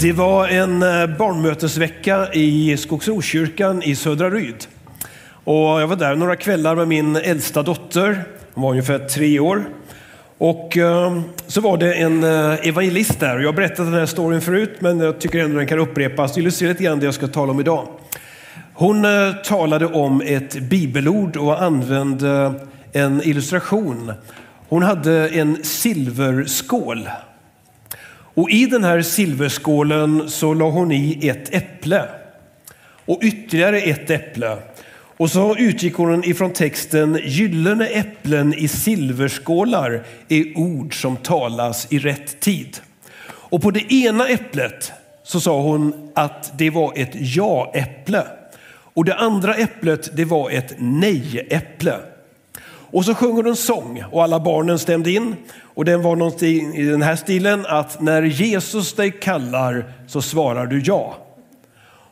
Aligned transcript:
Det 0.00 0.12
var 0.12 0.48
en 0.48 0.82
eh, 0.82 1.06
barnmötesvecka 1.18 2.32
i 2.32 2.76
Skogsrokyrkan 2.76 3.82
i 3.82 3.94
Södra 3.94 4.30
Ryd. 4.30 4.66
Och 5.44 5.54
jag 5.54 5.86
var 5.86 5.96
där 5.96 6.14
några 6.14 6.36
kvällar 6.36 6.76
med 6.76 6.88
min 6.88 7.16
äldsta 7.16 7.62
dotter, 7.62 8.24
hon 8.54 8.62
var 8.62 8.70
ungefär 8.70 8.98
tre 8.98 9.40
år. 9.40 9.64
Och 10.38 10.76
eh, 10.76 11.20
så 11.46 11.60
var 11.60 11.76
det 11.76 11.94
en 11.94 12.24
eh, 12.24 12.68
evangelist 12.68 13.20
där. 13.20 13.38
Jag 13.38 13.48
har 13.48 13.52
berättat 13.52 13.76
den 13.76 13.94
här 13.94 14.06
storyn 14.06 14.40
förut, 14.40 14.76
men 14.78 15.00
jag 15.00 15.18
tycker 15.20 15.38
ändå 15.38 15.58
den 15.58 15.66
kan 15.66 15.78
upprepas. 15.78 16.34
Det 16.34 16.40
illustrerar 16.40 16.72
lite 16.72 16.84
grann 16.84 17.00
det 17.00 17.04
jag 17.04 17.14
ska 17.14 17.26
tala 17.26 17.52
om 17.52 17.60
idag. 17.60 17.88
Hon 18.74 19.06
talade 19.44 19.86
om 19.86 20.20
ett 20.20 20.60
bibelord 20.60 21.36
och 21.36 21.62
använde 21.62 22.54
en 22.92 23.22
illustration. 23.22 24.12
Hon 24.68 24.82
hade 24.82 25.28
en 25.28 25.64
silverskål 25.64 27.08
och 28.34 28.50
i 28.50 28.66
den 28.66 28.84
här 28.84 29.02
silverskålen 29.02 30.30
så 30.30 30.54
la 30.54 30.70
hon 30.70 30.92
i 30.92 31.28
ett 31.28 31.54
äpple 31.54 32.04
och 33.04 33.18
ytterligare 33.22 33.80
ett 33.80 34.10
äpple. 34.10 34.56
Och 34.92 35.30
så 35.30 35.56
utgick 35.56 35.94
hon 35.94 36.24
ifrån 36.24 36.52
texten 36.52 37.20
gyllene 37.24 37.86
äpplen 37.86 38.54
i 38.54 38.68
silverskålar 38.68 40.02
är 40.28 40.58
ord 40.58 41.00
som 41.00 41.16
talas 41.16 41.86
i 41.90 41.98
rätt 41.98 42.40
tid. 42.40 42.78
Och 43.26 43.62
på 43.62 43.70
det 43.70 43.92
ena 43.92 44.28
äpplet 44.28 44.92
så 45.22 45.40
sa 45.40 45.62
hon 45.62 46.10
att 46.14 46.58
det 46.58 46.70
var 46.70 46.92
ett 46.96 47.12
ja-äpple 47.14 48.24
och 48.94 49.04
det 49.04 49.14
andra 49.14 49.54
äpplet 49.54 50.16
det 50.16 50.24
var 50.24 50.50
ett 50.50 50.74
nej-äpple. 50.78 51.94
Och 52.92 53.04
så 53.04 53.14
sjunger 53.14 53.36
hon 53.36 53.46
en 53.46 53.56
sång 53.56 54.04
och 54.12 54.22
alla 54.22 54.40
barnen 54.40 54.78
stämde 54.78 55.10
in. 55.10 55.36
Och 55.74 55.84
den 55.84 56.02
var 56.02 56.16
någonting 56.16 56.74
i 56.74 56.82
den 56.82 57.02
här 57.02 57.16
stilen 57.16 57.66
att 57.66 58.00
när 58.00 58.22
Jesus 58.22 58.94
dig 58.94 59.10
kallar 59.10 59.92
så 60.06 60.22
svarar 60.22 60.66
du 60.66 60.82
ja. 60.84 61.16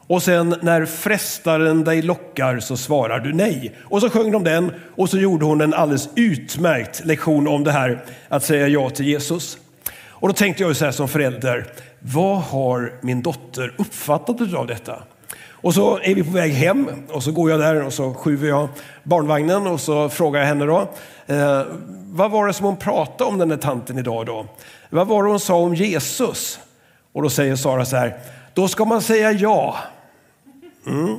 Och 0.07 0.23
sen 0.23 0.55
när 0.63 0.87
frestaren 0.87 1.85
dig 1.85 2.03
lockar 2.03 2.61
så 2.61 2.77
svarar 2.77 3.19
du 3.21 3.33
nej. 3.33 3.77
Och 3.83 4.01
så 4.01 4.11
sjöng 4.11 4.33
de 4.33 4.45
den 4.45 4.73
och 4.97 5.11
så 5.11 5.19
gjorde 5.19 5.45
hon 5.45 5.61
en 5.61 5.75
alldeles 5.75 6.09
utmärkt 6.17 7.05
lektion 7.05 7.49
om 7.49 7.65
det 7.65 7.73
här 7.73 8.05
att 8.29 8.45
säga 8.45 8.69
ja 8.69 8.91
till 8.91 9.07
Jesus. 9.07 9.59
Och 10.21 10.29
då 10.29 10.35
tänkte 10.35 10.63
jag 10.63 10.77
så 10.77 10.85
här 10.85 10.93
som 10.93 11.09
förälder, 11.09 11.67
vad 11.99 12.43
har 12.43 12.93
min 13.03 13.23
dotter 13.23 13.75
uppfattat 13.79 14.55
av 14.55 14.67
detta? 14.67 15.03
Och 15.61 15.75
så 15.75 15.99
är 16.03 16.15
vi 16.15 16.25
på 16.25 16.31
väg 16.31 16.53
hem 16.53 16.89
och 17.13 17.23
så 17.23 17.33
går 17.33 17.51
jag 17.51 17.61
där 17.61 17.85
och 17.85 17.93
så 17.93 18.15
skjuver 18.15 18.49
jag 18.49 18.69
barnvagnen 19.03 19.67
och 19.67 19.81
så 19.81 20.09
frågar 20.09 20.41
jag 20.41 20.47
henne 20.47 20.65
då. 20.65 20.89
Eh, 21.27 21.63
vad 22.11 22.31
var 22.31 22.47
det 22.47 22.53
som 22.53 22.67
hon 22.67 22.77
pratade 22.77 23.31
om 23.31 23.39
den 23.39 23.49
där 23.49 23.57
tanten 23.57 23.99
idag 23.99 24.27
då? 24.27 24.47
Vad 24.91 25.07
var 25.07 25.23
det 25.23 25.29
hon 25.29 25.41
sa 25.41 25.57
om 25.57 25.75
Jesus? 25.75 26.59
Och 27.13 27.23
då 27.23 27.31
säger 27.31 27.57
Sara 27.57 27.85
så 27.85 27.97
här, 27.97 28.21
då 28.55 28.69
ska 28.69 28.85
man 28.85 29.03
säga 29.03 29.33
ja. 29.33 29.77
Mm. 30.87 31.17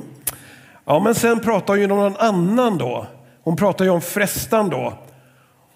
Ja, 0.84 1.00
men 1.00 1.14
sen 1.14 1.40
pratar 1.40 1.74
hon 1.74 1.78
ju 1.78 1.90
om 1.90 1.98
någon 1.98 2.16
annan 2.16 2.78
då. 2.78 3.06
Hon 3.42 3.56
pratar 3.56 3.84
ju 3.84 3.90
om 3.90 4.00
frestan 4.00 4.70
då. 4.70 4.92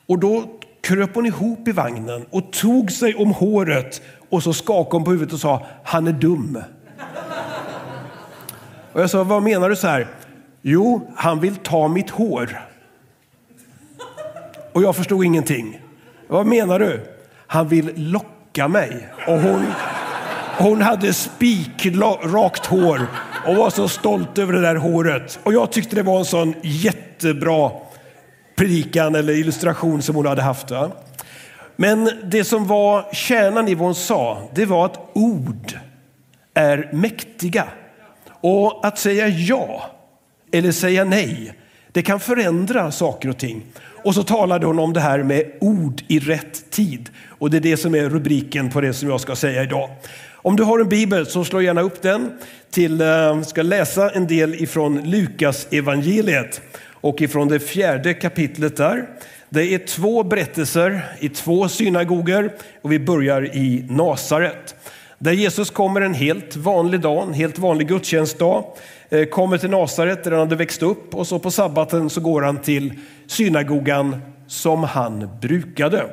Och 0.07 0.19
då 0.19 0.45
kröp 0.83 1.15
hon 1.15 1.27
ihop 1.27 1.69
i 1.69 1.73
vagnen 1.73 2.27
och 2.31 2.53
tog 2.53 2.93
sig 2.93 3.15
om 3.15 3.31
håret 3.31 4.03
och 4.31 4.43
så 4.43 4.53
skakade 4.53 4.97
hon 4.97 5.05
på 5.05 5.11
huvudet 5.11 5.35
och 5.35 5.41
sa, 5.41 5.67
han 5.85 6.07
är 6.07 6.13
dum. 6.13 6.59
Och 8.95 9.01
jag 9.01 9.11
sa, 9.11 9.25
vad 9.25 9.43
menar 9.43 9.69
du 9.69 9.77
så 9.77 9.87
här? 9.87 10.07
Jo, 10.63 11.11
han 11.17 11.41
vill 11.41 11.57
ta 11.57 11.89
mitt 11.89 12.11
hår. 12.11 12.61
Och 14.73 14.83
jag 14.83 14.97
förstod 14.97 15.25
ingenting. 15.25 15.81
Vad 16.29 16.47
menar 16.47 16.79
du? 16.79 17.01
Han 17.47 17.69
vill 17.69 17.93
locka 17.97 18.69
mig. 18.69 19.09
Och 19.27 19.41
hon, 19.41 19.67
hon 20.59 20.83
hade 20.83 21.13
spikrakt 21.13 22.67
hår 22.67 23.07
och 23.47 23.57
var 23.57 23.71
så 23.71 23.89
stolt 23.89 24.39
över 24.39 24.53
det 24.53 24.61
där 24.61 24.77
håret. 24.77 25.39
Och 25.43 25.53
jag 25.53 25.73
tyckte 25.73 25.97
det 25.97 26.03
var 26.03 26.19
en 26.19 26.25
sån 26.25 26.55
jättebra 26.63 27.71
predikan 28.57 29.15
eller 29.15 29.33
illustration 29.33 30.03
som 30.03 30.17
hon 30.17 30.27
hade 30.27 30.43
haft. 30.43 30.71
Va? 30.71 30.91
Men 31.77 32.11
det 32.25 32.45
som 32.45 32.67
var 32.67 33.13
kärnan 33.13 33.69
i 33.69 33.75
vad 33.75 33.85
hon 33.85 33.95
sa, 33.95 34.49
det 34.55 34.67
var 34.67 34.87
att 34.87 35.11
ord 35.13 35.79
är 36.55 36.91
mäktiga. 36.93 37.65
Och 38.47 38.87
att 38.87 38.99
säga 38.99 39.29
ja 39.29 39.91
eller 40.53 40.73
säga 40.73 41.05
nej, 41.05 41.55
det 41.93 42.03
kan 42.03 42.21
förändra 42.21 42.93
saker 42.93 43.29
och 43.29 43.39
ting. 43.39 43.63
Och 44.05 44.15
så 44.15 44.23
talade 44.23 44.67
hon 44.67 44.79
om 44.79 44.93
det 44.93 45.01
här 45.01 45.23
med 45.23 45.45
ord 45.61 46.03
i 46.09 46.19
rätt 46.19 46.71
tid. 46.71 47.11
Och 47.29 47.51
det 47.51 47.57
är 47.57 47.61
det 47.61 47.77
som 47.77 47.95
är 47.95 48.09
rubriken 48.09 48.71
på 48.71 48.81
det 48.81 48.93
som 48.93 49.09
jag 49.09 49.21
ska 49.21 49.37
säga 49.37 49.63
idag. 49.63 49.91
Om 50.33 50.57
du 50.57 50.63
har 50.63 50.79
en 50.79 50.89
bibel 50.89 51.27
så 51.27 51.45
slå 51.45 51.61
gärna 51.61 51.81
upp 51.81 52.03
den. 52.03 52.33
Till, 52.71 53.01
jag 53.01 53.47
ska 53.47 53.63
läsa 53.63 54.11
en 54.11 54.27
del 54.27 54.55
ifrån 54.55 55.11
Lukas 55.11 55.67
evangeliet 55.71 56.61
och 56.87 57.23
ifrån 57.23 57.49
det 57.49 57.61
fjärde 57.61 58.15
kapitlet 58.15 58.77
där. 58.77 59.07
Det 59.49 59.75
är 59.75 59.79
två 59.79 60.23
berättelser 60.23 61.05
i 61.21 61.29
två 61.29 61.69
synagogor 61.69 62.53
och 62.83 62.93
vi 62.93 62.99
börjar 62.99 63.57
i 63.57 63.87
Nasaret. 63.89 64.75
Där 65.19 65.33
Jesus 65.33 65.71
kommer 65.71 66.01
en 66.01 66.15
helt 66.15 66.57
vanlig 66.57 67.01
dag, 67.01 67.23
en 67.23 67.35
helt 67.35 67.59
vanlig 67.59 67.89
gudstjänstdag, 67.89 68.65
eh, 69.09 69.25
kommer 69.25 69.59
till 69.59 69.71
Nasaret 69.71 70.25
där 70.25 70.31
han 70.31 70.41
hade 70.41 70.57
växt 70.57 70.83
upp 70.83 71.15
och 71.15 71.27
så 71.27 71.39
på 71.39 71.51
sabbaten 71.51 72.11
så 72.11 72.21
går 72.21 72.43
han 72.43 72.59
till 72.59 72.93
synagogan 73.27 74.23
som 74.47 74.85
han 74.85 75.29
brukade. 75.41 76.07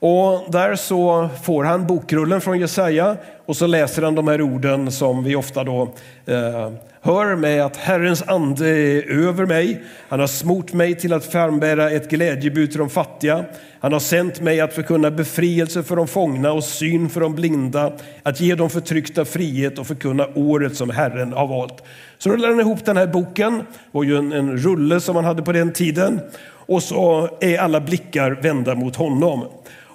Och 0.00 0.52
där 0.52 0.76
så 0.76 1.28
får 1.42 1.64
han 1.64 1.86
bokrullen 1.86 2.40
från 2.40 2.60
Jesaja 2.60 3.16
och 3.46 3.56
så 3.56 3.66
läser 3.66 4.02
han 4.02 4.14
de 4.14 4.28
här 4.28 4.42
orden 4.42 4.92
som 4.92 5.24
vi 5.24 5.36
ofta 5.36 5.64
då 5.64 5.82
eh, 6.26 6.72
hör 7.02 7.36
med 7.36 7.64
att 7.64 7.76
Herrens 7.76 8.22
ande 8.22 8.68
är 8.68 9.10
över 9.10 9.46
mig. 9.46 9.82
Han 10.08 10.20
har 10.20 10.26
smort 10.26 10.72
mig 10.72 10.94
till 10.94 11.12
att 11.12 11.24
frambära 11.24 11.90
ett 11.90 12.10
glädjebud 12.10 12.70
till 12.70 12.78
de 12.78 12.90
fattiga. 12.90 13.44
Han 13.80 13.92
har 13.92 14.00
sänt 14.00 14.40
mig 14.40 14.60
att 14.60 14.74
förkunna 14.74 15.10
befrielse 15.10 15.82
för 15.82 15.96
de 15.96 16.08
fångna 16.08 16.52
och 16.52 16.64
syn 16.64 17.08
för 17.08 17.20
de 17.20 17.34
blinda, 17.34 17.92
att 18.22 18.40
ge 18.40 18.54
de 18.54 18.70
förtryckta 18.70 19.24
frihet 19.24 19.78
och 19.78 19.86
förkunna 19.86 20.26
året 20.34 20.76
som 20.76 20.90
Herren 20.90 21.32
har 21.32 21.46
valt. 21.46 21.82
Så 22.18 22.30
rullar 22.30 22.48
han 22.48 22.60
ihop 22.60 22.84
den 22.84 22.96
här 22.96 23.06
boken, 23.06 23.56
det 23.58 23.64
var 23.90 24.04
ju 24.04 24.16
en, 24.16 24.32
en 24.32 24.56
rulle 24.56 25.00
som 25.00 25.14
man 25.14 25.24
hade 25.24 25.42
på 25.42 25.52
den 25.52 25.72
tiden, 25.72 26.20
och 26.48 26.82
så 26.82 27.28
är 27.40 27.58
alla 27.58 27.80
blickar 27.80 28.30
vända 28.30 28.74
mot 28.74 28.96
honom. 28.96 29.44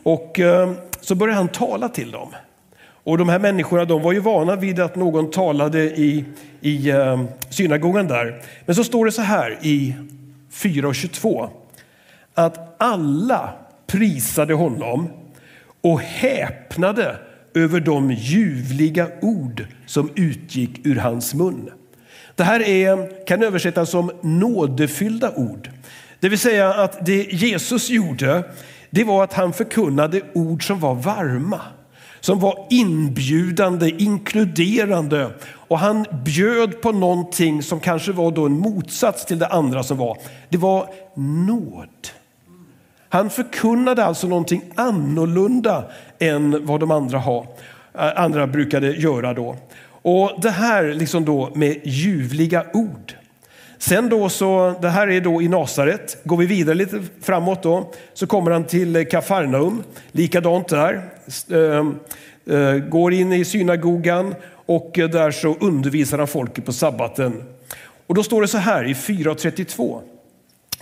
Och 0.04 0.40
eh, 0.40 0.72
så 1.02 1.16
börjar 1.16 1.36
han 1.36 1.48
tala 1.48 1.90
till 1.90 2.12
dem. 2.12 2.30
Och 3.06 3.18
de 3.18 3.30
här 3.30 3.40
människorna 3.40 3.86
de 3.86 4.02
var 4.02 4.14
ju 4.14 4.20
vana 4.20 4.56
vid 4.56 4.80
att 4.80 4.96
någon 4.96 5.32
talade 5.32 5.84
i, 5.84 6.26
i 6.62 6.90
eh, 6.90 7.24
synagogan 7.50 8.08
där. 8.08 8.42
Men 8.66 8.76
så 8.76 8.84
står 8.84 9.06
det 9.06 9.12
så 9.12 9.22
här 9.22 9.58
i 9.62 9.96
4.22 10.52 11.50
att 12.34 12.76
alla 12.82 13.54
prisade 13.88 14.54
honom 14.54 15.10
och 15.82 16.00
häpnade 16.02 17.16
över 17.54 17.80
de 17.80 18.12
ljuvliga 18.12 19.08
ord 19.22 19.66
som 19.86 20.10
utgick 20.16 20.88
ur 20.88 20.96
hans 20.96 21.34
mun. 21.34 21.70
Det 22.36 22.44
här 22.44 22.62
är, 22.68 23.26
kan 23.26 23.44
översättas 23.44 23.90
som 23.90 24.12
nådefyllda 24.22 25.32
ord. 25.36 25.70
Det 26.20 26.30
vill 26.30 26.40
säga 26.40 26.74
att 26.74 27.06
det 27.06 27.34
Jesus 27.34 27.90
gjorde, 27.90 28.44
det 28.90 29.04
var 29.04 29.24
att 29.24 29.34
han 29.34 29.54
förkunnade 29.54 30.22
ord 30.34 30.68
som 30.68 30.80
var 30.80 30.96
varma 30.96 31.62
som 32.26 32.40
var 32.40 32.68
inbjudande, 32.70 33.90
inkluderande 33.90 35.32
och 35.54 35.80
han 35.80 36.06
bjöd 36.26 36.82
på 36.82 36.92
någonting 36.92 37.64
som 37.64 37.80
kanske 37.80 38.12
var 38.12 38.32
då 38.32 38.46
en 38.46 38.60
motsats 38.60 39.26
till 39.26 39.40
det 39.40 39.48
andra 39.48 39.84
som 39.84 39.98
var. 39.98 40.18
Det 40.50 40.58
var 40.58 40.90
nåd. 41.16 42.08
Han 43.10 43.30
förkunnade 43.30 44.06
alltså 44.06 44.28
någonting 44.28 44.64
annorlunda 44.76 45.84
än 46.20 46.66
vad 46.66 46.80
de 46.80 46.92
andra, 46.92 47.20
har, 47.20 47.48
eh, 47.94 48.22
andra 48.22 48.48
brukade 48.48 48.88
göra 48.92 49.34
då. 49.34 49.56
Och 49.88 50.32
det 50.42 50.52
här 50.52 50.94
liksom 50.94 51.26
då 51.26 51.52
med 51.56 51.78
ljuvliga 51.84 52.66
ord. 52.74 53.14
Sen 53.78 54.10
då 54.10 54.30
så, 54.30 54.76
det 54.82 54.90
här 54.90 55.08
är 55.08 55.22
då 55.22 55.42
i 55.42 55.48
Nasaret. 55.48 56.18
Går 56.24 56.38
vi 56.38 56.46
vidare 56.46 56.76
lite 56.76 57.04
framåt 57.22 57.64
då 57.64 57.92
så 58.14 58.28
kommer 58.28 58.52
han 58.52 58.64
till 58.64 58.96
eh, 58.96 59.04
Kafarnaum. 59.04 59.84
Likadant 60.12 60.68
där. 60.68 61.10
Ehm, 61.52 62.00
eh, 62.46 62.74
går 62.74 63.14
in 63.14 63.34
i 63.34 63.46
synagogan 63.46 64.36
och 64.66 65.00
eh, 65.00 65.10
där 65.10 65.32
så 65.32 65.56
undervisar 65.60 66.18
han 66.18 66.28
folket 66.28 66.66
på 66.66 66.74
sabbaten. 66.74 67.44
Och 68.08 68.16
då 68.16 68.24
står 68.24 68.42
det 68.42 68.48
så 68.48 68.58
här 68.58 68.86
i 68.86 68.94
4.32. 68.94 70.02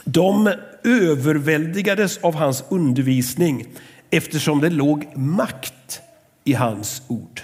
De 0.03 0.53
överväldigades 0.83 2.17
av 2.17 2.35
hans 2.35 2.63
undervisning 2.69 3.67
eftersom 4.09 4.61
det 4.61 4.69
låg 4.69 5.17
makt 5.17 6.01
i 6.43 6.53
hans 6.53 7.01
ord. 7.07 7.41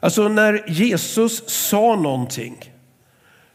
Alltså 0.00 0.28
när 0.28 0.64
Jesus 0.66 1.48
sa 1.48 1.96
någonting 1.96 2.69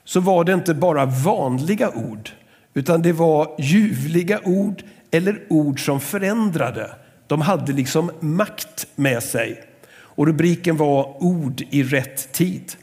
så 0.06 0.20
var 0.20 0.44
det 0.44 0.54
inte 0.54 0.74
bara 0.74 1.06
vanliga 1.06 1.90
ord, 1.90 2.30
utan 2.74 3.02
det 3.02 3.14
var 3.14 3.56
ljuvliga 3.60 4.40
ord 4.44 4.84
eller 5.12 5.42
ord 5.50 5.86
som 5.86 6.00
förändrade. 6.00 6.90
De 7.28 7.42
hade 7.42 7.74
liksom 7.74 8.12
makt 8.20 8.88
med 8.96 9.24
sig. 9.24 9.64
Och 10.16 10.28
rubriken 10.28 10.78
var 10.78 11.24
Ord 11.24 11.62
i 11.70 11.84
rätt 11.84 12.32
tid. 12.32 12.74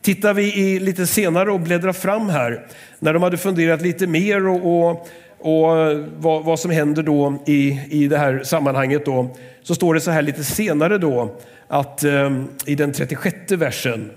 Tittar 0.00 0.34
vi 0.34 0.54
i 0.54 0.80
lite 0.80 1.06
senare 1.06 1.52
och 1.52 1.60
bläddrar 1.60 1.92
fram 1.92 2.28
här, 2.28 2.66
när 2.98 3.14
de 3.14 3.22
hade 3.22 3.36
funderat 3.36 3.82
lite 3.82 4.06
mer 4.06 4.48
och, 4.48 4.90
och, 4.90 5.08
och 5.38 5.96
vad, 6.16 6.44
vad, 6.44 6.60
som 6.60 6.70
händer 6.70 7.02
då 7.02 7.42
i, 7.46 7.80
i 7.90 8.08
det 8.08 8.18
här 8.18 8.42
sammanhanget 8.44 9.04
då, 9.04 9.36
så 9.62 9.74
står 9.74 9.94
det 9.94 10.00
så 10.00 10.10
här 10.10 10.22
lite 10.22 10.44
senare 10.44 10.98
då 10.98 11.36
att 11.68 12.04
eh, 12.04 12.42
i 12.66 12.74
den 12.74 12.92
36 12.92 13.52
versen 13.52 14.10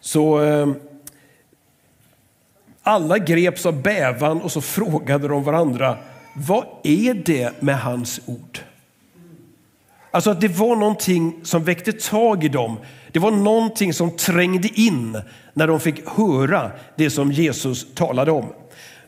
så 0.00 0.42
eh, 0.42 0.68
alla 2.88 3.18
greps 3.18 3.66
av 3.66 3.82
bävan 3.82 4.40
och 4.40 4.52
så 4.52 4.60
frågade 4.60 5.28
de 5.28 5.44
varandra, 5.44 5.96
vad 6.34 6.64
är 6.82 7.14
det 7.14 7.62
med 7.62 7.80
hans 7.80 8.20
ord? 8.26 8.58
Alltså 10.10 10.30
att 10.30 10.40
det 10.40 10.48
var 10.48 10.76
någonting 10.76 11.40
som 11.42 11.64
väckte 11.64 11.92
tag 11.92 12.44
i 12.44 12.48
dem. 12.48 12.76
Det 13.12 13.18
var 13.18 13.30
någonting 13.30 13.94
som 13.94 14.16
trängde 14.16 14.68
in 14.68 15.20
när 15.52 15.66
de 15.66 15.80
fick 15.80 16.08
höra 16.08 16.70
det 16.96 17.10
som 17.10 17.32
Jesus 17.32 17.94
talade 17.94 18.32
om. 18.32 18.46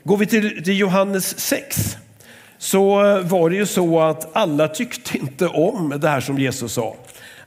Går 0.04 0.16
vi 0.16 0.26
till, 0.26 0.64
till 0.64 0.78
Johannes 0.78 1.38
6 1.38 1.96
så 2.58 2.96
var 3.22 3.50
det 3.50 3.56
ju 3.56 3.66
så 3.66 4.00
att 4.00 4.36
alla 4.36 4.68
tyckte 4.68 5.18
inte 5.18 5.46
om 5.46 5.94
det 6.00 6.08
här 6.08 6.20
som 6.20 6.38
Jesus 6.38 6.72
sa. 6.72 6.96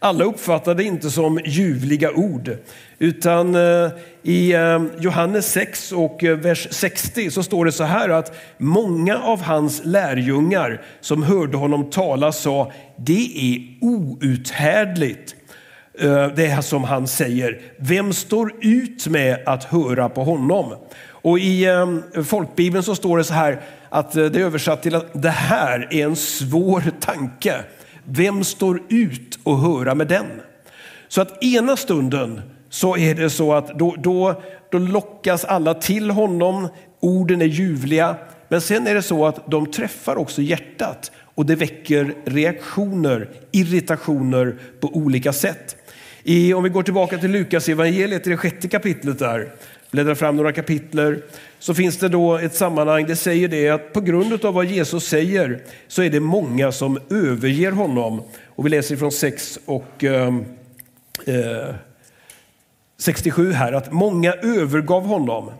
Alla 0.03 0.23
uppfattade 0.23 0.83
det 0.83 0.87
inte 0.87 1.11
som 1.11 1.39
ljuvliga 1.45 2.11
ord. 2.11 2.57
Utan 2.99 3.55
eh, 3.55 3.91
i 4.23 4.53
eh, 4.53 4.83
Johannes 4.99 5.51
6 5.51 5.91
och 5.91 6.23
eh, 6.23 6.37
vers 6.37 6.67
60 6.71 7.31
så 7.31 7.43
står 7.43 7.65
det 7.65 7.71
så 7.71 7.83
här 7.83 8.09
att 8.09 8.35
många 8.57 9.17
av 9.17 9.41
hans 9.41 9.81
lärjungar 9.85 10.81
som 11.01 11.23
hörde 11.23 11.57
honom 11.57 11.89
tala 11.89 12.31
sa 12.31 12.71
det 12.95 13.53
är 13.53 13.85
outhärdligt 13.85 15.35
det 16.35 16.65
som 16.65 16.83
han 16.83 17.07
säger. 17.07 17.61
Vem 17.77 18.13
står 18.13 18.53
ut 18.61 19.07
med 19.07 19.43
att 19.45 19.63
höra 19.63 20.09
på 20.09 20.23
honom? 20.23 20.75
Och 21.05 21.39
i 21.39 21.67
folkbibeln 22.25 22.83
så 22.83 22.95
står 22.95 23.17
det 23.17 23.23
så 23.23 23.33
här 23.33 23.61
att 23.89 24.11
det 24.11 24.35
är 24.35 24.39
översatt 24.39 24.83
till 24.83 24.95
att 24.95 25.09
det 25.13 25.29
här 25.29 25.87
är 25.91 26.05
en 26.05 26.15
svår 26.15 26.83
tanke. 26.99 27.55
Vem 28.05 28.43
står 28.43 28.81
ut 28.89 29.39
och 29.43 29.59
höra 29.59 29.95
med 29.95 30.07
den? 30.07 30.25
Så 31.07 31.21
att 31.21 31.43
ena 31.43 31.77
stunden 31.77 32.41
så 32.69 32.97
är 32.97 33.15
det 33.15 33.29
så 33.29 33.53
att 33.53 33.79
då, 33.79 33.95
då, 33.97 34.41
då 34.71 34.77
lockas 34.77 35.45
alla 35.45 35.73
till 35.73 36.09
honom, 36.09 36.67
orden 36.99 37.41
är 37.41 37.45
ljuvliga, 37.45 38.15
men 38.47 38.61
sen 38.61 38.87
är 38.87 38.93
det 38.93 39.01
så 39.01 39.25
att 39.25 39.51
de 39.51 39.71
träffar 39.71 40.15
också 40.15 40.41
hjärtat 40.41 41.11
och 41.35 41.45
det 41.45 41.55
väcker 41.55 42.13
reaktioner, 42.25 43.29
irritationer 43.51 44.55
på 44.79 44.87
olika 44.87 45.33
sätt. 45.33 45.75
I, 46.23 46.53
om 46.53 46.63
vi 46.63 46.69
går 46.69 46.83
tillbaka 46.83 47.17
till 47.17 47.31
Lukas 47.31 47.69
evangeliet 47.69 48.27
i 48.27 48.29
det 48.29 48.37
sjätte 48.37 48.67
kapitlet 48.67 49.19
där, 49.19 49.51
bläddrar 49.91 50.15
fram 50.15 50.37
några 50.37 50.51
kapitler, 50.51 51.21
så 51.63 51.73
finns 51.73 51.97
det 51.97 52.09
då 52.09 52.37
ett 52.37 52.55
sammanhang, 52.55 53.05
det 53.05 53.15
säger 53.15 53.47
det 53.47 53.69
att 53.69 53.93
på 53.93 54.01
grund 54.01 54.45
av 54.45 54.53
vad 54.53 54.65
Jesus 54.65 55.07
säger 55.07 55.63
så 55.87 56.01
är 56.01 56.09
det 56.09 56.19
många 56.19 56.71
som 56.71 56.99
överger 57.09 57.71
honom. 57.71 58.21
Och 58.47 58.65
vi 58.65 58.69
läser 58.69 58.95
från 58.95 59.11
6 59.11 59.59
och 59.65 60.03
ehm, 60.03 60.45
eh, 61.25 61.75
67 62.97 63.51
här, 63.51 63.73
att 63.73 63.91
många 63.91 64.33
övergav 64.33 65.05
honom. 65.05 65.51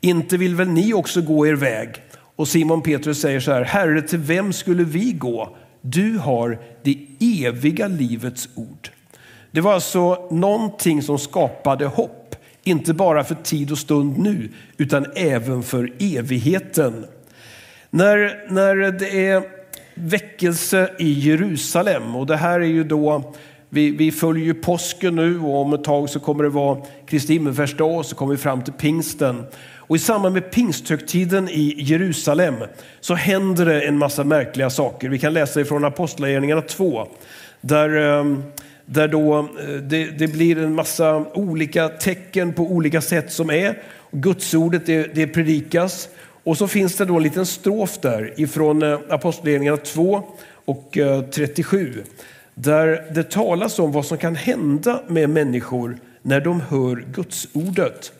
Inte 0.00 0.36
vill 0.36 0.54
väl 0.54 0.68
ni 0.68 0.94
också 0.94 1.22
gå 1.22 1.46
er 1.46 1.54
väg? 1.54 1.88
Och 2.36 2.48
Simon 2.48 2.82
Petrus 2.82 3.20
säger 3.20 3.40
så 3.40 3.52
här, 3.52 3.62
Herre, 3.62 4.02
till 4.02 4.18
vem 4.18 4.52
skulle 4.52 4.84
vi 4.84 5.12
gå? 5.12 5.56
Du 5.80 6.18
har 6.18 6.58
det 6.82 7.06
eviga 7.20 7.88
livets 7.88 8.48
ord. 8.54 8.88
Det 9.50 9.60
var 9.60 9.74
alltså 9.74 10.28
någonting 10.30 11.02
som 11.02 11.18
skapade 11.18 11.86
hopp, 11.86 12.19
inte 12.64 12.94
bara 12.94 13.24
för 13.24 13.34
tid 13.34 13.72
och 13.72 13.78
stund 13.78 14.18
nu, 14.18 14.48
utan 14.76 15.06
även 15.14 15.62
för 15.62 15.92
evigheten. 15.98 17.06
När, 17.90 18.46
när 18.50 18.76
det 18.92 19.26
är 19.26 19.42
väckelse 19.94 20.90
i 20.98 21.12
Jerusalem, 21.12 22.16
och 22.16 22.26
det 22.26 22.36
här 22.36 22.60
är 22.60 22.64
ju 22.64 22.84
då 22.84 23.34
vi, 23.72 23.90
vi 23.90 24.12
följer 24.12 24.44
ju 24.44 24.54
påsken 24.54 25.16
nu 25.16 25.40
och 25.40 25.60
om 25.60 25.72
ett 25.72 25.84
tag 25.84 26.10
så 26.10 26.20
kommer 26.20 26.44
det 26.44 26.50
vara 26.50 26.78
Kristi 27.06 27.32
himmelsfärdsdag 27.32 27.98
och 27.98 28.06
så 28.06 28.16
kommer 28.16 28.34
vi 28.34 28.38
fram 28.38 28.62
till 28.62 28.72
pingsten. 28.72 29.46
Och 29.76 29.96
i 29.96 29.98
samband 29.98 30.34
med 30.34 30.50
pingsthögtiden 30.50 31.48
i 31.48 31.74
Jerusalem 31.78 32.54
så 33.00 33.14
händer 33.14 33.66
det 33.66 33.82
en 33.82 33.98
massa 33.98 34.24
märkliga 34.24 34.70
saker. 34.70 35.08
Vi 35.08 35.18
kan 35.18 35.32
läsa 35.32 35.60
ifrån 35.60 35.84
Apostlagärningarna 35.84 36.62
2 36.62 37.08
där, 37.60 37.96
ehm, 37.96 38.42
där 38.92 39.08
då 39.08 39.38
eh, 39.38 39.74
det, 39.82 40.04
det, 40.04 40.28
blir 40.28 40.58
en 40.58 40.74
massa 40.74 41.16
olika 41.34 41.88
tecken 41.88 42.52
på 42.52 42.62
olika 42.62 43.00
sätt 43.00 43.32
som 43.32 43.50
är. 43.50 43.78
Gudsordet 44.10 44.86
det, 44.86 45.14
det 45.14 45.26
predikas 45.26 46.08
och 46.44 46.58
så 46.58 46.68
finns 46.68 46.96
det 46.96 47.04
då 47.04 47.16
en 47.16 47.22
liten 47.22 47.46
strof 47.46 47.98
där 47.98 48.34
ifrån 48.36 48.82
eh, 48.82 48.98
Apostlagärningarna 49.08 49.76
2 49.76 50.22
och 50.64 50.98
eh, 50.98 51.22
37 51.22 52.02
där 52.54 53.12
det 53.14 53.30
talas 53.30 53.78
om 53.78 53.92
vad 53.92 54.06
som 54.06 54.18
kan 54.18 54.36
hända 54.36 55.02
med 55.08 55.30
människor 55.30 55.98
när 56.22 56.40
de 56.40 56.60
hör 56.60 57.04
Gudsordet. 57.14 58.12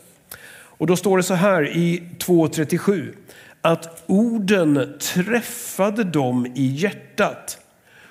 Och 0.53 0.87
då 0.87 0.97
står 0.97 1.17
det 1.17 1.23
så 1.23 1.35
här 1.35 1.77
i 1.77 2.03
2.37 2.19 3.13
att 3.61 4.03
orden 4.07 4.99
träffade 5.15 6.05
dem 6.05 6.47
i 6.55 6.67
hjärtat. 6.67 7.59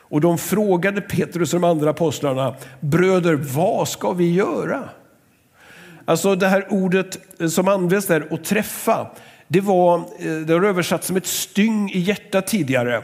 Och 0.10 0.22
de 0.22 0.38
frågade 0.38 1.02
Petrus 1.02 1.54
och 1.54 1.62
de 1.62 1.68
andra 1.68 1.90
apostlarna, 1.90 2.56
bröder, 2.80 3.36
vad 3.36 3.88
ska 3.88 4.14
vi 4.14 4.34
göra? 4.34 4.90
Alltså 6.06 6.36
det 6.36 6.48
här 6.48 6.68
ordet 6.70 7.20
som 7.50 7.68
används 7.68 8.08
där, 8.08 8.28
att 8.32 8.44
träffa, 8.44 9.08
det, 9.48 9.62
var, 9.62 9.98
eh, 9.98 10.36
det 10.48 10.54
har 10.54 10.64
översatts 10.64 11.08
som 11.08 11.16
ett 11.16 11.26
styng 11.26 11.90
i 11.90 12.00
hjärtat 12.00 12.48
tidigare. 12.48 13.04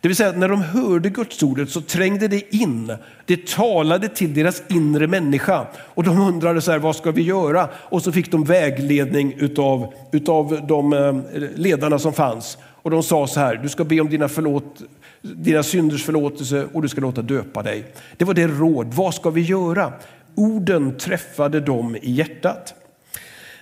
Det 0.00 0.08
vill 0.08 0.16
säga 0.16 0.28
att 0.28 0.38
när 0.38 0.48
de 0.48 0.62
hörde 0.62 1.10
gudsordet 1.10 1.70
så 1.70 1.80
trängde 1.80 2.28
det 2.28 2.54
in. 2.54 2.96
Det 3.26 3.46
talade 3.46 4.08
till 4.08 4.34
deras 4.34 4.62
inre 4.68 5.06
människa 5.06 5.66
och 5.76 6.04
de 6.04 6.20
undrade 6.20 6.60
så 6.60 6.72
här, 6.72 6.78
vad 6.78 6.96
ska 6.96 7.10
vi 7.10 7.22
göra? 7.22 7.68
Och 7.74 8.02
så 8.02 8.12
fick 8.12 8.30
de 8.30 8.44
vägledning 8.44 9.34
utav, 9.38 9.94
utav 10.12 10.66
de 10.66 10.92
eh, 10.92 11.42
ledarna 11.54 11.98
som 11.98 12.12
fanns. 12.12 12.58
Och 12.82 12.90
de 12.90 13.02
sa 13.02 13.26
så 13.26 13.40
här, 13.40 13.56
du 13.56 13.68
ska 13.68 13.84
be 13.84 14.00
om 14.00 14.08
dina, 14.08 14.28
förlåt, 14.28 14.82
dina 15.22 15.62
synders 15.62 16.04
förlåtelse 16.04 16.66
och 16.72 16.82
du 16.82 16.88
ska 16.88 17.00
låta 17.00 17.22
döpa 17.22 17.62
dig. 17.62 17.84
Det 18.16 18.24
var 18.24 18.34
det 18.34 18.46
råd, 18.46 18.94
vad 18.94 19.14
ska 19.14 19.30
vi 19.30 19.40
göra? 19.40 19.92
Orden 20.34 20.98
träffade 20.98 21.60
dem 21.60 21.96
i 22.02 22.12
hjärtat. 22.12 22.74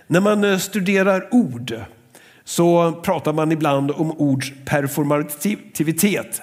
När 0.06 0.20
man 0.20 0.44
eh, 0.44 0.58
studerar 0.58 1.28
ord 1.30 1.80
så 2.44 2.92
pratar 2.92 3.32
man 3.32 3.52
ibland 3.52 3.90
om 3.90 4.10
ords 4.10 4.52
performativitet. 4.64 6.42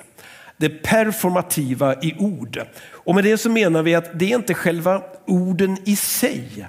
Det 0.58 0.70
performativa 0.70 1.96
i 1.96 2.16
ord. 2.20 2.62
Och 2.90 3.16
med 3.16 3.24
det 3.24 3.38
så 3.38 3.50
menar 3.50 3.84
vi 3.84 3.96
att 3.96 4.20
det 4.20 4.32
är 4.32 4.36
inte 4.36 4.54
själva 4.54 5.02
orden 5.26 5.78
i 5.86 5.96
sig 5.96 6.68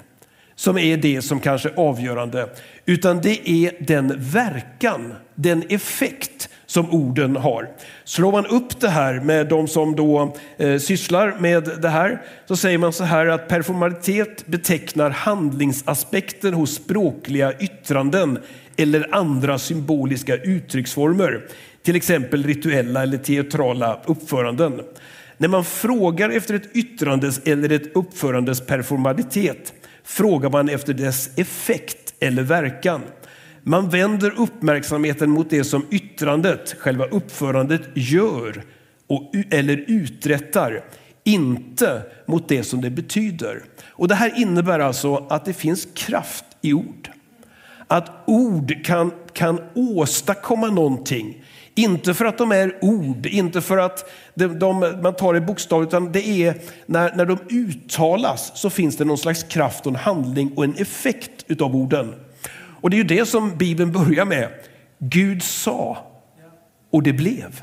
som 0.55 0.77
är 0.77 0.97
det 0.97 1.21
som 1.21 1.39
kanske 1.39 1.69
är 1.69 1.79
avgörande, 1.79 2.49
utan 2.85 3.21
det 3.21 3.49
är 3.49 3.71
den 3.79 4.13
verkan, 4.17 5.13
den 5.35 5.63
effekt 5.69 6.49
som 6.67 6.93
orden 6.93 7.35
har. 7.35 7.69
Slår 8.03 8.31
man 8.31 8.45
upp 8.45 8.79
det 8.79 8.89
här 8.89 9.19
med 9.19 9.47
de 9.47 9.67
som 9.67 9.95
då 9.95 10.35
eh, 10.57 10.77
sysslar 10.77 11.35
med 11.39 11.69
det 11.81 11.89
här 11.89 12.21
så 12.45 12.55
säger 12.55 12.77
man 12.77 12.93
så 12.93 13.03
här 13.03 13.25
att 13.25 13.47
performalitet 13.47 14.47
betecknar 14.47 15.09
handlingsaspekten 15.09 16.53
hos 16.53 16.75
språkliga 16.75 17.53
yttranden 17.59 18.39
eller 18.77 19.15
andra 19.15 19.59
symboliska 19.59 20.35
uttrycksformer, 20.35 21.41
till 21.83 21.95
exempel 21.95 22.43
rituella 22.43 23.03
eller 23.03 23.17
teatrala 23.17 23.99
uppföranden. 24.05 24.81
När 25.37 25.47
man 25.47 25.65
frågar 25.65 26.29
efter 26.29 26.53
ett 26.53 26.75
yttrandes 26.75 27.39
eller 27.45 27.71
ett 27.71 27.95
uppförandes 27.95 28.65
performalitet 28.65 29.73
frågar 30.03 30.49
man 30.49 30.69
efter 30.69 30.93
dess 30.93 31.37
effekt 31.37 32.13
eller 32.19 32.43
verkan. 32.43 33.01
Man 33.67 33.89
vänder 33.89 34.33
uppmärksamheten 34.37 35.29
mot 35.29 35.49
det 35.49 35.63
som 35.63 35.85
yttrandet, 35.91 36.75
själva 36.79 37.05
uppförandet, 37.05 37.81
gör 37.93 38.63
och, 39.07 39.31
eller 39.51 39.85
uträttar, 39.87 40.83
inte 41.23 42.01
mot 42.25 42.47
det 42.47 42.63
som 42.63 42.81
det 42.81 42.89
betyder. 42.89 43.63
Och 43.87 44.07
Det 44.07 44.15
här 44.15 44.39
innebär 44.41 44.79
alltså 44.79 45.27
att 45.29 45.45
det 45.45 45.53
finns 45.53 45.87
kraft 45.93 46.45
i 46.61 46.73
ord. 46.73 47.09
Att 47.87 48.11
ord 48.25 48.85
kan, 48.85 49.11
kan 49.33 49.61
åstadkomma 49.75 50.67
någonting. 50.67 51.43
Inte 51.75 52.13
för 52.13 52.25
att 52.25 52.37
de 52.37 52.51
är 52.51 52.77
ord, 52.81 53.25
inte 53.25 53.61
för 53.61 53.77
att 53.77 54.11
de, 54.35 54.59
de, 54.59 54.79
man 55.01 55.15
tar 55.15 55.33
det 55.33 55.41
bokstavligt, 55.41 55.89
utan 55.89 56.11
det 56.11 56.27
är 56.27 56.61
när, 56.85 57.15
när 57.15 57.25
de 57.25 57.37
uttalas 57.49 58.51
så 58.55 58.69
finns 58.69 58.97
det 58.97 59.05
någon 59.05 59.17
slags 59.17 59.43
kraft 59.43 59.85
och 59.85 59.91
en 59.91 59.95
handling 59.95 60.53
och 60.55 60.63
en 60.63 60.75
effekt 60.75 61.45
utav 61.47 61.75
orden. 61.75 62.13
Och 62.81 62.89
det 62.89 62.95
är 62.95 62.97
ju 62.97 63.03
det 63.03 63.25
som 63.25 63.57
Bibeln 63.57 63.91
börjar 63.91 64.25
med. 64.25 64.49
Gud 64.99 65.43
sa 65.43 65.97
och 66.91 67.03
det 67.03 67.13
blev. 67.13 67.61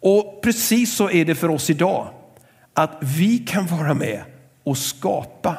Och 0.00 0.40
precis 0.42 0.94
så 0.94 1.10
är 1.10 1.24
det 1.24 1.34
för 1.34 1.48
oss 1.48 1.70
idag. 1.70 2.08
att 2.74 2.98
vi 3.00 3.38
kan 3.38 3.66
vara 3.66 3.94
med 3.94 4.22
och 4.64 4.78
skapa. 4.78 5.56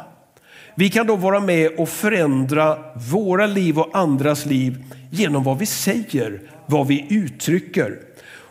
Vi 0.76 0.90
kan 0.90 1.08
då 1.08 1.16
vara 1.16 1.40
med 1.40 1.72
och 1.78 1.90
förändra 1.90 2.78
våra 3.12 3.46
liv 3.46 3.80
och 3.80 3.90
andras 3.94 4.46
liv 4.46 4.84
genom 5.10 5.44
vad 5.44 5.60
vi 5.60 5.66
säger, 5.66 6.42
vad 6.66 6.88
vi 6.88 7.08
uttrycker. 7.10 8.00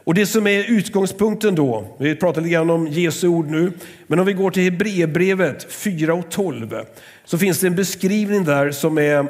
Och 0.04 0.14
det 0.14 0.26
som 0.26 0.47
är 0.47 0.71
utgångspunkten 0.71 1.54
då, 1.54 1.97
vi 1.99 2.16
pratar 2.16 2.40
lite 2.40 2.52
grann 2.52 2.71
om 2.71 2.87
Jesu 2.87 3.28
ord 3.28 3.50
nu, 3.50 3.73
men 4.07 4.19
om 4.19 4.26
vi 4.26 4.33
går 4.33 4.50
till 4.50 4.62
Hebreerbrevet 4.62 5.73
4 5.73 6.14
och 6.14 6.30
12 6.30 6.76
så 7.25 7.38
finns 7.38 7.61
det 7.61 7.66
en 7.66 7.76
beskrivning 7.76 8.45
där 8.45 8.71
som 8.71 8.99
är, 8.99 9.26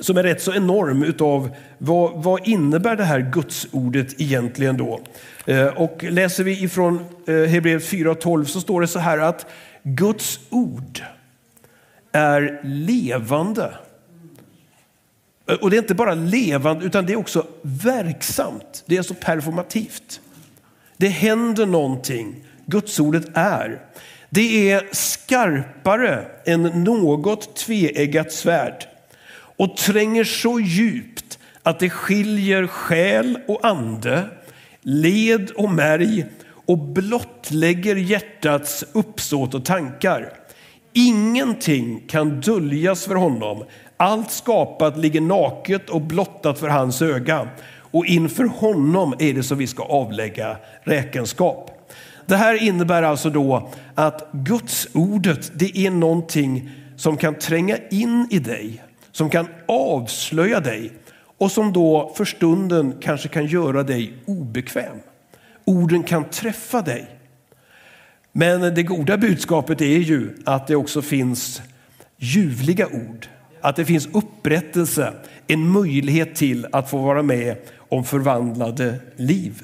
som 0.00 0.16
är 0.16 0.22
rätt 0.22 0.42
så 0.42 0.54
enorm 0.54 1.02
utav 1.02 1.56
vad, 1.78 2.22
vad 2.22 2.48
innebär 2.48 2.96
det 2.96 3.04
här 3.04 3.20
gudsordet 3.20 4.20
egentligen 4.20 4.76
då. 4.76 5.00
Eh, 5.46 5.66
och 5.66 6.04
läser 6.04 6.44
vi 6.44 6.62
ifrån 6.64 6.96
eh, 7.26 7.34
Hebreerbrevet 7.34 8.22
4.12 8.22 8.44
så 8.44 8.60
står 8.60 8.80
det 8.80 8.86
så 8.86 8.98
här 8.98 9.18
att 9.18 9.46
Guds 9.82 10.40
ord 10.50 11.02
är 12.12 12.60
levande 12.64 13.74
eh, 15.46 15.54
och 15.54 15.70
det 15.70 15.76
är 15.76 15.78
inte 15.78 15.94
bara 15.94 16.14
levande 16.14 16.86
utan 16.86 17.06
det 17.06 17.12
är 17.12 17.16
också 17.16 17.46
verksamt. 17.62 18.84
Det 18.86 18.96
är 18.96 19.02
så 19.02 19.14
performativt. 19.14 20.20
Det 20.96 21.08
händer 21.08 21.66
någonting. 21.66 22.44
Gudsordet 22.66 23.24
är. 23.34 23.80
Det 24.30 24.70
är 24.70 24.88
skarpare 24.92 26.24
än 26.44 26.62
något 26.62 27.56
tveeggat 27.56 28.32
svärd 28.32 28.87
och 29.58 29.76
tränger 29.76 30.24
så 30.24 30.60
djupt 30.60 31.38
att 31.62 31.80
det 31.80 31.90
skiljer 31.90 32.66
själ 32.66 33.38
och 33.48 33.66
ande, 33.66 34.24
led 34.82 35.50
och 35.50 35.70
märg 35.70 36.26
och 36.66 36.78
blottlägger 36.78 37.96
hjärtats 37.96 38.84
uppsåt 38.92 39.54
och 39.54 39.64
tankar. 39.64 40.32
Ingenting 40.92 42.02
kan 42.08 42.40
döljas 42.40 43.04
för 43.04 43.14
honom. 43.14 43.64
Allt 43.96 44.30
skapat 44.30 44.98
ligger 44.98 45.20
naket 45.20 45.90
och 45.90 46.00
blottat 46.00 46.58
för 46.58 46.68
hans 46.68 47.02
öga 47.02 47.48
och 47.90 48.06
inför 48.06 48.44
honom 48.44 49.14
är 49.18 49.34
det 49.34 49.42
som 49.42 49.58
vi 49.58 49.66
ska 49.66 49.82
avlägga 49.82 50.56
räkenskap. 50.82 51.70
Det 52.26 52.36
här 52.36 52.62
innebär 52.62 53.02
alltså 53.02 53.30
då 53.30 53.70
att 53.94 54.28
Guds 54.32 54.88
ordet 54.92 55.50
det 55.54 55.78
är 55.78 55.90
någonting 55.90 56.70
som 56.96 57.16
kan 57.16 57.34
tränga 57.34 57.76
in 57.90 58.28
i 58.30 58.38
dig, 58.38 58.82
som 59.18 59.30
kan 59.30 59.46
avslöja 59.66 60.60
dig 60.60 60.92
och 61.38 61.52
som 61.52 61.72
då 61.72 62.12
för 62.16 62.24
stunden 62.24 62.94
kanske 63.00 63.28
kan 63.28 63.46
göra 63.46 63.82
dig 63.82 64.12
obekväm. 64.26 64.96
Orden 65.64 66.02
kan 66.02 66.24
träffa 66.24 66.82
dig. 66.82 67.06
Men 68.32 68.74
det 68.74 68.82
goda 68.82 69.18
budskapet 69.18 69.80
är 69.80 69.98
ju 69.98 70.30
att 70.44 70.66
det 70.66 70.76
också 70.76 71.02
finns 71.02 71.62
ljuvliga 72.16 72.86
ord 72.86 73.26
att 73.60 73.76
det 73.76 73.84
finns 73.84 74.08
upprättelse, 74.12 75.12
en 75.46 75.68
möjlighet 75.68 76.34
till 76.34 76.66
att 76.72 76.90
få 76.90 76.98
vara 76.98 77.22
med 77.22 77.56
om 77.88 78.04
förvandlade 78.04 78.94
liv. 79.16 79.62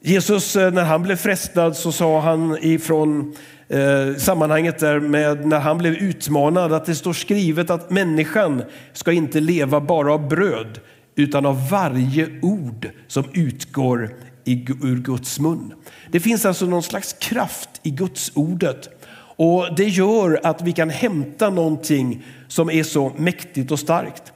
Jesus, 0.00 0.56
eh, 0.56 0.72
när 0.72 0.84
han 0.84 1.02
blev 1.02 1.16
frestad 1.16 1.76
så 1.76 1.92
sa 1.92 2.20
han 2.20 2.58
ifrån 2.60 3.36
eh, 3.72 4.16
sammanhanget 4.16 4.78
där 4.78 5.00
med 5.00 5.46
när 5.46 5.60
han 5.60 5.78
blev 5.78 5.94
utmanad 5.94 6.72
att 6.72 6.86
det 6.86 6.94
står 6.94 7.12
skrivet 7.12 7.70
att 7.70 7.90
människan 7.90 8.62
ska 8.92 9.12
inte 9.12 9.40
leva 9.40 9.80
bara 9.80 10.14
av 10.14 10.28
bröd 10.28 10.80
utan 11.16 11.46
av 11.46 11.68
varje 11.70 12.28
ord 12.42 12.90
som 13.08 13.24
utgår 13.32 14.14
i, 14.44 14.66
ur 14.82 14.96
Guds 14.96 15.40
mun. 15.40 15.72
Det 16.10 16.20
finns 16.20 16.46
alltså 16.46 16.66
någon 16.66 16.82
slags 16.82 17.12
kraft 17.12 17.68
i 17.82 17.90
Guds 17.90 18.32
ordet 18.34 18.88
och 19.36 19.74
det 19.76 19.84
gör 19.84 20.40
att 20.42 20.62
vi 20.62 20.72
kan 20.72 20.90
hämta 20.90 21.50
någonting 21.50 22.24
som 22.48 22.70
är 22.70 22.82
så 22.82 23.12
mäktigt 23.16 23.70
och 23.70 23.78
starkt. 23.78 24.32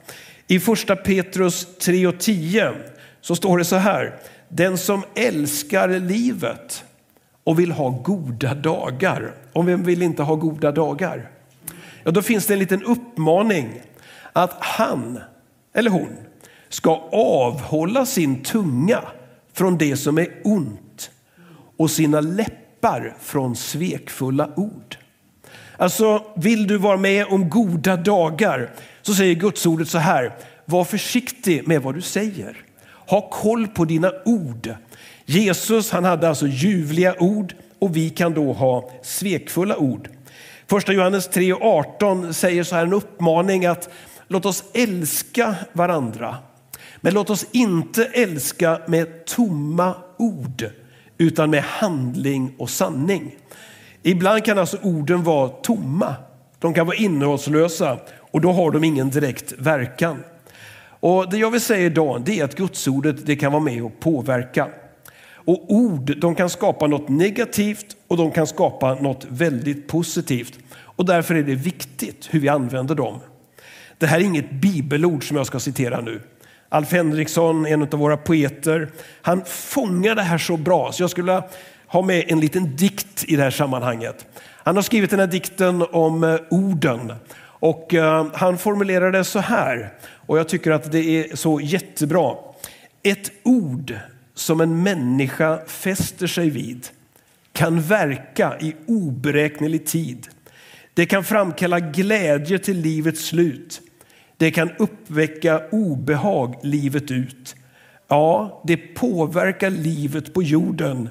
I 0.47 0.59
första 0.59 0.95
Petrus 0.95 1.67
3 1.77 2.07
och 2.07 2.19
10 2.19 2.71
så 3.21 3.35
står 3.35 3.57
det 3.57 3.65
så 3.65 3.75
här. 3.75 4.15
Den 4.49 4.77
som 4.77 5.03
älskar 5.15 5.89
livet 5.99 6.83
och 7.47 7.59
vill 7.59 7.71
ha 7.71 7.89
goda 7.89 8.53
dagar. 8.53 9.33
Och 9.53 9.67
vem 9.67 9.83
vill 9.83 10.01
inte 10.01 10.23
ha 10.23 10.35
goda 10.35 10.71
dagar? 10.71 11.29
Ja, 12.03 12.11
då 12.11 12.21
finns 12.21 12.45
det 12.45 12.53
en 12.53 12.59
liten 12.59 12.83
uppmaning 12.83 13.81
att 14.33 14.55
han 14.59 15.19
eller 15.73 15.91
hon 15.91 16.17
ska 16.69 16.91
avhålla 17.11 18.05
sin 18.05 18.43
tunga 18.43 19.01
från 19.53 19.77
det 19.77 19.97
som 19.97 20.17
är 20.17 20.27
ont 20.43 21.11
och 21.77 21.91
sina 21.91 22.21
läppar 22.21 23.15
från 23.19 23.55
svekfulla 23.55 24.49
ord. 24.55 24.97
Alltså, 25.77 26.23
vill 26.35 26.67
du 26.67 26.77
vara 26.77 26.97
med 26.97 27.25
om 27.25 27.49
goda 27.49 27.97
dagar 27.97 28.69
så 29.01 29.13
säger 29.13 29.35
Gudsordet 29.35 29.89
så 29.89 29.97
här. 29.97 30.35
Var 30.65 30.83
försiktig 30.83 31.67
med 31.67 31.81
vad 31.81 31.95
du 31.95 32.01
säger. 32.01 32.57
Ha 33.07 33.29
koll 33.29 33.67
på 33.67 33.85
dina 33.85 34.11
ord. 34.25 34.75
Jesus 35.29 35.91
han 35.91 36.03
hade 36.03 36.29
alltså 36.29 36.47
ljuvliga 36.47 37.15
ord 37.19 37.55
och 37.79 37.95
vi 37.95 38.09
kan 38.09 38.33
då 38.33 38.53
ha 38.53 38.89
svekfulla 39.01 39.77
ord. 39.77 40.09
Första 40.67 40.93
Johannes 40.93 41.29
3.18 41.29 42.31
säger 42.31 42.63
så 42.63 42.75
här 42.75 42.83
en 42.83 42.93
uppmaning 42.93 43.65
att 43.65 43.89
låt 44.27 44.45
oss 44.45 44.63
älska 44.73 45.55
varandra. 45.73 46.37
Men 46.97 47.13
låt 47.13 47.29
oss 47.29 47.45
inte 47.51 48.05
älska 48.05 48.81
med 48.87 49.25
tomma 49.25 49.95
ord 50.17 50.69
utan 51.17 51.49
med 51.49 51.63
handling 51.63 52.55
och 52.57 52.69
sanning. 52.69 53.35
Ibland 54.03 54.45
kan 54.45 54.57
alltså 54.57 54.77
orden 54.81 55.23
vara 55.23 55.49
tomma. 55.49 56.15
De 56.59 56.73
kan 56.73 56.85
vara 56.87 56.97
innehållslösa 56.97 57.99
och 58.31 58.41
då 58.41 58.51
har 58.51 58.71
de 58.71 58.83
ingen 58.83 59.09
direkt 59.09 59.53
verkan. 59.57 60.23
Och 60.99 61.29
Det 61.29 61.37
jag 61.37 61.51
vill 61.51 61.61
säga 61.61 61.85
idag 61.85 62.21
det 62.25 62.39
är 62.39 62.43
att 62.43 62.55
gudsordet 62.55 63.25
det 63.25 63.35
kan 63.35 63.51
vara 63.51 63.63
med 63.63 63.83
och 63.83 63.99
påverka. 63.99 64.67
Och 65.47 65.65
ord 65.67 66.17
de 66.17 66.35
kan 66.35 66.49
skapa 66.49 66.87
något 66.87 67.09
negativt 67.09 67.85
och 68.07 68.17
de 68.17 68.31
kan 68.31 68.47
skapa 68.47 68.95
något 68.95 69.25
väldigt 69.29 69.87
positivt. 69.87 70.59
Och 70.79 71.05
därför 71.05 71.35
är 71.35 71.43
det 71.43 71.55
viktigt 71.55 72.27
hur 72.31 72.39
vi 72.39 72.49
använder 72.49 72.95
dem. 72.95 73.19
Det 73.97 74.05
här 74.05 74.19
är 74.19 74.23
inget 74.23 74.51
bibelord 74.51 75.27
som 75.27 75.37
jag 75.37 75.45
ska 75.45 75.59
citera 75.59 76.01
nu. 76.01 76.21
Alf 76.69 76.91
Henriksson, 76.91 77.65
en 77.65 77.81
av 77.81 77.89
våra 77.89 78.17
poeter, 78.17 78.89
han 79.21 79.45
fångar 79.45 80.15
det 80.15 80.21
här 80.21 80.37
så 80.37 80.57
bra 80.57 80.91
så 80.91 81.03
jag 81.03 81.09
skulle 81.09 81.43
ha 81.87 82.01
med 82.01 82.23
en 82.27 82.39
liten 82.39 82.75
dikt 82.75 83.25
i 83.27 83.35
det 83.35 83.43
här 83.43 83.51
sammanhanget. 83.51 84.25
Han 84.63 84.75
har 84.75 84.83
skrivit 84.83 85.09
den 85.09 85.19
här 85.19 85.27
dikten 85.27 85.85
om 85.91 86.23
eh, 86.23 86.39
orden 86.49 87.13
och 87.39 87.93
eh, 87.93 88.27
han 88.33 88.57
formulerar 88.57 89.11
det 89.11 89.23
så 89.23 89.39
här 89.39 89.93
och 90.03 90.39
jag 90.39 90.49
tycker 90.49 90.71
att 90.71 90.91
det 90.91 90.99
är 90.99 91.35
så 91.35 91.61
jättebra. 91.61 92.35
Ett 93.03 93.31
ord 93.43 93.95
som 94.37 94.61
en 94.61 94.83
människa 94.83 95.65
fäster 95.65 96.27
sig 96.27 96.49
vid 96.49 96.87
kan 97.51 97.81
verka 97.81 98.57
i 98.59 98.75
oberäknelig 98.87 99.85
tid. 99.85 100.27
Det 100.93 101.05
kan 101.05 101.23
framkalla 101.23 101.79
glädje 101.79 102.59
till 102.59 102.77
livets 102.77 103.25
slut. 103.25 103.81
Det 104.37 104.51
kan 104.51 104.71
uppväcka 104.79 105.61
obehag 105.71 106.55
livet 106.63 107.11
ut. 107.11 107.55
Ja, 108.07 108.61
det 108.67 108.77
påverkar 108.77 109.69
livet 109.69 110.33
på 110.33 110.43
jorden 110.43 111.09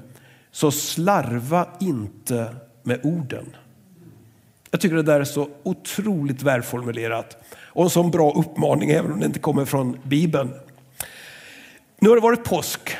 så 0.50 0.70
slarva 0.70 1.68
inte 1.80 2.54
med 2.82 3.00
orden. 3.02 3.56
Jag 4.70 4.80
tycker 4.80 4.96
det 4.96 5.02
där 5.02 5.20
är 5.20 5.24
så 5.24 5.48
otroligt 5.62 6.42
välformulerat 6.42 7.36
och 7.54 7.84
en 7.84 7.90
sån 7.90 8.10
bra 8.10 8.32
uppmaning 8.32 8.90
även 8.90 9.12
om 9.12 9.20
det 9.20 9.26
inte 9.26 9.38
kommer 9.38 9.64
från 9.64 9.98
Bibeln. 10.02 10.52
Nu 11.98 12.08
har 12.08 12.16
det 12.16 12.22
varit 12.22 12.44
påsk, 12.44 12.96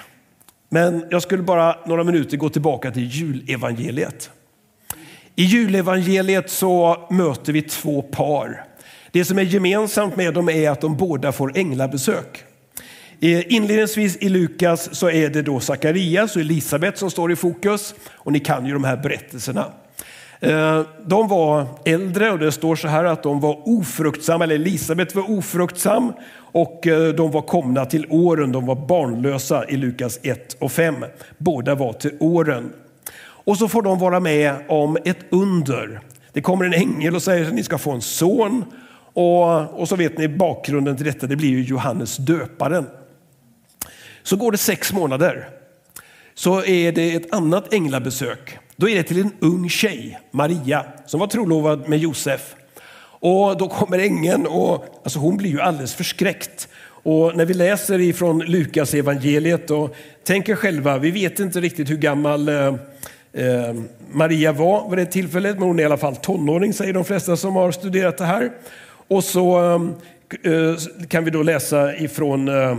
men 0.68 1.04
jag 1.10 1.22
skulle 1.22 1.42
bara 1.42 1.76
några 1.86 2.04
minuter 2.04 2.36
gå 2.36 2.48
tillbaka 2.48 2.90
till 2.90 3.06
julevangeliet. 3.06 4.30
I 5.36 5.42
julevangeliet 5.42 6.50
så 6.50 7.06
möter 7.10 7.52
vi 7.52 7.62
två 7.62 8.02
par. 8.02 8.64
Det 9.10 9.24
som 9.24 9.38
är 9.38 9.42
gemensamt 9.42 10.16
med 10.16 10.34
dem 10.34 10.48
är 10.48 10.70
att 10.70 10.80
de 10.80 10.96
båda 10.96 11.32
får 11.32 11.58
änglabesök. 11.58 12.44
Inledningsvis 13.20 14.16
i 14.16 14.28
Lukas 14.28 14.94
så 14.94 15.10
är 15.10 15.28
det 15.28 15.42
då 15.42 15.60
Sakarias 15.60 16.36
och 16.36 16.42
Elisabet 16.42 16.98
som 16.98 17.10
står 17.10 17.32
i 17.32 17.36
fokus 17.36 17.94
och 18.12 18.32
ni 18.32 18.40
kan 18.40 18.66
ju 18.66 18.72
de 18.72 18.84
här 18.84 18.96
berättelserna. 18.96 19.72
Eh, 20.40 20.82
de 21.06 21.28
var 21.28 21.66
äldre 21.84 22.30
och 22.30 22.38
det 22.38 22.52
står 22.52 22.76
så 22.76 22.88
här 22.88 23.04
att 23.04 23.22
de 23.22 23.40
var 23.40 23.68
ofruktsamma, 23.68 24.44
eller 24.44 24.54
Elisabet 24.54 25.14
var 25.14 25.30
ofruktsam 25.30 26.12
och 26.36 26.86
eh, 26.86 27.08
de 27.08 27.30
var 27.30 27.42
komna 27.42 27.84
till 27.84 28.06
åren, 28.10 28.52
de 28.52 28.66
var 28.66 28.86
barnlösa 28.86 29.68
i 29.68 29.76
Lukas 29.76 30.18
1 30.22 30.56
och 30.58 30.72
5. 30.72 30.94
Båda 31.38 31.74
var 31.74 31.92
till 31.92 32.16
åren. 32.20 32.72
Och 33.18 33.56
så 33.56 33.68
får 33.68 33.82
de 33.82 33.98
vara 33.98 34.20
med 34.20 34.54
om 34.68 34.96
ett 35.04 35.18
under. 35.30 36.00
Det 36.32 36.40
kommer 36.40 36.64
en 36.64 36.74
ängel 36.74 37.14
och 37.14 37.22
säger 37.22 37.46
att 37.46 37.54
ni 37.54 37.62
ska 37.62 37.78
få 37.78 37.90
en 37.90 38.02
son 38.02 38.64
och, 39.12 39.80
och 39.80 39.88
så 39.88 39.96
vet 39.96 40.18
ni 40.18 40.28
bakgrunden 40.28 40.96
till 40.96 41.06
detta, 41.06 41.26
det 41.26 41.36
blir 41.36 41.48
ju 41.48 41.62
Johannes 41.62 42.16
döparen. 42.16 42.86
Så 44.22 44.36
går 44.36 44.52
det 44.52 44.58
sex 44.58 44.92
månader. 44.92 45.48
Så 46.34 46.64
är 46.64 46.92
det 46.92 47.14
ett 47.14 47.34
annat 47.34 47.72
änglabesök. 47.72 48.58
Då 48.78 48.88
är 48.88 48.94
det 48.94 49.02
till 49.02 49.20
en 49.20 49.32
ung 49.40 49.68
tjej, 49.68 50.18
Maria, 50.30 50.84
som 51.06 51.20
var 51.20 51.26
trolovad 51.26 51.88
med 51.88 51.98
Josef. 51.98 52.54
Och 53.20 53.56
då 53.56 53.68
kommer 53.68 53.98
ängeln 53.98 54.46
och 54.46 54.84
alltså 55.02 55.18
hon 55.18 55.36
blir 55.36 55.50
ju 55.50 55.60
alldeles 55.60 55.94
förskräckt. 55.94 56.68
Och 56.86 57.36
när 57.36 57.44
vi 57.44 57.54
läser 57.54 58.00
ifrån 58.00 58.38
Lukas 58.38 58.94
evangeliet 58.94 59.70
och 59.70 59.96
tänker 60.24 60.56
själva, 60.56 60.98
vi 60.98 61.10
vet 61.10 61.40
inte 61.40 61.60
riktigt 61.60 61.90
hur 61.90 61.96
gammal 61.96 62.48
eh, 62.48 62.66
eh 63.32 63.74
Maria 64.12 64.52
var 64.52 64.90
vid 64.90 64.98
det 64.98 65.06
tillfället, 65.06 65.58
men 65.58 65.68
hon 65.68 65.78
är 65.78 65.82
i 65.82 65.86
alla 65.86 65.96
fall 65.96 66.16
tonåring 66.16 66.72
säger 66.72 66.92
de 66.92 67.04
flesta 67.04 67.36
som 67.36 67.56
har 67.56 67.72
studerat 67.72 68.18
det 68.18 68.24
här. 68.24 68.50
Och 69.08 69.24
så 69.24 69.74
eh, 70.44 70.52
eh 70.52 70.76
kan 71.08 71.24
vi 71.24 71.30
då 71.30 71.42
läsa 71.42 71.96
ifrån, 71.96 72.48
eh, 72.48 72.76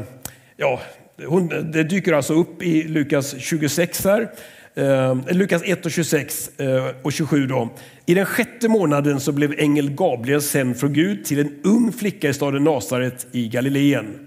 ja, 0.57 0.79
hon, 1.27 1.71
det 1.71 1.83
dyker 1.83 2.13
alltså 2.13 2.33
upp 2.33 2.63
i 2.63 2.83
Lukas 2.83 3.35
26 3.39 4.05
här. 4.05 4.29
Eh, 4.77 5.15
Lukas 5.31 5.61
1 5.65 5.85
och 5.85 5.91
26 5.91 6.59
eh, 6.59 6.85
och 7.01 7.13
27 7.13 7.47
då. 7.47 7.69
I 8.05 8.13
den 8.13 8.25
sjätte 8.25 8.69
månaden 8.69 9.19
så 9.19 9.31
blev 9.31 9.59
ängel 9.59 9.89
Gabriel 9.89 10.41
sänd 10.41 10.77
från 10.77 10.93
Gud 10.93 11.25
till 11.25 11.39
en 11.39 11.59
ung 11.63 11.91
flicka 11.91 12.29
i 12.29 12.33
staden 12.33 12.63
Nasaret 12.63 13.27
i 13.31 13.47
Galileen. 13.47 14.19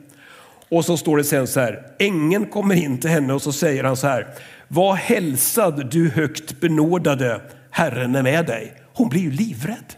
Och 0.69 0.85
så 0.85 0.97
står 0.97 1.17
det 1.17 1.25
sen 1.25 1.47
så 1.47 1.61
här, 1.61 1.83
ängeln 1.99 2.47
kommer 2.47 2.75
in 2.75 2.99
till 2.99 3.11
henne 3.11 3.33
och 3.33 3.43
så 3.43 3.53
säger 3.53 3.85
han 3.85 3.97
så 3.97 4.07
här, 4.07 4.27
var 4.69 4.95
hälsad 4.95 5.91
du 5.91 6.09
högt 6.09 6.61
benådade, 6.61 7.41
Herren 7.71 8.15
är 8.15 8.23
med 8.23 8.47
dig. 8.47 8.73
Hon 8.95 9.09
blir 9.09 9.21
ju 9.21 9.31
livrädd. 9.31 9.95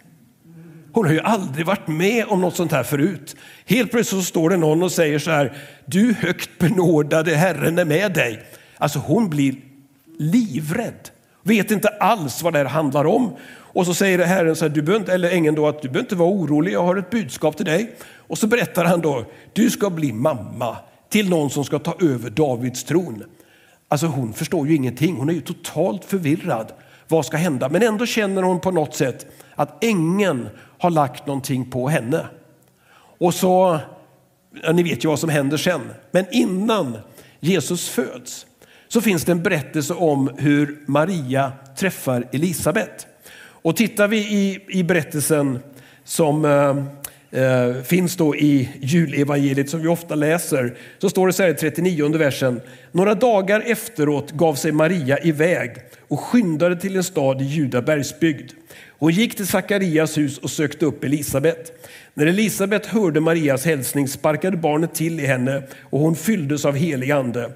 Hon 0.92 1.06
har 1.06 1.12
ju 1.12 1.20
aldrig 1.20 1.66
varit 1.66 1.88
med 1.88 2.24
om 2.28 2.40
något 2.40 2.56
sånt 2.56 2.72
här 2.72 2.82
förut. 2.82 3.36
Helt 3.66 3.90
plötsligt 3.90 4.22
så 4.22 4.26
står 4.26 4.50
det 4.50 4.56
någon 4.56 4.82
och 4.82 4.92
säger 4.92 5.18
så 5.18 5.30
här, 5.30 5.56
du 5.86 6.14
högt 6.14 6.58
benådade, 6.58 7.34
Herren 7.34 7.78
är 7.78 7.84
med 7.84 8.12
dig. 8.12 8.42
Alltså 8.78 8.98
hon 8.98 9.30
blir 9.30 9.54
livrädd, 10.18 11.10
vet 11.42 11.70
inte 11.70 11.88
alls 11.88 12.42
vad 12.42 12.52
det 12.52 12.58
här 12.58 12.66
handlar 12.66 13.04
om. 13.04 13.36
Och 13.52 13.86
så 13.86 13.94
säger 13.94 14.18
Herren, 14.18 14.56
så 14.56 14.64
här, 14.64 14.74
du 14.74 14.96
inte, 14.96 15.12
eller 15.12 15.30
ängeln 15.30 15.56
då, 15.56 15.68
att 15.68 15.82
du 15.82 15.88
behöver 15.88 16.04
inte 16.04 16.16
vara 16.16 16.30
orolig, 16.30 16.72
jag 16.72 16.82
har 16.82 16.96
ett 16.96 17.10
budskap 17.10 17.56
till 17.56 17.66
dig. 17.66 17.94
Och 18.16 18.38
så 18.38 18.46
berättar 18.46 18.84
han 18.84 19.00
då, 19.00 19.24
du 19.52 19.70
ska 19.70 19.90
bli 19.90 20.12
mamma 20.12 20.76
till 21.08 21.30
någon 21.30 21.50
som 21.50 21.64
ska 21.64 21.78
ta 21.78 21.94
över 22.00 22.30
Davids 22.30 22.84
tron. 22.84 23.24
Alltså 23.88 24.06
hon 24.06 24.32
förstår 24.32 24.68
ju 24.68 24.74
ingenting, 24.74 25.16
hon 25.16 25.28
är 25.28 25.32
ju 25.32 25.40
totalt 25.40 26.04
förvirrad. 26.04 26.72
Vad 27.08 27.26
ska 27.26 27.36
hända? 27.36 27.68
Men 27.68 27.82
ändå 27.82 28.06
känner 28.06 28.42
hon 28.42 28.60
på 28.60 28.70
något 28.70 28.94
sätt 28.94 29.26
att 29.54 29.84
ängeln 29.84 30.48
har 30.78 30.90
lagt 30.90 31.26
någonting 31.26 31.70
på 31.70 31.88
henne. 31.88 32.26
Och 33.18 33.34
så, 33.34 33.78
ja, 34.62 34.72
ni 34.72 34.82
vet 34.82 35.04
ju 35.04 35.08
vad 35.08 35.18
som 35.18 35.30
händer 35.30 35.56
sen. 35.56 35.80
Men 36.10 36.24
innan 36.30 36.98
Jesus 37.40 37.88
föds 37.88 38.46
så 38.92 39.00
finns 39.00 39.24
det 39.24 39.32
en 39.32 39.42
berättelse 39.42 39.94
om 39.94 40.30
hur 40.38 40.78
Maria 40.86 41.52
träffar 41.76 42.28
Elisabet. 42.32 43.06
Och 43.38 43.76
tittar 43.76 44.08
vi 44.08 44.18
i, 44.18 44.60
i 44.68 44.84
berättelsen 44.84 45.58
som 46.04 46.44
eh, 46.44 47.42
eh, 47.42 47.82
finns 47.82 48.16
då 48.16 48.36
i 48.36 48.68
julevangeliet 48.80 49.70
som 49.70 49.80
vi 49.80 49.88
ofta 49.88 50.14
läser 50.14 50.76
så 50.98 51.10
står 51.10 51.26
det 51.26 51.32
så 51.32 51.42
här 51.42 51.50
i 51.50 51.54
39 51.54 52.18
versen. 52.18 52.60
Några 52.92 53.14
dagar 53.14 53.62
efteråt 53.66 54.30
gav 54.30 54.54
sig 54.54 54.72
Maria 54.72 55.18
iväg 55.18 55.76
och 56.08 56.20
skyndade 56.20 56.76
till 56.76 56.96
en 56.96 57.04
stad 57.04 57.42
i 57.42 57.44
Juda 57.44 57.82
bergsbygd. 57.82 58.52
Hon 58.88 59.12
gick 59.12 59.36
till 59.36 59.46
Sakarias 59.46 60.18
hus 60.18 60.38
och 60.38 60.50
sökte 60.50 60.86
upp 60.86 61.04
Elisabet. 61.04 61.88
När 62.14 62.26
Elisabet 62.26 62.86
hörde 62.86 63.20
Marias 63.20 63.64
hälsning 63.64 64.08
sparkade 64.08 64.56
barnet 64.56 64.94
till 64.94 65.20
i 65.20 65.26
henne 65.26 65.62
och 65.82 66.00
hon 66.00 66.16
fylldes 66.16 66.64
av 66.64 66.76
helig 66.76 67.10
ande. 67.10 67.50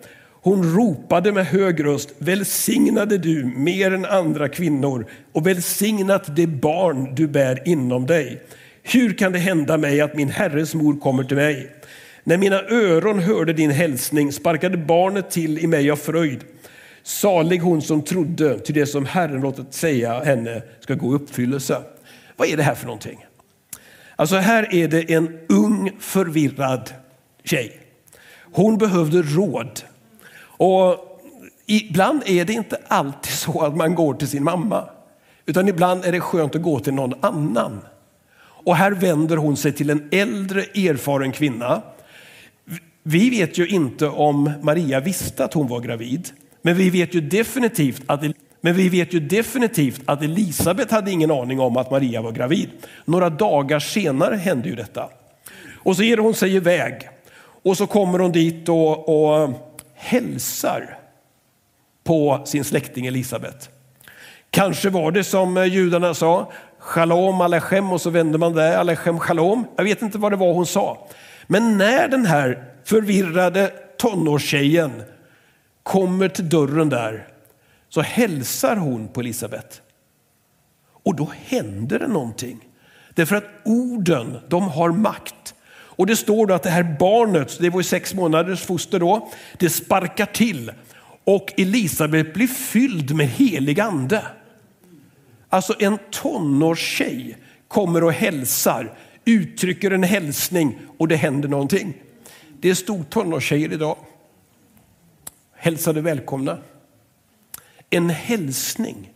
Hon 0.46 0.74
ropade 0.74 1.32
med 1.32 1.46
hög 1.46 1.84
röst, 1.84 2.08
välsignade 2.18 3.18
du 3.18 3.44
mer 3.44 3.94
än 3.94 4.04
andra 4.04 4.48
kvinnor 4.48 5.06
och 5.32 5.46
välsignat 5.46 6.36
det 6.36 6.46
barn 6.46 7.14
du 7.14 7.28
bär 7.28 7.68
inom 7.68 8.06
dig. 8.06 8.42
Hur 8.82 9.12
kan 9.12 9.32
det 9.32 9.38
hända 9.38 9.78
mig 9.78 10.00
att 10.00 10.14
min 10.14 10.28
herres 10.28 10.74
mor 10.74 11.00
kommer 11.00 11.24
till 11.24 11.37
mig? 11.37 11.70
När 12.24 12.38
mina 12.38 12.62
öron 12.62 13.18
hörde 13.18 13.52
din 13.52 13.70
hälsning 13.70 14.32
sparkade 14.32 14.76
barnet 14.76 15.30
till 15.30 15.59
i 15.59 15.66
mig 15.66 15.90
av 15.90 15.96
fröjd. 15.96 16.44
Salig 17.02 17.59
hon 17.59 17.82
som 17.82 18.02
trodde 18.02 18.59
till 18.59 18.74
det 18.74 18.87
som 18.87 19.06
Herren 19.06 19.40
låtit 19.40 19.74
säga 19.74 20.24
henne 20.24 20.62
ska 20.80 20.94
gå 20.94 21.12
i 21.12 21.14
uppfyllelse. 21.14 21.82
Vad 22.37 22.48
är 22.48 22.56
det 22.56 22.62
här 22.62 22.74
för 22.74 22.87
någonting? 22.87 23.26
Alltså 24.16 24.37
här 24.37 24.74
är 24.74 24.88
det 24.88 25.12
en 25.12 25.38
ung 25.48 25.92
förvirrad 26.00 26.90
tjej. 27.44 27.80
Hon 28.52 28.78
behövde 28.78 29.22
råd. 29.22 29.82
Och 30.57 30.97
ibland 31.66 32.23
är 32.27 32.45
det 32.45 32.53
inte 32.53 32.79
alltid 32.88 33.33
så 33.33 33.61
att 33.61 33.77
man 33.77 33.95
går 33.95 34.14
till 34.14 34.29
sin 34.29 34.45
mamma. 34.45 34.85
Utan 35.47 35.69
ibland 35.69 36.05
är 36.05 36.12
det 36.12 36.21
skönt 36.21 36.55
att 36.55 36.62
gå 36.62 36.79
till 36.81 36.95
någon 36.95 37.14
annan. 37.21 37.81
Och 38.38 38.77
här 38.77 38.92
vänder 38.92 39.37
hon 39.37 39.57
sig 39.57 39.73
till 39.73 39.90
en 39.90 40.09
äldre 40.11 40.61
erfaren 40.61 41.33
kvinna. 41.33 41.83
Vi 43.03 43.31
vet 43.31 43.59
ju 43.59 43.69
inte 43.69 44.09
om 44.09 44.53
Maria 44.62 45.01
visste 45.01 45.45
att 45.45 45.55
hon 45.55 45.69
var 45.69 45.81
gravid. 45.81 46.29
Men 46.62 46.77
vi 46.77 46.90
vet 46.90 47.14
ju 47.14 47.21
definitivt 47.21 48.03
att, 48.07 48.23
men 48.61 48.75
vi 48.75 48.88
vet 48.88 49.12
ju 49.12 49.21
definitivt 49.21 50.01
att 50.05 50.23
Elisabet 50.23 50.90
hade 50.90 51.11
ingen 51.11 51.31
aning 51.31 51.61
om 51.61 51.77
att 51.77 51.90
Maria 51.90 52.23
var 52.23 52.33
gravid. 52.33 52.69
Några 53.05 53.31
dagar 53.31 53.79
senare 53.79 54.37
hände 54.37 54.69
ju 54.69 54.75
detta. 54.75 55.09
Och 55.75 55.97
så 55.97 56.03
ger 56.03 56.16
hon 56.16 56.35
sig 56.35 56.55
iväg. 56.55 56.95
Och 57.62 57.77
så 57.77 57.87
kommer 57.87 58.19
hon 58.19 58.33
dit 58.33 58.69
och, 58.69 59.09
och 59.09 59.51
hälsar 59.96 60.98
på 62.04 62.42
sin 62.44 62.64
släkting 62.64 63.06
Elisabet. 63.06 63.70
Kanske 64.50 64.90
var 64.90 65.11
det 65.11 65.24
som 65.24 65.56
eh, 65.56 65.64
judarna 65.64 66.14
sa, 66.14 66.52
shalom 66.78 67.40
alechem 67.40 67.92
och 67.92 68.00
så 68.00 68.11
vände 68.11 68.38
man 68.38 68.52
där, 68.52 68.76
alechem 68.76 69.18
shalom. 69.18 69.64
Jag 69.76 69.85
vet 69.85 70.02
inte 70.02 70.18
vad 70.18 70.32
det 70.32 70.37
var 70.37 70.52
hon 70.52 70.66
sa. 70.66 71.09
Men 71.46 71.78
när 71.78 72.09
den 72.09 72.26
här 72.26 72.64
förvirrade 72.85 73.72
tonårstjejen 73.98 75.02
kommer 75.82 76.28
till 76.28 76.48
dörren 76.48 76.88
där 76.88 77.28
så 77.88 78.00
hälsar 78.00 78.76
hon 78.76 79.09
på 79.09 79.20
Elisabet. 79.20 79.82
Och 81.02 81.16
då 81.16 81.30
händer 81.46 81.98
det 81.98 82.09
någonting. 82.09 82.68
Därför 83.14 83.37
att 83.37 83.44
orden, 83.64 84.38
de 84.48 84.68
har 84.68 84.90
makt. 84.90 85.45
Och 85.96 86.06
det 86.06 86.16
står 86.16 86.46
då 86.46 86.54
att 86.54 86.62
det 86.62 86.70
här 86.70 86.96
barnet, 86.98 87.59
det 87.61 87.70
var 87.70 87.80
ju 87.80 87.85
sex 87.85 88.14
månaders 88.14 88.61
foster 88.61 88.98
då, 88.98 89.28
det 89.59 89.70
sparkar 89.70 90.26
till 90.26 90.72
och 91.24 91.52
Elisabet 91.56 92.35
blir 92.35 92.46
fylld 92.46 93.14
med 93.14 93.26
helig 93.26 93.80
ande. 93.80 94.22
Alltså 95.48 95.74
en 95.78 95.98
tonårstjej 96.11 97.37
kommer 97.68 98.04
och 98.04 98.12
hälsar, 98.12 98.98
uttrycker 99.24 99.90
en 99.90 100.02
hälsning 100.02 100.78
och 100.98 101.09
det 101.09 101.16
händer 101.16 101.48
någonting. 101.48 101.94
Det 102.61 102.70
är 102.70 102.74
stort 102.74 103.11
tonårstjejer 103.11 103.72
idag. 103.72 103.96
Hälsade 105.56 106.00
välkomna. 106.00 106.59
En 107.90 108.11
hälsning, 108.11 109.12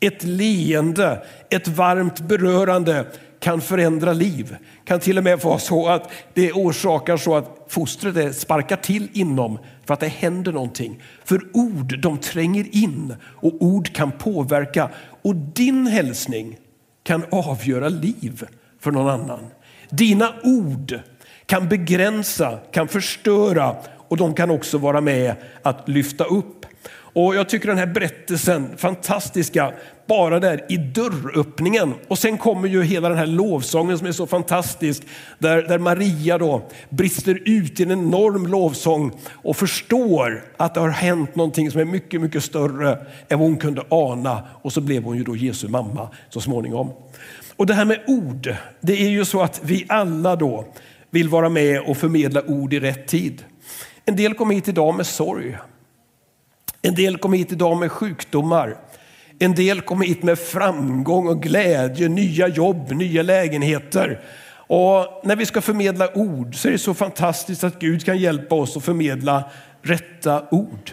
ett 0.00 0.22
leende, 0.22 1.26
ett 1.50 1.68
varmt 1.68 2.20
berörande 2.20 3.06
kan 3.44 3.60
förändra 3.60 4.12
liv. 4.12 4.56
Kan 4.84 5.00
till 5.00 5.18
och 5.18 5.24
med 5.24 5.40
vara 5.40 5.58
så 5.58 5.88
att 5.88 6.10
det 6.34 6.52
orsakar 6.52 7.16
så 7.16 7.36
att 7.36 7.66
fostret 7.68 8.36
sparkar 8.36 8.76
till 8.76 9.08
inom 9.12 9.58
för 9.84 9.94
att 9.94 10.00
det 10.00 10.08
händer 10.08 10.52
någonting. 10.52 11.02
För 11.24 11.40
ord 11.52 11.98
de 11.98 12.18
tränger 12.18 12.76
in 12.76 13.14
och 13.22 13.52
ord 13.60 13.94
kan 13.94 14.12
påverka. 14.12 14.90
Och 15.22 15.34
din 15.36 15.86
hälsning 15.86 16.56
kan 17.02 17.24
avgöra 17.30 17.88
liv 17.88 18.44
för 18.80 18.90
någon 18.90 19.20
annan. 19.20 19.46
Dina 19.90 20.34
ord 20.42 21.00
kan 21.46 21.68
begränsa, 21.68 22.58
kan 22.72 22.88
förstöra 22.88 23.76
och 24.08 24.16
de 24.16 24.34
kan 24.34 24.50
också 24.50 24.78
vara 24.78 25.00
med 25.00 25.34
att 25.62 25.88
lyfta 25.88 26.24
upp. 26.24 26.66
Och 27.14 27.34
Jag 27.34 27.48
tycker 27.48 27.68
den 27.68 27.78
här 27.78 27.86
berättelsen, 27.86 28.76
fantastiska, 28.76 29.72
bara 30.06 30.40
där 30.40 30.64
i 30.68 30.76
dörröppningen. 30.76 31.94
Och 32.08 32.18
sen 32.18 32.38
kommer 32.38 32.68
ju 32.68 32.82
hela 32.82 33.08
den 33.08 33.18
här 33.18 33.26
lovsången 33.26 33.98
som 33.98 34.06
är 34.06 34.12
så 34.12 34.26
fantastisk. 34.26 35.02
Där, 35.38 35.62
där 35.62 35.78
Maria 35.78 36.38
då 36.38 36.62
brister 36.88 37.42
ut 37.44 37.80
i 37.80 37.82
en 37.82 37.90
enorm 37.90 38.46
lovsång 38.46 39.12
och 39.30 39.56
förstår 39.56 40.44
att 40.56 40.74
det 40.74 40.80
har 40.80 40.88
hänt 40.88 41.36
någonting 41.36 41.70
som 41.70 41.80
är 41.80 41.84
mycket, 41.84 42.20
mycket 42.20 42.44
större 42.44 42.92
än 43.28 43.38
vad 43.38 43.48
hon 43.48 43.56
kunde 43.56 43.82
ana. 43.88 44.42
Och 44.62 44.72
så 44.72 44.80
blev 44.80 45.02
hon 45.02 45.16
ju 45.16 45.24
då 45.24 45.36
Jesu 45.36 45.68
mamma 45.68 46.08
så 46.28 46.40
småningom. 46.40 46.90
Och 47.56 47.66
det 47.66 47.74
här 47.74 47.84
med 47.84 48.00
ord, 48.06 48.54
det 48.80 49.02
är 49.02 49.08
ju 49.08 49.24
så 49.24 49.42
att 49.42 49.60
vi 49.64 49.86
alla 49.88 50.36
då 50.36 50.64
vill 51.10 51.28
vara 51.28 51.48
med 51.48 51.80
och 51.80 51.96
förmedla 51.96 52.42
ord 52.42 52.72
i 52.72 52.80
rätt 52.80 53.06
tid. 53.06 53.44
En 54.04 54.16
del 54.16 54.34
kom 54.34 54.50
hit 54.50 54.68
idag 54.68 54.94
med 54.94 55.06
sorg. 55.06 55.58
En 56.82 56.94
del 56.94 57.18
kom 57.18 57.32
hit 57.32 57.52
idag 57.52 57.76
med 57.76 57.92
sjukdomar. 57.92 58.76
En 59.38 59.54
del 59.54 59.80
kom 59.80 60.00
hit 60.00 60.22
med 60.22 60.38
framgång 60.38 61.28
och 61.28 61.42
glädje, 61.42 62.08
nya 62.08 62.48
jobb, 62.48 62.92
nya 62.92 63.22
lägenheter. 63.22 64.20
Och 64.66 65.20
när 65.24 65.36
vi 65.36 65.46
ska 65.46 65.60
förmedla 65.60 66.16
ord 66.16 66.54
så 66.54 66.68
är 66.68 66.72
det 66.72 66.78
så 66.78 66.94
fantastiskt 66.94 67.64
att 67.64 67.78
Gud 67.78 68.04
kan 68.04 68.18
hjälpa 68.18 68.54
oss 68.54 68.76
att 68.76 68.84
förmedla 68.84 69.44
rätta 69.82 70.42
ord. 70.50 70.90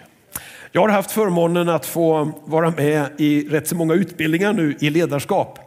Jag 0.71 0.82
har 0.82 0.89
haft 0.89 1.12
förmånen 1.12 1.69
att 1.69 1.86
få 1.86 2.32
vara 2.45 2.71
med 2.71 3.06
i 3.17 3.47
rätt 3.49 3.67
så 3.67 3.75
många 3.75 3.93
utbildningar 3.93 4.54
nu 4.54 4.75
i 4.80 4.89
ledarskap. 4.89 5.60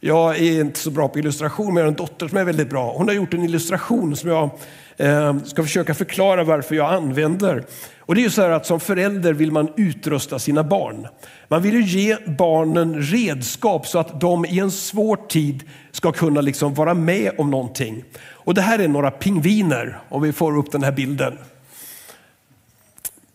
Jag 0.00 0.38
är 0.38 0.60
inte 0.60 0.78
så 0.78 0.90
bra 0.90 1.08
på 1.08 1.18
illustration, 1.18 1.66
men 1.66 1.76
jag 1.76 1.82
har 1.82 1.88
en 1.88 1.94
dotter 1.94 2.28
som 2.28 2.38
är 2.38 2.44
väldigt 2.44 2.70
bra. 2.70 2.92
Hon 2.92 3.08
har 3.08 3.14
gjort 3.14 3.34
en 3.34 3.42
illustration 3.42 4.16
som 4.16 4.30
jag 4.30 4.50
eh, 4.98 5.38
ska 5.44 5.62
försöka 5.62 5.94
förklara 5.94 6.44
varför 6.44 6.74
jag 6.74 6.92
använder. 6.92 7.64
Och 7.98 8.14
det 8.14 8.20
är 8.20 8.22
ju 8.22 8.30
så 8.30 8.42
här 8.42 8.50
att 8.50 8.66
som 8.66 8.80
förälder 8.80 9.32
vill 9.32 9.52
man 9.52 9.72
utrusta 9.76 10.38
sina 10.38 10.64
barn. 10.64 11.08
Man 11.48 11.62
vill 11.62 11.74
ju 11.74 11.82
ge 11.82 12.16
barnen 12.26 13.02
redskap 13.02 13.86
så 13.86 13.98
att 13.98 14.20
de 14.20 14.44
i 14.44 14.58
en 14.58 14.70
svår 14.70 15.16
tid 15.28 15.62
ska 15.90 16.12
kunna 16.12 16.40
liksom 16.40 16.74
vara 16.74 16.94
med 16.94 17.32
om 17.38 17.50
någonting. 17.50 18.04
Och 18.30 18.54
det 18.54 18.62
här 18.62 18.78
är 18.78 18.88
några 18.88 19.10
pingviner, 19.10 19.98
om 20.08 20.22
vi 20.22 20.32
får 20.32 20.58
upp 20.58 20.72
den 20.72 20.82
här 20.82 20.92
bilden. 20.92 21.38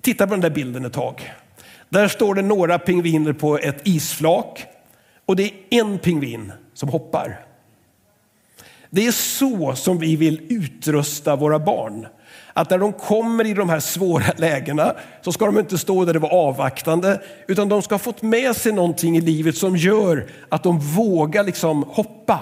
Titta 0.01 0.27
på 0.27 0.33
den 0.33 0.41
där 0.41 0.49
bilden 0.49 0.85
ett 0.85 0.93
tag. 0.93 1.33
Där 1.89 2.07
står 2.07 2.35
det 2.35 2.41
några 2.41 2.79
pingviner 2.79 3.33
på 3.33 3.57
ett 3.57 3.87
isflak 3.87 4.65
och 5.25 5.35
det 5.35 5.43
är 5.43 5.51
en 5.69 5.99
pingvin 5.99 6.51
som 6.73 6.89
hoppar. 6.89 7.39
Det 8.95 9.07
är 9.07 9.11
så 9.11 9.75
som 9.75 9.97
vi 9.97 10.15
vill 10.15 10.41
utrusta 10.49 11.35
våra 11.35 11.59
barn. 11.59 12.07
Att 12.53 12.69
när 12.69 12.77
de 12.77 12.93
kommer 12.93 13.45
i 13.45 13.53
de 13.53 13.69
här 13.69 13.79
svåra 13.79 14.33
lägena 14.37 14.93
så 15.21 15.31
ska 15.31 15.45
de 15.45 15.59
inte 15.59 15.77
stå 15.77 16.05
där 16.05 16.13
det 16.13 16.19
var 16.19 16.29
avvaktande 16.29 17.21
utan 17.47 17.69
de 17.69 17.81
ska 17.81 17.93
ha 17.93 17.99
fått 17.99 18.21
med 18.21 18.55
sig 18.55 18.71
någonting 18.71 19.17
i 19.17 19.21
livet 19.21 19.57
som 19.57 19.77
gör 19.77 20.25
att 20.49 20.63
de 20.63 20.79
vågar 20.79 21.43
liksom 21.43 21.83
hoppa. 21.83 22.39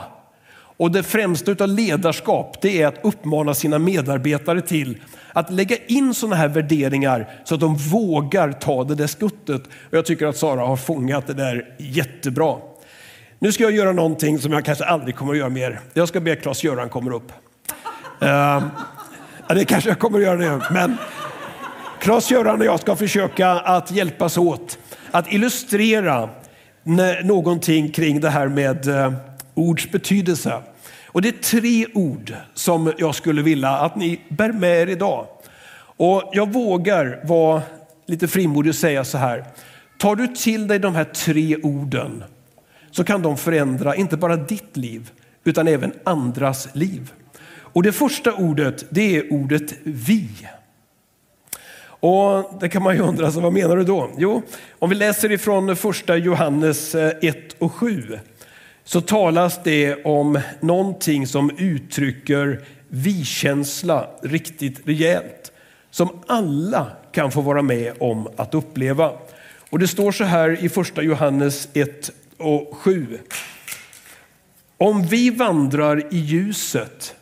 Och 0.53 0.91
det 0.91 1.03
främsta 1.03 1.51
av 1.63 1.67
ledarskap 1.67 2.61
det 2.61 2.81
är 2.81 2.87
att 2.87 2.99
uppmana 3.05 3.53
sina 3.53 3.79
medarbetare 3.79 4.61
till 4.61 4.97
att 5.33 5.51
lägga 5.51 5.75
in 5.87 6.13
sådana 6.13 6.35
här 6.35 6.47
värderingar 6.47 7.29
så 7.43 7.55
att 7.55 7.61
de 7.61 7.75
vågar 7.75 8.51
ta 8.51 8.83
det 8.83 8.95
där 8.95 9.07
skuttet. 9.07 9.61
Och 9.67 9.97
jag 9.97 10.05
tycker 10.05 10.27
att 10.27 10.37
Sara 10.37 10.61
har 10.61 10.77
fångat 10.77 11.27
det 11.27 11.33
där 11.33 11.75
jättebra. 11.79 12.55
Nu 13.43 13.51
ska 13.51 13.63
jag 13.63 13.71
göra 13.71 13.91
någonting 13.91 14.39
som 14.39 14.53
jag 14.53 14.65
kanske 14.65 14.85
aldrig 14.85 15.15
kommer 15.15 15.31
att 15.31 15.37
göra 15.37 15.49
mer. 15.49 15.79
Jag 15.93 16.07
ska 16.07 16.19
be 16.19 16.35
Claes-Göran 16.35 16.89
komma 16.89 17.13
upp. 17.13 17.31
Uh, 18.21 18.63
det 19.47 19.65
kanske 19.65 19.89
jag 19.89 19.99
kommer 19.99 20.17
att 20.17 20.23
göra 20.23 20.37
nu, 20.37 20.61
men 20.71 20.97
Claes-Göran 22.01 22.59
och 22.59 22.65
jag 22.65 22.79
ska 22.79 22.95
försöka 22.95 23.49
att 23.49 23.91
hjälpas 23.91 24.37
åt 24.37 24.77
att 25.11 25.33
illustrera 25.33 26.29
någonting 27.23 27.91
kring 27.91 28.19
det 28.19 28.29
här 28.29 28.47
med 28.47 28.87
uh, 28.87 29.13
ords 29.53 29.91
betydelse. 29.91 30.61
Och 31.05 31.21
det 31.21 31.27
är 31.27 31.43
tre 31.43 31.85
ord 31.93 32.33
som 32.53 32.93
jag 32.97 33.15
skulle 33.15 33.41
vilja 33.41 33.69
att 33.69 33.95
ni 33.95 34.21
bär 34.29 34.51
med 34.51 34.81
er 34.81 34.87
idag. 34.87 35.27
Och 35.97 36.29
jag 36.33 36.53
vågar 36.53 37.19
vara 37.23 37.61
lite 38.07 38.27
frimodig 38.27 38.69
och 38.69 38.75
säga 38.75 39.03
så 39.03 39.17
här. 39.17 39.45
Tar 39.97 40.15
du 40.15 40.27
till 40.27 40.67
dig 40.67 40.79
de 40.79 40.95
här 40.95 41.03
tre 41.03 41.57
orden 41.63 42.23
så 42.91 43.03
kan 43.03 43.21
de 43.21 43.37
förändra 43.37 43.95
inte 43.95 44.17
bara 44.17 44.35
ditt 44.35 44.77
liv 44.77 45.11
utan 45.43 45.67
även 45.67 45.93
andras 46.03 46.67
liv. 46.73 47.11
Och 47.57 47.83
det 47.83 47.91
första 47.91 48.33
ordet 48.33 48.85
det 48.89 49.17
är 49.17 49.33
ordet 49.33 49.73
vi. 49.83 50.29
Och 51.83 52.57
det 52.59 52.69
kan 52.69 52.83
man 52.83 52.95
ju 52.95 53.01
undra, 53.01 53.31
så 53.31 53.39
vad 53.39 53.53
menar 53.53 53.77
du 53.77 53.83
då? 53.83 54.09
Jo, 54.17 54.41
om 54.79 54.89
vi 54.89 54.95
läser 54.95 55.31
ifrån 55.31 55.75
första 55.75 56.17
Johannes 56.17 56.95
eh, 56.95 57.13
1 57.21 57.53
och 57.59 57.73
7 57.73 58.19
så 58.83 59.01
talas 59.01 59.59
det 59.63 60.03
om 60.05 60.39
någonting 60.59 61.27
som 61.27 61.51
uttrycker 61.57 62.61
vi-känsla 62.87 64.09
riktigt 64.23 64.87
rejält. 64.87 65.51
Som 65.91 66.09
alla 66.27 66.87
kan 67.11 67.31
få 67.31 67.41
vara 67.41 67.61
med 67.61 67.93
om 67.99 68.27
att 68.35 68.53
uppleva. 68.53 69.11
Och 69.69 69.79
det 69.79 69.87
står 69.87 70.11
så 70.11 70.23
här 70.23 70.63
i 70.63 70.69
första 70.69 71.01
Johannes 71.01 71.67
1 71.73 72.11
och 72.41 72.77
7. 72.77 73.19
Om 74.77 75.03
vi 75.03 75.29
vandrar 75.29 76.13
i 76.13 76.17
ljuset, 76.17 77.15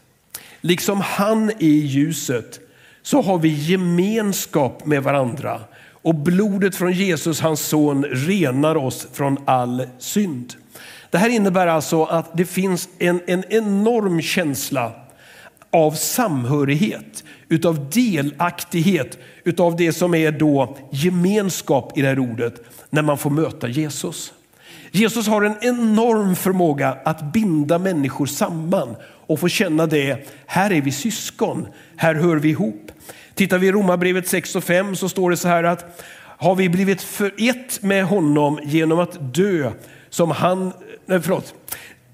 liksom 0.61 1.01
han 1.01 1.49
är 1.49 1.63
i 1.63 1.85
ljuset, 1.85 2.59
så 3.01 3.21
har 3.21 3.37
vi 3.37 3.49
gemenskap 3.49 4.85
med 4.85 5.03
varandra 5.03 5.61
och 6.01 6.15
blodet 6.15 6.75
från 6.75 6.91
Jesus, 6.91 7.41
hans 7.41 7.61
son, 7.61 8.03
renar 8.05 8.75
oss 8.75 9.07
från 9.13 9.37
all 9.45 9.87
synd. 9.99 10.53
Det 11.09 11.17
här 11.17 11.29
innebär 11.29 11.67
alltså 11.67 12.03
att 12.03 12.37
det 12.37 12.45
finns 12.45 12.89
en, 12.99 13.21
en 13.27 13.43
enorm 13.49 14.21
känsla 14.21 14.91
av 15.71 15.91
samhörighet, 15.91 17.23
utav 17.49 17.89
delaktighet, 17.89 19.17
utav 19.43 19.75
det 19.75 19.93
som 19.93 20.15
är 20.15 20.31
då 20.31 20.77
gemenskap 20.91 21.97
i 21.97 22.01
det 22.01 22.07
här 22.07 22.19
ordet 22.19 22.61
när 22.89 23.01
man 23.01 23.17
får 23.17 23.29
möta 23.29 23.67
Jesus. 23.67 24.33
Jesus 24.91 25.27
har 25.27 25.41
en 25.41 25.55
enorm 25.61 26.35
förmåga 26.35 26.97
att 27.05 27.33
binda 27.33 27.79
människor 27.79 28.25
samman 28.25 28.95
och 29.03 29.39
få 29.39 29.47
känna 29.47 29.85
det, 29.85 30.27
här 30.45 30.71
är 30.71 30.81
vi 30.81 30.91
syskon, 30.91 31.67
här 31.95 32.15
hör 32.15 32.35
vi 32.35 32.49
ihop. 32.49 32.91
Tittar 33.33 33.57
vi 33.57 33.67
i 33.67 33.71
Romarbrevet 33.71 34.27
6 34.27 34.55
och 34.55 34.63
5 34.63 34.95
så 34.95 35.09
står 35.09 35.29
det 35.29 35.37
så 35.37 35.47
här 35.47 35.63
att 35.63 36.03
har 36.37 36.55
vi 36.55 36.69
blivit 36.69 37.01
för 37.01 37.33
ett 37.37 37.81
med 37.81 38.05
honom 38.05 38.59
genom 38.63 38.99
att 38.99 39.33
dö 39.33 39.71
som 40.09 40.31
han, 40.31 40.73
nej 41.05 41.21
förlåt, 41.21 41.53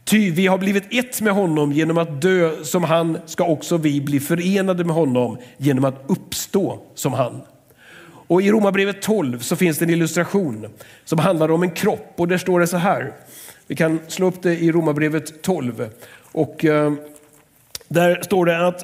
Ty 0.05 0.31
vi 0.31 0.47
har 0.47 0.57
blivit 0.57 0.83
ett 0.91 1.21
med 1.21 1.33
honom 1.33 1.71
genom 1.71 1.97
att 1.97 2.21
dö 2.21 2.63
som 2.63 2.83
han 2.83 3.17
ska 3.25 3.45
också 3.45 3.77
vi 3.77 4.01
bli 4.01 4.19
förenade 4.19 4.83
med 4.83 4.95
honom 4.95 5.37
genom 5.57 5.85
att 5.85 6.03
uppstå 6.07 6.79
som 6.95 7.13
han. 7.13 7.41
Och 8.27 8.41
I 8.41 8.51
Romarbrevet 8.51 9.01
12 9.01 9.39
så 9.39 9.55
finns 9.55 9.77
det 9.77 9.85
en 9.85 9.89
illustration 9.89 10.67
som 11.05 11.19
handlar 11.19 11.51
om 11.51 11.63
en 11.63 11.71
kropp 11.71 12.13
och 12.15 12.27
där 12.27 12.37
står 12.37 12.59
det 12.59 12.67
så 12.67 12.77
här. 12.77 13.13
Vi 13.67 13.75
kan 13.75 13.99
slå 14.07 14.27
upp 14.27 14.41
det 14.41 14.57
i 14.57 14.71
Romarbrevet 14.71 15.41
12 15.41 15.89
och 16.31 16.65
eh, 16.65 16.93
där 17.87 18.21
står 18.21 18.45
det 18.45 18.67
att 18.67 18.83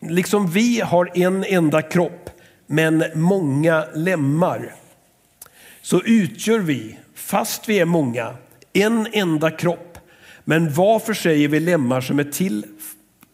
liksom 0.00 0.50
vi 0.50 0.80
har 0.80 1.10
en 1.14 1.44
enda 1.44 1.82
kropp 1.82 2.30
men 2.66 3.04
många 3.14 3.84
lemmar 3.94 4.74
så 5.82 6.02
utgör 6.02 6.58
vi, 6.58 6.98
fast 7.14 7.68
vi 7.68 7.78
är 7.78 7.84
många, 7.84 8.34
en 8.72 9.06
enda 9.12 9.50
kropp. 9.50 9.98
Men 10.44 10.72
var 10.72 10.98
för 10.98 11.14
sig 11.14 11.44
är 11.44 11.48
vi 11.48 11.60
lemmar 11.60 12.00
som 12.00 12.18
är 12.18 12.24
till 12.24 12.64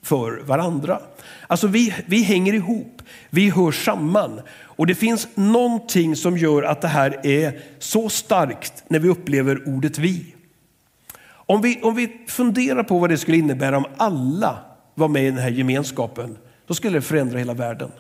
för 0.03 0.41
varandra. 0.41 1.01
Alltså 1.47 1.67
vi, 1.67 1.95
vi 2.07 2.23
hänger 2.23 2.53
ihop, 2.53 3.03
vi 3.31 3.51
hör 3.51 3.73
samman. 3.73 4.41
Och 4.83 4.87
det 4.87 4.95
finns 4.95 5.29
någonting 5.35 6.17
som 6.17 6.39
gör 6.39 6.63
att 6.63 6.81
det 6.81 6.89
här 6.89 7.27
är 7.27 7.61
så 7.79 8.09
starkt 8.09 8.85
när 8.89 8.99
vi 8.99 9.09
upplever 9.09 9.69
ordet 9.69 9.99
vi. 9.99 10.35
Om 11.25 11.63
vi, 11.63 11.81
om 11.83 11.95
vi 11.95 12.21
funderar 12.29 12.83
på 12.83 12.99
vad 12.99 13.11
det 13.11 13.19
skulle 13.19 13.37
innebära 13.37 13.77
om 13.77 13.85
alla 13.97 14.59
var 14.95 15.09
med 15.09 15.23
i 15.23 15.31
den 15.31 15.39
här 15.39 15.51
gemenskapen, 15.51 16.39
då 16.67 16.75
skulle 16.75 16.99
det 16.99 17.03
förändra 17.03 17.39
hela 17.39 17.55
världen. 17.55 17.91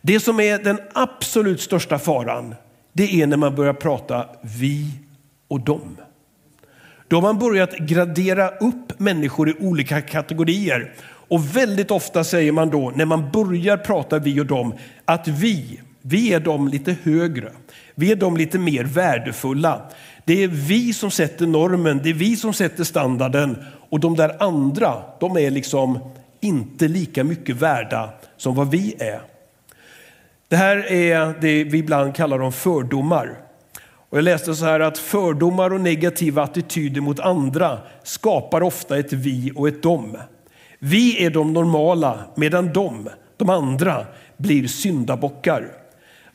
Det 0.00 0.20
som 0.20 0.40
är 0.40 0.58
den 0.58 0.78
absolut 0.92 1.60
största 1.60 1.98
faran, 1.98 2.54
det 2.92 3.22
är 3.22 3.26
när 3.26 3.36
man 3.36 3.54
börjar 3.54 3.74
prata 3.74 4.26
vi 4.42 4.90
och 5.48 5.60
dem. 5.60 5.96
Då 7.08 7.16
har 7.16 7.22
man 7.22 7.38
börjat 7.38 7.78
gradera 7.78 8.48
upp 8.48 9.00
människor 9.00 9.48
i 9.48 9.54
olika 9.60 10.00
kategorier. 10.00 10.94
Och 11.28 11.56
väldigt 11.56 11.90
ofta 11.90 12.24
säger 12.24 12.52
man 12.52 12.70
då, 12.70 12.92
när 12.94 13.04
man 13.04 13.30
börjar 13.30 13.76
prata 13.76 14.18
vi 14.18 14.40
och 14.40 14.46
dem, 14.46 14.74
att 15.04 15.28
vi, 15.28 15.80
vi 16.02 16.32
är 16.32 16.40
de 16.40 16.68
lite 16.68 16.96
högre. 17.02 17.52
Vi 17.94 18.12
är 18.12 18.16
de 18.16 18.36
lite 18.36 18.58
mer 18.58 18.84
värdefulla. 18.84 19.82
Det 20.24 20.44
är 20.44 20.48
vi 20.48 20.92
som 20.92 21.10
sätter 21.10 21.46
normen, 21.46 22.00
det 22.02 22.10
är 22.10 22.14
vi 22.14 22.36
som 22.36 22.52
sätter 22.52 22.84
standarden. 22.84 23.64
Och 23.90 24.00
de 24.00 24.16
där 24.16 24.42
andra, 24.42 24.94
de 25.20 25.36
är 25.36 25.50
liksom 25.50 25.98
inte 26.40 26.88
lika 26.88 27.24
mycket 27.24 27.56
värda 27.56 28.10
som 28.36 28.54
vad 28.54 28.70
vi 28.70 28.94
är. 28.98 29.20
Det 30.48 30.56
här 30.56 30.92
är 30.92 31.34
det 31.40 31.64
vi 31.64 31.78
ibland 31.78 32.14
kallar 32.14 32.38
de 32.38 32.52
fördomar. 32.52 33.38
Och 34.10 34.18
jag 34.18 34.24
läste 34.24 34.54
så 34.54 34.64
här 34.64 34.80
att 34.80 34.98
fördomar 34.98 35.72
och 35.72 35.80
negativa 35.80 36.42
attityder 36.42 37.00
mot 37.00 37.20
andra 37.20 37.78
skapar 38.02 38.62
ofta 38.62 38.98
ett 38.98 39.12
vi 39.12 39.52
och 39.56 39.68
ett 39.68 39.82
dom. 39.82 40.16
Vi 40.78 41.24
är 41.24 41.30
de 41.30 41.52
normala 41.52 42.24
medan 42.34 42.72
de, 42.72 43.08
de 43.36 43.50
andra, 43.50 44.06
blir 44.36 44.68
syndabockar. 44.68 45.72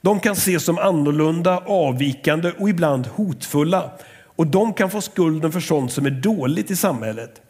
De 0.01 0.19
kan 0.19 0.34
ses 0.34 0.63
som 0.63 0.77
annorlunda, 0.77 1.58
avvikande 1.58 2.51
och 2.58 2.69
ibland 2.69 3.08
hotfulla. 3.08 3.91
Och 4.36 4.47
de 4.47 4.73
kan 4.73 4.89
få 4.89 5.01
skulden 5.01 5.51
för 5.51 5.60
sånt 5.60 5.91
som 5.91 6.06
är 6.06 6.12
dåligt 6.12 6.71
i 6.71 6.75
samhället. 6.75 7.41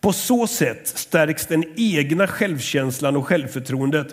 På 0.00 0.12
så 0.12 0.46
sätt 0.46 0.86
stärks 0.88 1.46
den 1.46 1.64
egna 1.76 2.26
självkänslan 2.26 3.16
och 3.16 3.26
självförtroendet. 3.26 4.06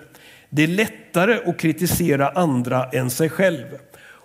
Det 0.49 0.63
är 0.63 0.67
lättare 0.67 1.39
att 1.45 1.57
kritisera 1.57 2.29
andra 2.29 2.89
än 2.89 3.09
sig 3.09 3.29
själv. 3.29 3.65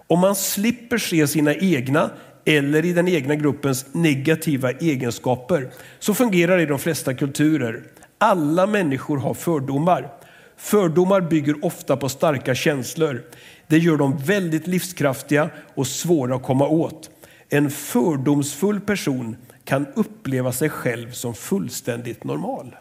Om 0.07 0.20
man 0.20 0.37
slipper 0.37 0.98
se 0.98 1.27
sina 1.27 1.55
egna 1.55 2.11
eller 2.44 2.85
i 2.85 2.92
den 2.92 3.09
egna 3.09 3.35
gruppens 3.35 3.87
negativa 3.92 4.70
egenskaper 4.70 5.70
så 5.98 6.14
fungerar 6.14 6.57
det 6.57 6.62
i 6.62 6.66
de 6.66 6.79
flesta 6.79 7.14
kulturer. 7.14 7.83
Alla 8.25 8.67
människor 8.67 9.19
har 9.19 9.35
fördomar. 9.35 10.09
Fördomar 10.57 11.21
bygger 11.21 11.65
ofta 11.65 11.97
på 11.97 12.09
starka 12.09 12.55
känslor. 12.55 13.23
Det 13.67 13.79
gör 13.79 13.97
dem 13.97 14.17
väldigt 14.17 14.67
livskraftiga 14.67 15.51
och 15.75 15.87
svåra 15.87 16.37
att 16.37 16.43
komma 16.43 16.69
åt. 16.69 17.11
En 17.49 17.71
fördomsfull 17.71 18.81
person 18.81 19.37
kan 19.65 19.87
uppleva 19.95 20.53
sig 20.53 20.69
själv 20.69 21.11
som 21.11 21.35
fullständigt 21.35 22.25
normal. 22.25 22.77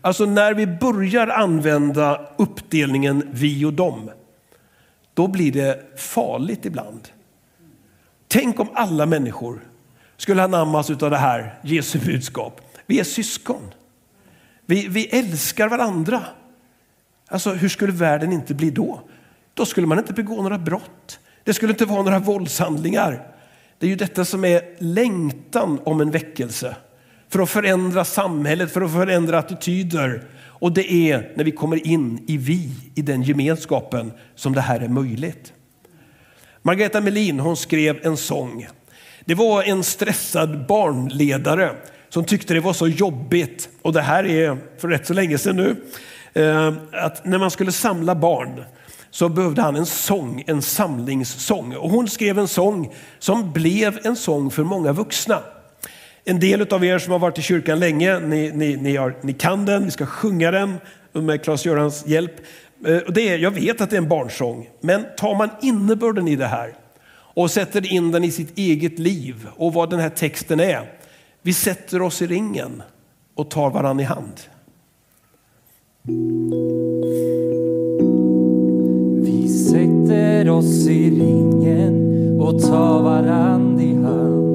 Alltså 0.00 0.26
när 0.26 0.54
vi 0.54 0.66
börjar 0.66 1.26
använda 1.26 2.28
uppdelningen 2.36 3.28
vi 3.32 3.64
och 3.64 3.72
dem, 3.72 4.10
då 5.14 5.26
blir 5.26 5.52
det 5.52 5.98
farligt 5.98 6.64
ibland. 6.64 7.08
Tänk 8.28 8.60
om 8.60 8.68
alla 8.74 9.06
människor 9.06 9.60
skulle 10.16 10.42
anammas 10.42 10.90
av 10.90 11.10
det 11.10 11.16
här 11.16 11.58
Jesu 11.62 11.98
budskap. 11.98 12.60
Vi 12.86 13.00
är 13.00 13.04
syskon. 13.04 13.74
Vi, 14.66 14.88
vi 14.88 15.06
älskar 15.06 15.68
varandra. 15.68 16.22
Alltså 17.28 17.52
hur 17.52 17.68
skulle 17.68 17.92
världen 17.92 18.32
inte 18.32 18.54
bli 18.54 18.70
då? 18.70 19.00
Då 19.54 19.66
skulle 19.66 19.86
man 19.86 19.98
inte 19.98 20.12
begå 20.12 20.42
några 20.42 20.58
brott. 20.58 21.18
Det 21.44 21.54
skulle 21.54 21.72
inte 21.72 21.84
vara 21.84 22.02
några 22.02 22.18
våldshandlingar. 22.18 23.36
Det 23.78 23.86
är 23.86 23.90
ju 23.90 23.96
detta 23.96 24.24
som 24.24 24.44
är 24.44 24.62
längtan 24.78 25.80
om 25.84 26.00
en 26.00 26.10
väckelse. 26.10 26.76
För 27.28 27.42
att 27.42 27.50
förändra 27.50 28.04
samhället, 28.04 28.72
för 28.72 28.80
att 28.80 28.92
förändra 28.92 29.38
attityder. 29.38 30.24
Och 30.44 30.72
det 30.72 30.92
är 30.92 31.32
när 31.36 31.44
vi 31.44 31.50
kommer 31.50 31.86
in 31.86 32.24
i 32.26 32.36
vi, 32.36 32.70
i 32.94 33.02
den 33.02 33.22
gemenskapen, 33.22 34.12
som 34.34 34.52
det 34.52 34.60
här 34.60 34.80
är 34.80 34.88
möjligt. 34.88 35.52
Margareta 36.62 37.00
Melin 37.00 37.40
hon 37.40 37.56
skrev 37.56 38.06
en 38.06 38.16
sång. 38.16 38.66
Det 39.24 39.34
var 39.34 39.62
en 39.62 39.84
stressad 39.84 40.66
barnledare 40.66 41.70
som 42.16 42.24
tyckte 42.24 42.54
det 42.54 42.60
var 42.60 42.72
så 42.72 42.88
jobbigt, 42.88 43.68
och 43.82 43.92
det 43.92 44.00
här 44.00 44.26
är 44.26 44.56
för 44.78 44.88
rätt 44.88 45.06
så 45.06 45.14
länge 45.14 45.38
sedan 45.38 45.56
nu, 45.56 45.76
eh, 46.42 46.72
att 46.92 47.24
när 47.24 47.38
man 47.38 47.50
skulle 47.50 47.72
samla 47.72 48.14
barn 48.14 48.64
så 49.10 49.28
behövde 49.28 49.62
han 49.62 49.76
en 49.76 49.86
sång, 49.86 50.44
en 50.46 50.62
samlingssång. 50.62 51.76
Och 51.76 51.90
hon 51.90 52.08
skrev 52.08 52.38
en 52.38 52.48
sång 52.48 52.94
som 53.18 53.52
blev 53.52 53.98
en 54.02 54.16
sång 54.16 54.50
för 54.50 54.64
många 54.64 54.92
vuxna. 54.92 55.42
En 56.24 56.40
del 56.40 56.72
av 56.72 56.84
er 56.84 56.98
som 56.98 57.12
har 57.12 57.18
varit 57.18 57.38
i 57.38 57.42
kyrkan 57.42 57.78
länge, 57.78 58.18
ni, 58.18 58.52
ni, 58.52 58.76
ni, 58.76 58.96
har, 58.96 59.16
ni 59.20 59.32
kan 59.32 59.66
den, 59.66 59.84
vi 59.84 59.90
ska 59.90 60.06
sjunga 60.06 60.50
den 60.50 60.74
med 61.12 61.44
Claes-Görans 61.44 62.08
hjälp. 62.08 62.32
Eh, 62.86 62.98
det 63.08 63.28
är, 63.28 63.38
jag 63.38 63.50
vet 63.50 63.80
att 63.80 63.90
det 63.90 63.96
är 63.96 64.02
en 64.02 64.08
barnsång, 64.08 64.68
men 64.80 65.04
tar 65.16 65.34
man 65.34 65.50
innebörden 65.62 66.28
i 66.28 66.36
det 66.36 66.46
här 66.46 66.74
och 67.34 67.50
sätter 67.50 67.92
in 67.92 68.12
den 68.12 68.24
i 68.24 68.30
sitt 68.30 68.58
eget 68.58 68.98
liv 68.98 69.48
och 69.56 69.72
vad 69.72 69.90
den 69.90 70.00
här 70.00 70.10
texten 70.10 70.60
är. 70.60 70.95
Vi 71.46 71.52
sätter 71.52 72.02
oss 72.02 72.22
i 72.22 72.26
ringen 72.26 72.82
och 73.34 73.50
tar 73.50 73.70
varann 73.70 74.00
i 74.00 74.02
hand. 74.02 74.40
Vi 79.24 79.48
sätter 79.48 80.50
oss 80.50 80.86
i 80.86 81.10
ringen 81.10 82.40
och 82.40 82.62
tar 82.62 83.02
varann 83.02 83.80
i 83.80 83.94
hand. 83.94 84.46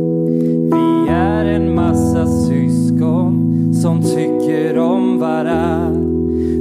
Vi 0.73 1.11
är 1.13 1.45
en 1.45 1.75
massa 1.75 2.27
syskon 2.27 3.73
som 3.81 4.03
tycker 4.03 4.77
om 4.77 5.19
varann. 5.19 5.95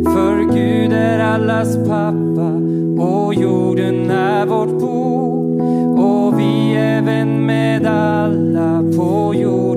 För 0.05 0.55
Gud 0.55 0.93
är 0.93 1.19
allas 1.19 1.77
pappa 1.77 2.53
och 3.05 3.35
jorden 3.35 4.11
är 4.11 4.47
vårt 4.47 4.81
bo. 4.81 5.11
Och 5.97 6.39
vi 6.41 6.77
är 6.77 7.03
vän 7.03 7.47
med 7.47 7.87
alla 7.87 8.83
på 8.97 9.35
jorden 9.35 9.70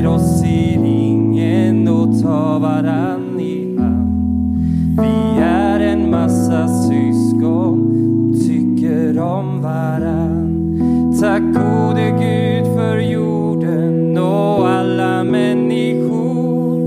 ställer 0.00 0.14
oss 0.14 0.44
i 0.44 0.76
ringen 0.76 1.88
och 1.88 2.22
tar 2.22 2.60
varann 2.60 3.40
i 3.40 3.78
hand. 3.78 5.00
Vi 5.00 5.40
är 5.42 5.80
en 5.80 6.10
massa 6.10 6.68
syskon 6.68 8.30
och 8.30 8.40
tycker 8.46 9.18
om 9.18 9.62
varann. 9.62 11.16
Tack 11.20 11.42
gode 11.42 12.10
Gud 12.10 12.64
för 12.76 12.98
jorden 12.98 14.18
och 14.18 14.68
alla 14.68 15.24
människor. 15.24 16.80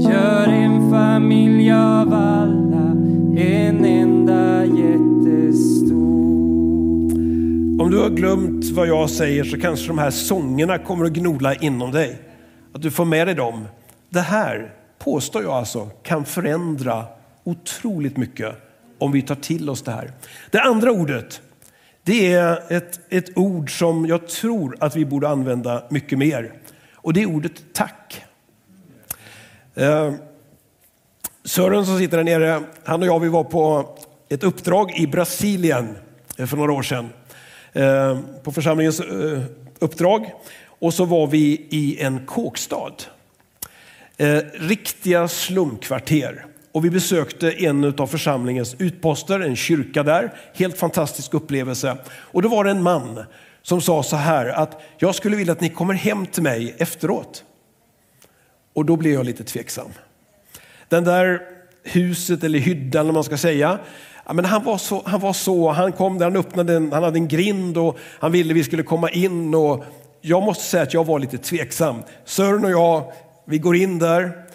Gör 0.00 0.48
en 0.48 0.90
familj 0.90 1.72
av 1.72 2.12
alla, 2.14 2.90
en 3.36 3.84
enda 3.84 4.64
jättestor. 4.64 5.94
Om 7.82 7.90
du 7.90 7.98
har 7.98 8.10
glömt 8.10 8.70
vad 8.70 8.88
jag 8.88 9.10
säger 9.10 9.44
så 9.44 9.60
kanske 9.60 9.88
de 9.88 9.98
här 9.98 10.10
sångerna 10.10 10.78
kommer 10.78 11.04
att 11.04 11.12
gnola 11.12 11.54
inom 11.54 11.92
dig. 11.92 12.18
Att 12.74 12.82
du 12.82 12.90
får 12.90 13.04
med 13.04 13.26
dig 13.26 13.34
dem. 13.34 13.68
Det 14.08 14.20
här 14.20 14.74
påstår 14.98 15.42
jag 15.42 15.52
alltså 15.52 15.90
kan 16.02 16.24
förändra 16.24 17.06
otroligt 17.44 18.16
mycket 18.16 18.54
om 18.98 19.12
vi 19.12 19.22
tar 19.22 19.34
till 19.34 19.70
oss 19.70 19.82
det 19.82 19.90
här. 19.90 20.12
Det 20.50 20.60
andra 20.60 20.92
ordet, 20.92 21.40
det 22.02 22.32
är 22.32 22.72
ett, 22.72 23.00
ett 23.08 23.38
ord 23.38 23.78
som 23.78 24.06
jag 24.06 24.28
tror 24.28 24.76
att 24.80 24.96
vi 24.96 25.04
borde 25.04 25.28
använda 25.28 25.84
mycket 25.90 26.18
mer. 26.18 26.52
Och 26.94 27.12
det 27.12 27.22
är 27.22 27.26
ordet 27.26 27.52
tack. 27.72 28.24
Eh, 29.74 30.14
Sören 31.44 31.86
som 31.86 31.98
sitter 31.98 32.16
där 32.16 32.24
nere, 32.24 32.62
han 32.84 33.02
och 33.02 33.08
jag 33.08 33.20
vi 33.20 33.28
var 33.28 33.44
på 33.44 33.94
ett 34.28 34.44
uppdrag 34.44 34.96
i 34.96 35.06
Brasilien 35.06 35.96
eh, 36.38 36.46
för 36.46 36.56
några 36.56 36.72
år 36.72 36.82
sedan. 36.82 37.08
Eh, 37.72 38.18
på 38.42 38.52
församlingens 38.52 39.00
eh, 39.00 39.42
uppdrag. 39.78 40.32
Och 40.84 40.94
så 40.94 41.04
var 41.04 41.26
vi 41.26 41.66
i 41.70 42.00
en 42.00 42.26
kåkstad. 42.26 42.94
Eh, 44.16 44.38
riktiga 44.54 45.28
slumkvarter. 45.28 46.46
Och 46.72 46.84
vi 46.84 46.90
besökte 46.90 47.50
en 47.50 47.94
av 47.98 48.06
församlingens 48.06 48.76
utposter, 48.78 49.40
en 49.40 49.56
kyrka 49.56 50.02
där. 50.02 50.34
Helt 50.54 50.78
fantastisk 50.78 51.34
upplevelse. 51.34 51.96
Och 52.06 52.42
då 52.42 52.48
var 52.48 52.64
det 52.64 52.70
en 52.70 52.82
man 52.82 53.24
som 53.62 53.80
sa 53.80 54.02
så 54.02 54.16
här 54.16 54.46
att 54.46 54.82
jag 54.98 55.14
skulle 55.14 55.36
vilja 55.36 55.52
att 55.52 55.60
ni 55.60 55.68
kommer 55.68 55.94
hem 55.94 56.26
till 56.26 56.42
mig 56.42 56.74
efteråt. 56.78 57.44
Och 58.72 58.84
då 58.84 58.96
blev 58.96 59.12
jag 59.12 59.26
lite 59.26 59.44
tveksam. 59.44 59.88
Den 60.88 61.04
där 61.04 61.42
huset 61.82 62.44
eller 62.44 62.58
hyddan 62.58 63.00
eller 63.00 63.12
man 63.12 63.24
ska 63.24 63.36
säga. 63.36 63.78
Ja, 64.26 64.32
men 64.32 64.44
han, 64.44 64.64
var 64.64 64.78
så, 64.78 65.02
han 65.06 65.20
var 65.20 65.32
så, 65.32 65.70
han 65.70 65.92
kom 65.92 66.18
där, 66.18 66.26
han 66.26 66.36
öppnade 66.36 66.74
en, 66.74 66.92
han 66.92 67.02
hade 67.02 67.18
en 67.18 67.28
grind 67.28 67.78
och 67.78 67.98
han 68.18 68.32
ville 68.32 68.54
vi 68.54 68.64
skulle 68.64 68.82
komma 68.82 69.10
in. 69.10 69.54
Och 69.54 69.84
jag 70.26 70.42
måste 70.42 70.64
säga 70.64 70.82
att 70.82 70.94
jag 70.94 71.04
var 71.04 71.18
lite 71.18 71.38
tveksam. 71.38 72.02
Sören 72.24 72.64
och 72.64 72.70
jag, 72.70 73.12
vi 73.44 73.58
går 73.58 73.76
in 73.76 73.98
där 73.98 74.46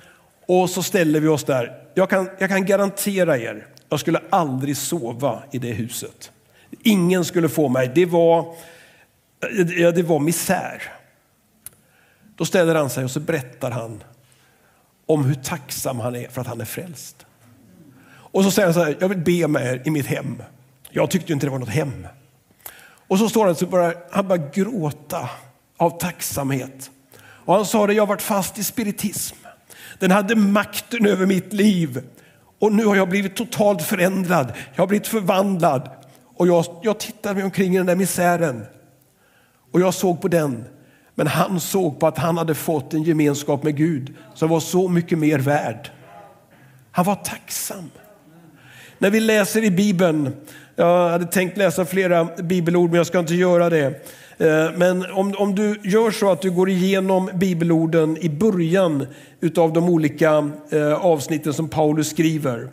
och 0.45 0.69
så 0.69 0.84
ställer 0.84 1.19
vi 1.19 1.27
oss 1.27 1.43
där. 1.43 1.82
Jag 1.93 2.10
kan, 2.10 2.29
jag 2.39 2.49
kan 2.49 2.65
garantera 2.65 3.38
er, 3.38 3.67
jag 3.89 3.99
skulle 3.99 4.21
aldrig 4.29 4.77
sova 4.77 5.43
i 5.51 5.58
det 5.58 5.71
huset. 5.71 6.32
Ingen 6.84 7.25
skulle 7.25 7.49
få 7.49 7.69
mig. 7.69 7.91
Det 7.95 8.05
var, 8.05 8.55
ja, 9.77 9.91
det 9.91 10.03
var 10.03 10.19
misär. 10.19 10.84
Då 12.36 12.45
ställer 12.45 12.75
han 12.75 12.89
sig 12.89 13.03
och 13.03 13.12
så 13.12 13.19
berättar 13.19 13.71
han 13.71 14.03
om 15.05 15.25
hur 15.25 15.36
tacksam 15.36 15.99
han 15.99 16.15
är 16.15 16.27
för 16.27 16.41
att 16.41 16.47
han 16.47 16.62
är 16.62 16.65
frälst. 16.65 17.25
Och 18.12 18.43
så 18.43 18.51
säger 18.51 18.67
han 18.67 18.73
så 18.73 18.84
här, 18.84 18.97
jag 18.99 19.10
vill 19.10 19.17
be 19.17 19.47
med 19.47 19.65
er 19.65 19.82
i 19.86 19.89
mitt 19.89 20.08
hem. 20.08 20.43
Jag 20.89 21.12
tyckte 21.12 21.34
inte 21.34 21.45
det 21.45 21.51
var 21.51 21.60
något 21.60 21.69
hem. 21.69 22.08
Och 23.08 23.19
så 23.19 23.29
står 23.29 23.45
han 23.45 23.55
så 23.55 23.65
börjar 23.65 23.95
han 24.12 24.27
bara 24.27 24.38
gråta 24.38 25.29
av 25.79 25.99
tacksamhet. 25.99 26.91
Och 27.21 27.55
han 27.55 27.65
sa 27.65 27.87
det, 27.87 27.93
jag 27.93 28.01
har 28.01 28.07
varit 28.07 28.21
fast 28.21 28.57
i 28.57 28.63
spiritism. 28.63 29.35
Den 29.99 30.11
hade 30.11 30.35
makten 30.35 31.05
över 31.05 31.25
mitt 31.25 31.53
liv. 31.53 32.03
Och 32.59 32.71
nu 32.71 32.85
har 32.85 32.95
jag 32.95 33.09
blivit 33.09 33.35
totalt 33.35 33.81
förändrad. 33.81 34.53
Jag 34.75 34.81
har 34.81 34.87
blivit 34.87 35.07
förvandlad. 35.07 35.89
Och 36.35 36.47
jag, 36.47 36.65
jag 36.83 36.99
tittade 36.99 37.35
mig 37.35 37.43
omkring 37.43 37.73
i 37.73 37.77
den 37.77 37.85
där 37.85 37.95
misären. 37.95 38.65
Och 39.71 39.81
jag 39.81 39.93
såg 39.93 40.21
på 40.21 40.27
den. 40.27 40.65
Men 41.15 41.27
han 41.27 41.59
såg 41.59 41.99
på 41.99 42.07
att 42.07 42.17
han 42.17 42.37
hade 42.37 42.55
fått 42.55 42.93
en 42.93 43.03
gemenskap 43.03 43.63
med 43.63 43.77
Gud 43.77 44.15
som 44.33 44.49
var 44.49 44.59
så 44.59 44.87
mycket 44.87 45.17
mer 45.17 45.39
värd. 45.39 45.89
Han 46.91 47.05
var 47.05 47.15
tacksam. 47.15 47.91
När 48.97 49.09
vi 49.09 49.19
läser 49.19 49.63
i 49.63 49.71
Bibeln, 49.71 50.33
jag 50.75 51.09
hade 51.09 51.25
tänkt 51.25 51.57
läsa 51.57 51.85
flera 51.85 52.25
bibelord 52.25 52.89
men 52.89 52.97
jag 52.97 53.07
ska 53.07 53.19
inte 53.19 53.35
göra 53.35 53.69
det. 53.69 54.05
Eh, 54.39 54.71
men 54.75 55.06
om, 55.12 55.34
om 55.38 55.56
du 55.56 55.80
gör 55.84 56.12
så 56.12 56.32
att 56.32 56.41
du 56.41 56.52
går 56.52 56.69
igenom 56.69 57.30
bibelorden 57.34 58.17
i 58.17 58.30
början 58.30 59.08
utav 59.41 59.73
de 59.73 59.89
olika 59.89 60.52
eh, 60.69 60.93
avsnitten 60.93 61.54
som 61.54 61.69
Paulus 61.69 62.10
skriver. 62.10 62.69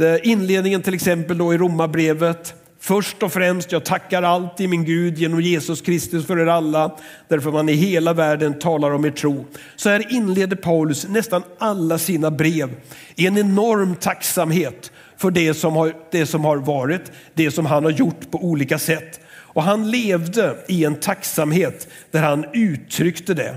Eh, 0.00 0.30
inledningen 0.30 0.82
till 0.82 0.94
exempel 0.94 1.38
då 1.38 1.54
i 1.54 1.58
Romarbrevet. 1.58 2.54
Först 2.82 3.22
och 3.22 3.32
främst, 3.32 3.72
jag 3.72 3.84
tackar 3.84 4.22
alltid 4.22 4.68
min 4.68 4.84
Gud 4.84 5.18
genom 5.18 5.40
Jesus 5.40 5.80
Kristus 5.80 6.26
för 6.26 6.38
er 6.38 6.46
alla, 6.46 6.96
därför 7.28 7.52
man 7.52 7.68
i 7.68 7.72
hela 7.72 8.12
världen 8.12 8.58
talar 8.58 8.90
om 8.90 9.04
er 9.04 9.10
tro. 9.10 9.46
Så 9.76 9.88
här 9.88 10.12
inleder 10.12 10.56
Paulus 10.56 11.08
nästan 11.08 11.42
alla 11.58 11.98
sina 11.98 12.30
brev 12.30 12.70
i 13.16 13.26
en 13.26 13.38
enorm 13.38 13.96
tacksamhet 13.96 14.92
för 15.16 15.30
det 15.30 15.54
som, 15.54 15.76
har, 15.76 15.92
det 16.10 16.26
som 16.26 16.44
har 16.44 16.56
varit, 16.56 17.12
det 17.34 17.50
som 17.50 17.66
han 17.66 17.84
har 17.84 17.90
gjort 17.90 18.30
på 18.30 18.38
olika 18.44 18.78
sätt. 18.78 19.20
Och 19.52 19.62
han 19.62 19.90
levde 19.90 20.56
i 20.68 20.84
en 20.84 20.96
tacksamhet 20.96 21.88
där 22.10 22.22
han 22.22 22.46
uttryckte 22.52 23.34
det. 23.34 23.56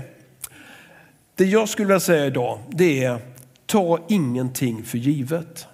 Det 1.36 1.44
jag 1.44 1.68
skulle 1.68 1.86
vilja 1.86 2.00
säga 2.00 2.26
idag, 2.26 2.58
det 2.70 3.04
är 3.04 3.18
ta 3.66 3.98
ingenting 4.08 4.84
för 4.84 4.98
givet. 4.98 5.66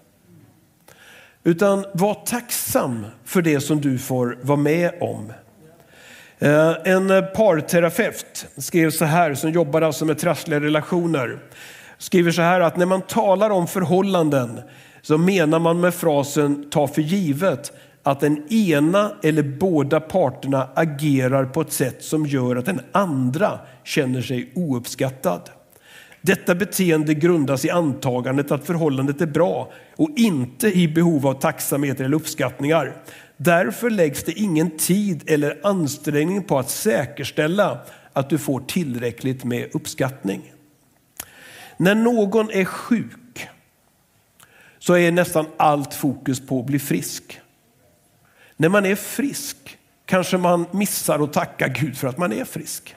Utan 1.45 1.85
var 1.95 2.15
tacksam 2.15 3.07
för 3.25 3.43
det 3.43 3.61
som 3.61 3.81
du 3.81 3.99
får 3.99 4.39
vara 4.43 4.59
med 4.59 4.93
om. 5.01 5.33
Eh, 6.39 6.75
en 6.85 7.09
parterapeut 7.09 8.47
skrev 8.57 8.91
så 8.91 9.05
här, 9.05 9.35
som 9.35 9.51
jobbar 9.51 9.83
alltså 9.83 10.05
med 10.05 10.19
trassliga 10.19 10.61
relationer, 10.61 11.39
skriver 11.99 12.31
så 12.31 12.43
här 12.43 12.61
att 12.61 12.77
när 12.77 12.87
man 12.87 13.03
talar 13.03 13.51
om 13.51 13.67
förhållanden 13.67 14.61
så 15.03 15.19
menar 15.19 15.59
man 15.59 15.81
med 15.81 15.95
frasen 15.95 16.71
ta 16.71 16.89
för 16.89 17.03
givet 17.03 17.73
att 18.03 18.21
den 18.21 18.53
ena 18.53 19.13
eller 19.23 19.43
båda 19.43 20.01
parterna 20.01 20.69
agerar 20.75 21.45
på 21.45 21.61
ett 21.61 21.73
sätt 21.73 22.05
som 22.05 22.27
gör 22.27 22.57
att 22.57 22.67
den 22.67 22.81
andra 22.93 23.59
känner 23.85 24.23
sig 24.23 24.53
ouppskattad. 24.55 25.51
Detta 26.23 26.55
beteende 26.55 27.15
grundas 27.15 27.65
i 27.65 27.71
antagandet 27.71 28.51
att 28.51 28.67
förhållandet 28.67 29.21
är 29.21 29.27
bra 29.27 29.73
och 29.97 30.11
inte 30.17 30.69
i 30.79 30.89
behov 30.89 31.27
av 31.27 31.35
tacksamhet 31.35 32.01
eller 32.01 32.17
uppskattningar. 32.17 32.97
Därför 33.37 33.91
läggs 33.91 34.25
det 34.25 34.33
ingen 34.33 34.71
tid 34.71 35.23
eller 35.27 35.59
ansträngning 35.63 36.43
på 36.43 36.59
att 36.59 36.71
säkerställa 36.71 37.79
att 38.13 38.31
du 38.31 38.39
får 38.39 38.61
tillräckligt 38.61 39.45
med 39.45 39.69
uppskattning. 39.73 40.53
När 41.77 41.95
någon 41.95 42.51
är 42.51 42.65
sjuk 42.65 43.49
så 44.79 44.95
är 44.97 45.13
nästan 45.13 45.47
allt 45.57 45.95
fokus 45.95 46.47
på 46.47 46.61
att 46.61 46.67
bli 46.67 46.79
frisk. 46.79 47.41
När 48.61 48.69
man 48.69 48.87
är 48.87 48.95
frisk 48.95 49.79
kanske 50.07 50.39
man 50.39 50.67
missar 50.71 51.25
att 51.25 51.33
tacka 51.33 51.69
Gud 51.69 51.97
för 51.97 52.09
att 52.09 52.19
man 52.19 52.33
är 52.33 52.45
frisk. 52.45 52.95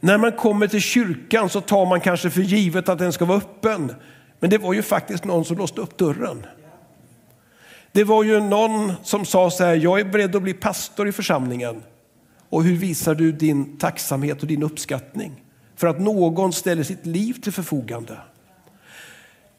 När 0.00 0.18
man 0.18 0.32
kommer 0.32 0.66
till 0.66 0.80
kyrkan 0.80 1.48
så 1.48 1.60
tar 1.60 1.86
man 1.86 2.00
kanske 2.00 2.30
för 2.30 2.40
givet 2.40 2.88
att 2.88 2.98
den 2.98 3.12
ska 3.12 3.24
vara 3.24 3.38
öppen. 3.38 3.94
Men 4.38 4.50
det 4.50 4.58
var 4.58 4.72
ju 4.72 4.82
faktiskt 4.82 5.24
någon 5.24 5.44
som 5.44 5.56
låste 5.56 5.80
upp 5.80 5.96
dörren. 5.96 6.46
Det 7.92 8.04
var 8.04 8.24
ju 8.24 8.40
någon 8.40 8.92
som 9.02 9.24
sa 9.24 9.50
så 9.50 9.64
här, 9.64 9.74
jag 9.74 10.00
är 10.00 10.04
beredd 10.04 10.36
att 10.36 10.42
bli 10.42 10.54
pastor 10.54 11.08
i 11.08 11.12
församlingen. 11.12 11.82
Och 12.48 12.64
hur 12.64 12.76
visar 12.76 13.14
du 13.14 13.32
din 13.32 13.78
tacksamhet 13.78 14.40
och 14.40 14.46
din 14.46 14.62
uppskattning? 14.62 15.42
För 15.76 15.86
att 15.86 16.00
någon 16.00 16.52
ställer 16.52 16.82
sitt 16.82 17.06
liv 17.06 17.32
till 17.32 17.52
förfogande. 17.52 18.16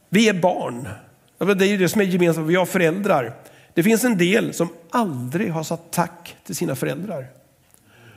Vi 0.10 0.30
är 0.30 0.34
barn. 0.34 0.88
Det 1.38 1.66
är 1.66 1.70
ju 1.70 1.78
det 1.78 1.90
som 1.90 2.02
är 2.02 2.06
gemensamt, 2.06 2.50
vi 2.50 2.56
har 2.56 2.66
föräldrar. 2.66 3.34
Det 3.74 3.84
finns 3.84 4.04
en 4.04 4.18
del 4.18 4.54
som 4.54 4.70
aldrig 4.90 5.52
har 5.52 5.64
sagt 5.64 5.84
tack 5.92 6.36
till 6.44 6.56
sina 6.56 6.76
föräldrar. 6.76 7.26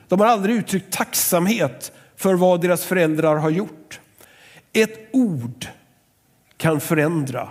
De 0.09 0.21
har 0.21 0.27
aldrig 0.27 0.57
uttryckt 0.57 0.93
tacksamhet 0.93 1.93
för 2.17 2.35
vad 2.35 2.61
deras 2.61 2.85
föräldrar 2.85 3.37
har 3.37 3.51
gjort. 3.51 4.01
Ett 4.73 5.09
ord 5.13 5.67
kan 6.57 6.81
förändra. 6.81 7.51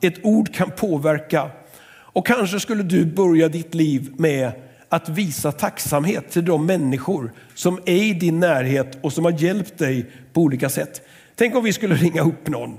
Ett 0.00 0.24
ord 0.24 0.54
kan 0.54 0.70
påverka. 0.70 1.50
Och 1.86 2.26
kanske 2.26 2.60
skulle 2.60 2.82
du 2.82 3.04
börja 3.04 3.48
ditt 3.48 3.74
liv 3.74 4.14
med 4.16 4.52
att 4.88 5.08
visa 5.08 5.52
tacksamhet 5.52 6.30
till 6.30 6.44
de 6.44 6.66
människor 6.66 7.32
som 7.54 7.80
är 7.86 8.02
i 8.02 8.14
din 8.14 8.40
närhet 8.40 8.98
och 9.00 9.12
som 9.12 9.24
har 9.24 9.32
hjälpt 9.32 9.78
dig 9.78 10.10
på 10.32 10.40
olika 10.40 10.68
sätt. 10.68 11.02
Tänk 11.34 11.54
om 11.54 11.64
vi 11.64 11.72
skulle 11.72 11.94
ringa 11.94 12.22
upp 12.22 12.48
någon 12.48 12.78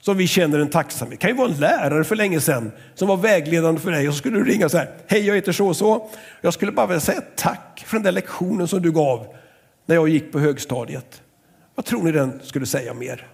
som 0.00 0.16
vi 0.16 0.26
känner 0.26 0.58
en 0.58 0.70
tacksamhet. 0.70 1.20
Det 1.20 1.26
kan 1.26 1.30
ju 1.30 1.36
vara 1.36 1.48
en 1.48 1.60
lärare 1.60 2.04
för 2.04 2.16
länge 2.16 2.40
sedan 2.40 2.72
som 2.94 3.08
var 3.08 3.16
vägledande 3.16 3.80
för 3.80 3.90
dig 3.90 4.08
och 4.08 4.14
så 4.14 4.18
skulle 4.18 4.38
du 4.38 4.44
ringa 4.44 4.68
så 4.68 4.78
här. 4.78 4.90
Hej, 5.06 5.26
jag 5.26 5.34
heter 5.34 5.52
så 5.52 5.68
och 5.68 5.76
så. 5.76 6.08
Jag 6.40 6.54
skulle 6.54 6.72
bara 6.72 6.86
vilja 6.86 7.00
säga 7.00 7.22
tack 7.36 7.84
för 7.86 7.96
den 7.96 8.02
där 8.02 8.12
lektionen 8.12 8.68
som 8.68 8.82
du 8.82 8.92
gav 8.92 9.26
när 9.86 9.94
jag 9.94 10.08
gick 10.08 10.32
på 10.32 10.38
högstadiet. 10.38 11.22
Vad 11.74 11.84
tror 11.84 12.02
ni 12.02 12.12
den 12.12 12.40
skulle 12.42 12.66
säga 12.66 12.94
mer? 12.94 13.26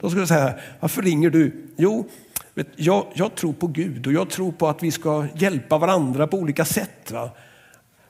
De 0.00 0.10
skulle 0.10 0.26
säga, 0.26 0.54
varför 0.80 1.02
ringer 1.02 1.30
du? 1.30 1.52
Jo, 1.76 2.08
vet, 2.54 2.66
jag, 2.76 3.06
jag, 3.14 3.34
tror 3.34 3.52
på 3.52 3.66
Gud 3.66 4.06
och 4.06 4.12
jag 4.12 4.30
tror 4.30 4.52
på 4.52 4.68
att 4.68 4.82
vi 4.82 4.90
ska 4.90 5.26
hjälpa 5.34 5.78
varandra 5.78 6.26
på 6.26 6.36
olika 6.36 6.64
sätt. 6.64 7.10
Va? 7.10 7.30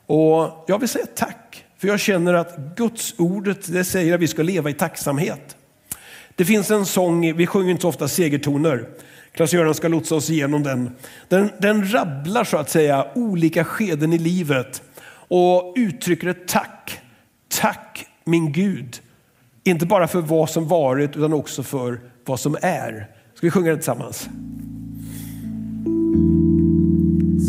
Och 0.07 0.65
jag 0.69 0.79
vill 0.79 0.89
säga 0.89 1.07
tack, 1.15 1.65
för 1.79 1.89
jag 1.89 2.01
känner 2.01 2.35
att 2.35 2.57
Guds 2.77 3.15
ordet 3.19 3.73
det 3.73 3.85
säger 3.85 4.15
att 4.15 4.21
vi 4.21 4.29
ska 4.29 4.43
leva 4.43 4.71
i 4.71 4.75
tacksamhet. 4.75 5.57
Det 6.37 6.45
finns 6.45 6.71
en 6.71 6.87
sång, 6.87 7.37
vi 7.37 7.47
sjunger 7.47 7.71
inte 7.71 7.83
så 7.83 7.89
ofta 7.89 8.09
segertoner. 8.09 8.89
Klas-Göran 9.33 9.75
ska 9.75 9.89
lotsa 9.89 10.15
oss 10.15 10.31
igenom 10.31 10.63
den. 10.63 10.91
den. 11.29 11.51
Den 11.61 11.93
rabblar 11.93 12.45
så 12.45 12.57
att 12.57 12.71
säga 12.71 13.07
olika 13.15 13.65
skeden 13.65 14.13
i 14.13 14.19
livet 14.19 14.83
och 15.29 15.75
uttrycker 15.77 16.29
ett 16.29 16.49
tack. 16.49 17.01
Tack 17.61 18.07
min 18.25 18.53
Gud. 18.53 19.01
Inte 19.65 19.87
bara 19.87 20.09
för 20.09 20.21
vad 20.21 20.51
som 20.51 20.69
varit 20.69 21.17
utan 21.17 21.33
också 21.33 21.63
för 21.63 22.01
vad 22.25 22.41
som 22.41 22.57
är. 22.63 23.07
Ska 23.35 23.47
vi 23.47 23.51
sjunga 23.51 23.71
det 23.71 23.77
tillsammans? 23.77 24.29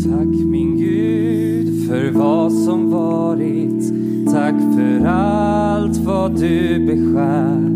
Tack 0.04 0.44
min 0.44 0.78
Gud 0.78 1.88
för 1.88 2.10
vad 2.10 2.52
som 2.52 2.90
varit. 2.90 3.92
Tack 4.32 4.54
för 4.76 5.06
allt 5.06 5.96
vad 5.96 6.40
du 6.40 6.86
beskär. 6.86 7.73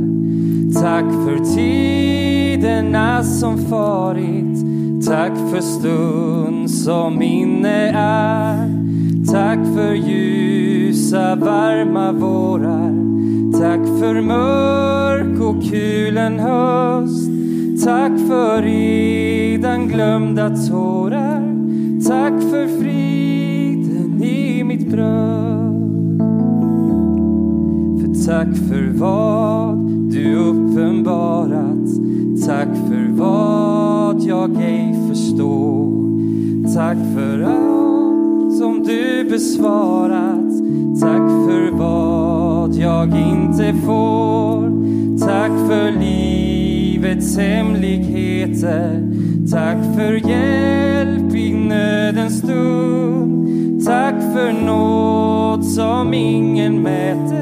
Tack 0.80 1.04
för 1.04 1.54
tiderna 1.54 3.24
som 3.24 3.58
farit. 3.58 4.64
Tack 5.06 5.32
för 5.50 5.60
stund 5.60 6.70
som 6.70 7.18
minne 7.18 7.90
är. 7.94 8.68
Tack 9.32 9.58
för 9.74 9.94
ljusa, 9.94 11.34
varma 11.34 12.12
vårar. 12.12 12.94
Tack 13.52 14.00
för 14.00 14.20
mörk 14.20 15.40
och 15.40 15.70
kulen 15.70 16.38
höst. 16.38 17.30
Tack 17.84 18.12
för 18.28 18.62
redan 18.62 19.88
glömda 19.88 20.48
tårar. 20.48 21.42
Tack 22.08 22.42
för 22.50 22.80
friden 22.80 24.22
i 24.22 24.64
mitt 24.64 24.90
bröst. 24.90 25.38
För 28.00 28.26
tack 28.26 28.56
för 28.68 28.92
vad 28.98 29.57
uppenbarat. 31.08 31.88
Tack 32.46 32.68
för 32.88 33.08
vad 33.12 34.22
jag 34.22 34.62
ej 34.62 34.94
förstår. 35.08 35.88
Tack 36.74 36.98
för 37.14 37.40
allt 37.40 38.58
som 38.58 38.82
du 38.86 39.24
besvarat. 39.30 40.52
Tack 41.00 41.28
för 41.46 41.70
vad 41.78 42.74
jag 42.74 43.08
inte 43.08 43.74
får. 43.86 44.68
Tack 45.18 45.52
för 45.68 45.90
livets 46.00 47.36
hemligheter. 47.38 49.08
Tack 49.50 49.96
för 49.96 50.12
hjälp 50.30 51.34
i 51.34 51.54
nödens 51.54 52.38
stund. 52.38 53.84
Tack 53.84 54.14
för 54.34 54.52
nåd 54.66 55.64
som 55.64 56.14
ingen 56.14 56.82
mäter. 56.82 57.37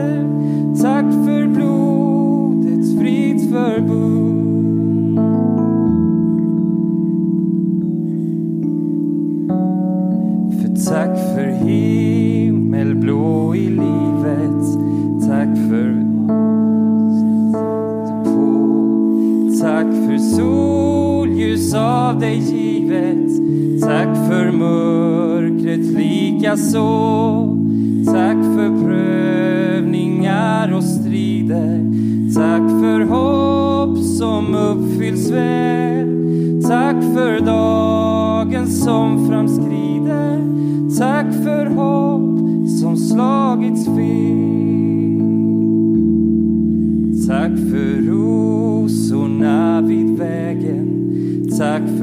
Tack 19.66 19.86
för 19.86 20.18
solljus 20.18 21.74
av 21.74 22.20
dig 22.20 22.38
givet. 22.38 23.30
Tack 23.80 24.28
för 24.28 24.50
mörkret 24.52 25.80
lika 25.80 26.56
så. 26.56 26.88
Tack 28.06 28.36
för 28.36 28.84
prövningar 28.84 30.74
och 30.74 30.84
strider. 30.84 31.78
Tack 32.34 32.70
för 32.80 33.00
hopp 33.00 33.98
som 33.98 34.54
uppfylls 34.54 35.30
väl. 35.30 36.08
Tack 36.62 36.96
för 37.14 37.40
dag 37.40 37.85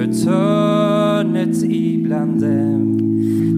för 0.04 0.26
törnet 0.26 1.64
ibland 1.64 2.42
dem. 2.42 3.00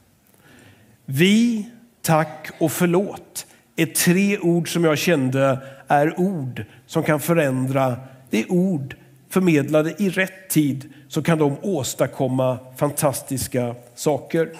Vi, 1.05 1.69
tack 2.03 2.51
och 2.59 2.73
förlåt 2.73 3.48
är 3.83 3.87
tre 3.87 4.39
ord 4.39 4.73
som 4.73 4.85
jag 4.85 4.99
kände 4.99 5.59
är 5.89 6.21
ord 6.21 6.65
som 6.87 7.03
kan 7.03 7.21
förändra. 7.21 7.97
Det 8.31 8.41
är 8.41 8.53
ord 8.53 8.97
förmedlade 9.31 9.95
i 9.99 10.11
rätt 10.11 10.49
tid 10.49 10.93
så 11.09 11.23
kan 11.23 11.39
de 11.39 11.57
åstadkomma 11.63 12.59
fantastiska 12.77 13.75
saker. 13.95 14.53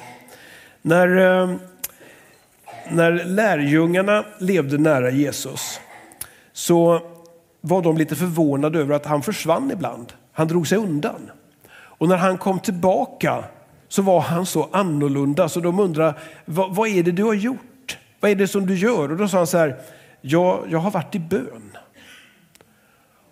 När, 0.83 1.09
eh, 1.17 1.57
när 2.91 3.25
lärjungarna 3.25 4.25
levde 4.39 4.79
nära 4.79 5.11
Jesus 5.11 5.81
så 6.53 7.01
var 7.61 7.83
de 7.83 7.97
lite 7.97 8.17
förvånade 8.17 8.79
över 8.79 8.95
att 8.95 9.07
han 9.07 9.23
försvann 9.23 9.71
ibland. 9.71 10.13
Han 10.33 10.49
drog 10.49 10.69
sig 10.69 10.79
undan. 10.79 11.31
Och 11.71 12.09
när 12.09 12.17
han 12.17 12.39
kom 12.39 12.61
tillbaka 12.61 13.45
så 13.89 14.03
var 14.03 14.21
han 14.21 14.47
så 14.47 14.69
annorlunda 14.73 15.49
så 15.49 15.61
de 15.61 15.81
undrade 15.81 16.15
vad, 16.45 16.75
vad 16.75 16.89
är 16.89 17.03
det 17.03 17.13
du 17.13 17.25
har 17.25 17.35
gjort? 17.35 17.68
Vad 18.21 18.31
är 18.31 18.35
det 18.35 18.49
som 18.49 18.67
du 18.67 18.75
gör? 18.75 19.11
Och 19.11 19.17
då 19.17 19.29
sa 19.29 19.37
han 19.37 19.47
så 19.47 19.59
här, 19.59 19.77
jag, 20.21 20.67
jag 20.71 20.79
har 20.79 20.91
varit 20.91 21.15
i 21.15 21.19
bön. 21.19 21.77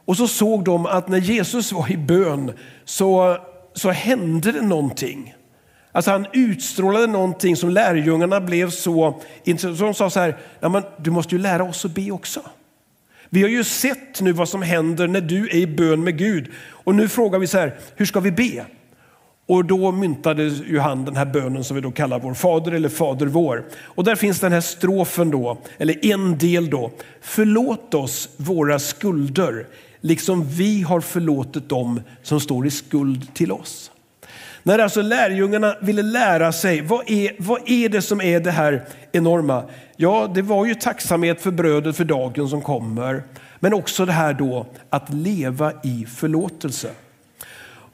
Och 0.05 0.17
så 0.17 0.29
såg 0.29 0.65
de 0.65 0.87
att 0.87 1.09
när 1.09 1.19
Jesus 1.19 1.73
var 1.73 1.93
i 1.93 1.97
bön 1.97 2.53
så, 2.85 3.39
så 3.75 3.91
hände 3.91 4.53
det 4.53 4.63
någonting. 4.63 5.35
Alltså 5.93 6.11
han 6.11 6.27
utstrålade 6.33 7.07
någonting 7.07 7.57
som 7.57 7.71
lärjungarna 7.71 8.41
blev 8.41 8.71
så 8.71 9.21
intresserade 9.45 9.87
De 9.87 9.95
sa 9.95 10.11
så 10.11 10.21
här, 10.21 10.37
du 11.03 11.11
måste 11.11 11.35
ju 11.35 11.41
lära 11.41 11.65
oss 11.65 11.85
att 11.85 11.91
be 11.91 12.11
också. 12.11 12.41
Vi 13.29 13.43
har 13.43 13.49
ju 13.49 13.65
sett 13.65 14.21
nu 14.21 14.33
vad 14.33 14.49
som 14.49 14.63
händer 14.63 15.09
när 15.09 15.21
du 15.21 15.49
är 15.49 15.57
i 15.57 15.67
bön 15.67 16.05
med 16.05 16.19
Gud. 16.19 16.53
Och 16.69 16.95
nu 16.95 17.09
frågar 17.09 17.39
vi 17.39 17.47
så 17.47 17.59
här, 17.59 17.79
hur 17.97 18.07
ska 18.07 18.21
vi 18.21 18.31
be? 18.31 18.65
Och 19.47 19.65
då 19.65 19.93
myntade 19.93 20.43
ju 20.43 20.79
han 20.79 21.05
den 21.05 21.17
här 21.17 21.25
bönen 21.25 21.65
som 21.65 21.75
vi 21.75 21.81
då 21.81 21.91
kallar 21.91 22.21
vår 22.21 22.35
fader 22.35 22.73
eller 22.73 22.89
fader 22.89 23.27
vår. 23.27 23.65
Och 23.83 24.05
där 24.05 24.15
finns 24.15 24.41
den 24.41 24.53
här 24.53 24.61
strofen 24.61 25.31
då, 25.31 25.59
eller 25.79 26.07
en 26.07 26.39
del 26.39 26.71
då. 26.71 26.91
Förlåt 27.21 27.95
oss 27.95 28.29
våra 28.37 28.79
skulder, 28.79 29.67
liksom 30.01 30.49
vi 30.49 30.83
har 30.83 31.01
förlåtit 31.01 31.69
dem 31.69 32.01
som 32.23 32.41
står 32.41 32.67
i 32.67 32.71
skuld 32.71 33.35
till 33.35 33.53
oss. 33.53 33.91
När 34.63 34.79
alltså 34.79 35.03
lärjungarna 35.03 35.77
ville 35.83 36.03
lära 36.03 36.53
sig, 36.53 36.81
vad 36.81 37.11
är, 37.11 37.33
vad 37.39 37.61
är 37.67 37.89
det 37.89 38.03
som 38.03 38.21
är 38.21 38.41
det 38.41 38.51
här 38.51 38.85
enorma? 39.13 39.65
Ja, 39.97 40.31
det 40.35 40.43
var 40.43 40.67
ju 40.67 40.75
tacksamhet 40.75 41.41
för 41.41 41.51
brödet 41.51 41.97
för 41.97 42.05
dagen 42.05 42.49
som 42.49 42.63
kommer, 42.63 43.23
men 43.61 43.75
också 43.75 44.07
det 44.07 44.13
här 44.13 44.33
då 44.33 44.67
att 44.91 45.13
leva 45.15 45.73
i 45.85 46.07
förlåtelse. 46.09 46.91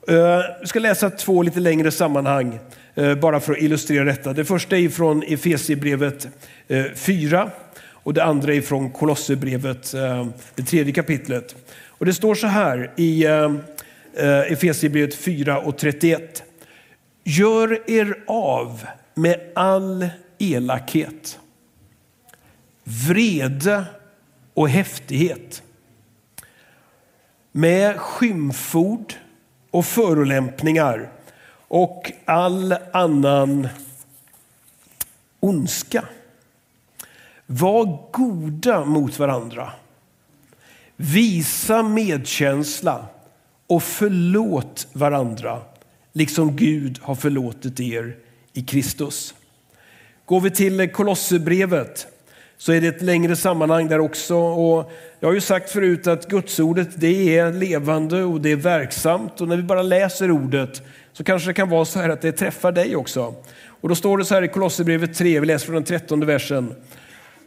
Vi 0.06 0.66
ska 0.66 0.78
läsa 0.78 1.10
två 1.10 1.42
lite 1.42 1.60
längre 1.60 1.90
sammanhang 1.90 2.58
eh, 2.94 3.14
bara 3.14 3.40
för 3.40 3.52
att 3.52 3.58
illustrera 3.58 4.04
detta. 4.04 4.32
Det 4.32 4.44
första 4.44 4.78
är 4.78 4.88
från 4.88 5.22
Efesierbrevet 5.22 6.28
eh, 6.68 6.84
4 6.94 7.50
och 7.84 8.14
det 8.14 8.24
andra 8.24 8.54
är 8.54 8.60
från 8.60 8.90
Kolosserbrevet, 8.90 9.92
det 10.54 10.62
tredje 10.62 10.92
kapitlet. 10.92 11.56
Och 11.86 12.06
det 12.06 12.14
står 12.14 12.34
så 12.34 12.46
här 12.46 12.92
i 12.96 13.26
Efesierbrevet 14.48 15.14
4 15.14 15.58
och 15.58 15.78
31. 15.78 16.42
Gör 17.24 17.90
er 17.90 18.18
av 18.26 18.86
med 19.14 19.40
all 19.54 20.08
elakhet, 20.38 21.38
vrede 22.84 23.84
och 24.54 24.68
häftighet. 24.68 25.62
Med 27.52 27.96
skymford 27.96 29.14
och 29.72 29.86
förolämpningar 29.86 31.10
och 31.68 32.12
all 32.24 32.74
annan 32.92 33.68
ondska. 35.40 36.04
Var 37.46 38.10
goda 38.12 38.84
mot 38.84 39.18
varandra. 39.18 39.72
Visa 40.96 41.82
medkänsla 41.82 43.06
och 43.66 43.82
förlåt 43.82 44.86
varandra 44.92 45.60
liksom 46.12 46.56
Gud 46.56 46.98
har 47.02 47.14
förlåtit 47.14 47.80
er 47.80 48.16
i 48.52 48.62
Kristus. 48.62 49.34
Går 50.24 50.40
vi 50.40 50.50
till 50.50 50.92
Kolosserbrevet 50.92 52.06
så 52.62 52.72
är 52.72 52.80
det 52.80 52.88
ett 52.88 53.02
längre 53.02 53.36
sammanhang 53.36 53.88
där 53.88 54.00
också. 54.00 54.36
Och 54.36 54.92
jag 55.20 55.28
har 55.28 55.34
ju 55.34 55.40
sagt 55.40 55.70
förut 55.70 56.06
att 56.06 56.28
Gudsordet 56.28 56.88
det 56.94 57.38
är 57.38 57.52
levande 57.52 58.22
och 58.22 58.40
det 58.40 58.52
är 58.52 58.56
verksamt. 58.56 59.40
Och 59.40 59.48
när 59.48 59.56
vi 59.56 59.62
bara 59.62 59.82
läser 59.82 60.30
ordet 60.30 60.82
så 61.12 61.24
kanske 61.24 61.50
det 61.50 61.54
kan 61.54 61.68
vara 61.68 61.84
så 61.84 61.98
här 61.98 62.08
att 62.08 62.20
det 62.20 62.32
träffar 62.32 62.72
dig 62.72 62.96
också. 62.96 63.34
Och 63.64 63.88
då 63.88 63.94
står 63.94 64.18
det 64.18 64.24
så 64.24 64.34
här 64.34 64.42
i 64.42 64.48
Kolosserbrevet 64.48 65.14
3, 65.14 65.40
vi 65.40 65.46
läser 65.46 65.66
från 65.66 65.74
den 65.74 65.84
trettonde 65.84 66.26
versen. 66.26 66.74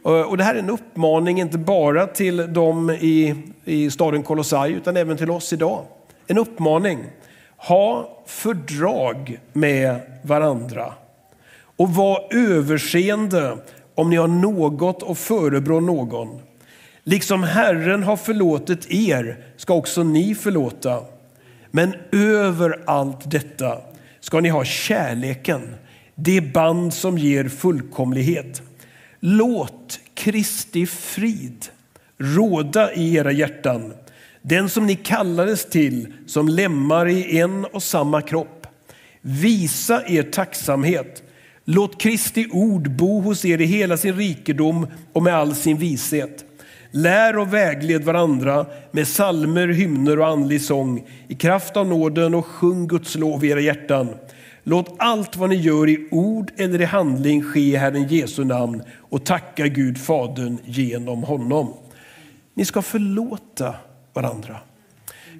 Eh, 0.04 0.20
och 0.20 0.36
det 0.36 0.44
här 0.44 0.54
är 0.54 0.58
en 0.58 0.70
uppmaning 0.70 1.40
inte 1.40 1.58
bara 1.58 2.06
till 2.06 2.52
dem 2.52 2.90
i, 2.90 3.34
i 3.64 3.90
staden 3.90 4.22
Kolossai 4.22 4.72
utan 4.72 4.96
även 4.96 5.16
till 5.16 5.30
oss 5.30 5.52
idag. 5.52 5.84
En 6.26 6.38
uppmaning. 6.38 6.98
Ha 7.56 8.22
fördrag 8.26 9.40
med 9.52 10.00
varandra 10.22 10.92
och 11.76 11.94
var 11.94 12.28
överseende 12.30 13.56
om 13.96 14.10
ni 14.10 14.16
har 14.16 14.28
något 14.28 15.02
att 15.02 15.18
förebrå 15.18 15.80
någon. 15.80 16.40
Liksom 17.04 17.42
Herren 17.42 18.02
har 18.02 18.16
förlåtit 18.16 18.90
er 18.90 19.38
ska 19.56 19.74
också 19.74 20.02
ni 20.02 20.34
förlåta. 20.34 21.02
Men 21.70 21.94
över 22.12 22.82
allt 22.86 23.30
detta 23.30 23.78
ska 24.20 24.40
ni 24.40 24.48
ha 24.48 24.64
kärleken, 24.64 25.74
det 26.14 26.40
band 26.40 26.94
som 26.94 27.18
ger 27.18 27.48
fullkomlighet. 27.48 28.62
Låt 29.20 30.00
Kristi 30.14 30.86
frid 30.86 31.66
råda 32.18 32.94
i 32.94 33.14
era 33.14 33.32
hjärtan 33.32 33.92
den 34.48 34.68
som 34.68 34.86
ni 34.86 34.96
kallades 34.96 35.64
till 35.70 36.12
som 36.26 36.48
lemmar 36.48 37.08
i 37.08 37.38
en 37.40 37.64
och 37.64 37.82
samma 37.82 38.22
kropp. 38.22 38.66
Visa 39.20 40.02
er 40.06 40.22
tacksamhet. 40.22 41.22
Låt 41.68 42.00
Kristi 42.00 42.46
ord 42.52 42.90
bo 42.90 43.20
hos 43.20 43.44
er 43.44 43.60
i 43.60 43.64
hela 43.64 43.96
sin 43.96 44.16
rikedom 44.16 44.86
och 45.12 45.22
med 45.22 45.34
all 45.34 45.54
sin 45.54 45.76
vishet. 45.76 46.44
Lär 46.90 47.38
och 47.38 47.54
vägled 47.54 48.04
varandra 48.04 48.66
med 48.90 49.08
salmer, 49.08 49.68
hymner 49.68 50.18
och 50.18 50.26
andlig 50.26 50.62
sång 50.62 51.06
i 51.28 51.34
kraft 51.34 51.76
av 51.76 51.86
nåden 51.86 52.34
och 52.34 52.46
sjung 52.46 52.88
Guds 52.88 53.14
lov 53.14 53.44
i 53.44 53.48
era 53.48 53.60
hjärtan. 53.60 54.08
Låt 54.62 54.94
allt 54.98 55.36
vad 55.36 55.50
ni 55.50 55.56
gör 55.56 55.88
i 55.88 56.08
ord 56.10 56.52
eller 56.56 56.80
i 56.80 56.84
handling 56.84 57.42
ske 57.42 57.60
i 57.60 57.76
Herren 57.76 58.08
Jesu 58.08 58.44
namn 58.44 58.82
och 58.98 59.24
tacka 59.24 59.66
Gud 59.66 59.98
Fadern 59.98 60.58
genom 60.64 61.22
honom. 61.22 61.74
Ni 62.54 62.64
ska 62.64 62.82
förlåta 62.82 63.74
varandra. 64.12 64.56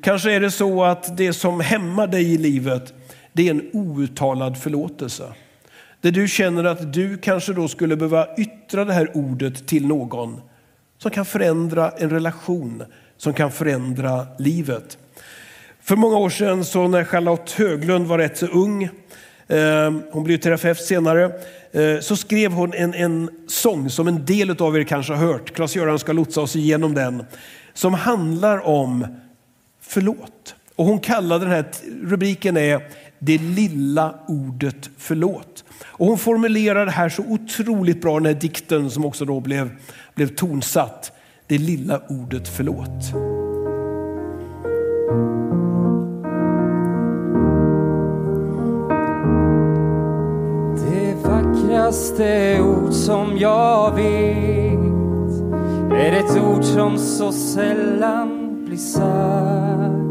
Kanske 0.03 0.33
är 0.33 0.41
det 0.41 0.51
så 0.51 0.85
att 0.85 1.17
det 1.17 1.33
som 1.33 1.61
hämmar 1.61 2.07
dig 2.07 2.35
i 2.35 2.39
livet, 2.39 2.95
det 3.33 3.47
är 3.47 3.51
en 3.51 3.71
outtalad 3.73 4.59
förlåtelse. 4.59 5.25
Där 6.07 6.13
du 6.13 6.29
känner 6.29 6.65
att 6.65 6.93
du 6.93 7.19
kanske 7.19 7.53
då 7.53 7.69
skulle 7.69 7.97
behöva 7.97 8.29
yttra 8.37 8.85
det 8.85 8.93
här 8.93 9.17
ordet 9.17 9.69
till 9.69 9.87
någon 9.87 10.41
som 10.99 11.11
kan 11.11 11.25
förändra 11.25 11.91
en 11.91 12.11
relation, 12.11 12.83
som 13.17 13.33
kan 13.33 13.53
förändra 13.53 14.27
livet. 14.39 14.99
För 15.83 15.97
många 15.97 16.17
år 16.17 16.31
sedan 16.31 16.65
så 16.65 16.89
när 16.89 17.05
Charlotte 17.05 17.53
Höglund 17.53 18.07
var 18.07 18.19
rätt 18.19 18.39
så 18.39 18.47
ung, 18.47 18.85
eh, 19.49 19.93
hon 20.11 20.25
blev 20.25 20.37
terapeut 20.37 20.81
senare, 20.81 21.25
eh, 21.73 22.01
så 22.01 22.17
skrev 22.17 22.53
hon 22.53 22.75
en, 22.75 22.95
en 22.95 23.31
sång 23.49 23.91
som 23.91 24.09
en 24.09 24.25
del 24.25 24.63
av 24.63 24.77
er 24.79 24.85
kanske 24.85 25.13
har 25.13 25.27
hört. 25.27 25.55
Klas-Göran 25.55 25.99
ska 25.99 26.13
lotsa 26.13 26.41
oss 26.41 26.57
igenom 26.57 26.95
den 26.95 27.25
som 27.75 27.95
handlar 27.95 28.67
om 28.67 29.07
förlåt. 29.81 30.55
Och 30.77 30.85
hon 30.85 31.01
kallade 31.01 31.45
den 31.45 31.55
här 31.55 31.65
rubriken 32.03 32.57
är 32.57 32.83
det 33.19 33.39
lilla 33.39 34.15
ordet 34.29 34.91
förlåt. 34.97 35.65
Och 35.85 36.07
hon 36.07 36.19
formulerar 36.19 36.87
det 36.87 36.93
här 36.93 37.09
så 37.09 37.23
otroligt 37.23 38.01
bra, 38.01 38.15
den 38.15 38.27
här 38.27 38.41
dikten 38.41 38.91
som 38.91 39.05
också 39.05 39.25
då 39.25 39.41
blev, 39.41 39.71
blev 40.15 40.27
tonsatt. 40.27 41.13
Det 41.47 41.59
lilla 41.59 42.01
ordet 42.09 42.49
förlåt. 42.49 43.13
Det 50.91 51.15
vackraste 51.29 52.61
ord 52.61 52.93
som 52.93 53.39
jag 53.39 53.95
vet 53.95 54.77
är 55.93 56.13
ett 56.13 56.43
ord 56.43 56.65
som 56.65 56.99
så 56.99 57.33
sällan 57.33 58.65
blir 58.67 58.77
sagt. 58.77 60.06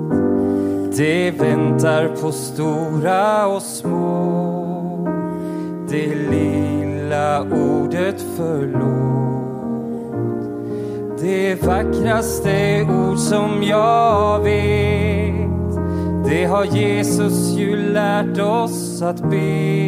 Det 0.97 1.31
väntar 1.31 2.07
på 2.21 2.31
stora 2.31 3.47
och 3.47 3.61
små, 3.61 5.07
det 5.89 6.15
lilla 6.15 7.41
ordet 7.41 8.25
förlåt. 8.37 9.25
Det 11.21 11.63
vackraste 11.63 12.81
ord 12.83 13.17
som 13.17 13.63
jag 13.63 14.39
vet 14.39 15.35
det 16.29 16.45
har 16.45 16.65
Jesus 16.65 17.57
ju 17.57 17.77
lärt 17.93 18.39
oss 18.39 19.01
att 19.01 19.21
be. 19.29 19.85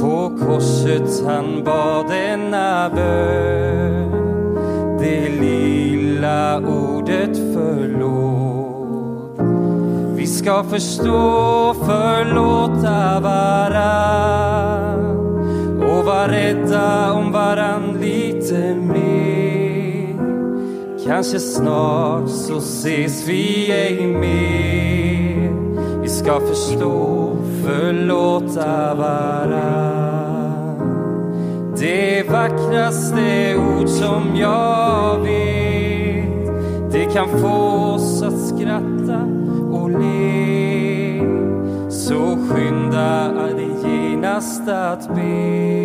På 0.00 0.38
korset 0.38 1.26
han 1.26 1.64
bad 1.64 2.06
denna 2.08 2.90
bön. 2.94 4.10
Det 4.98 5.28
lilla 5.28 6.58
ordet 6.58 7.36
förlåt. 7.54 8.55
Vi 10.36 10.42
ska 10.42 10.64
förstå, 10.64 11.74
förlåta 11.86 13.20
varann 13.20 15.00
och 15.82 16.04
vara 16.04 16.28
rädda 16.28 17.12
om 17.12 17.32
varann 17.32 17.98
lite 18.00 18.74
mer. 18.74 20.16
Kanske 21.06 21.40
snart 21.40 22.28
så 22.28 22.58
ses 22.58 23.28
vi 23.28 23.72
ej 23.72 24.06
mer. 24.06 25.52
Vi 26.02 26.08
ska 26.08 26.40
förstå, 26.40 27.36
förlåta 27.64 28.94
varann. 28.94 30.46
Det 31.78 32.30
vackraste 32.30 33.56
ord 33.56 33.88
som 33.88 34.36
jag 34.36 35.18
vet, 35.18 36.46
det 36.92 37.04
kan 37.04 37.28
få 37.28 37.48
oss 37.94 38.22
att 38.22 38.40
skratta 38.40 39.45
och. 39.98 41.20
Så 41.90 42.38
skynda 42.48 43.32
dig 43.32 43.70
genast 43.84 44.68
att 44.68 45.14
be. 45.14 45.76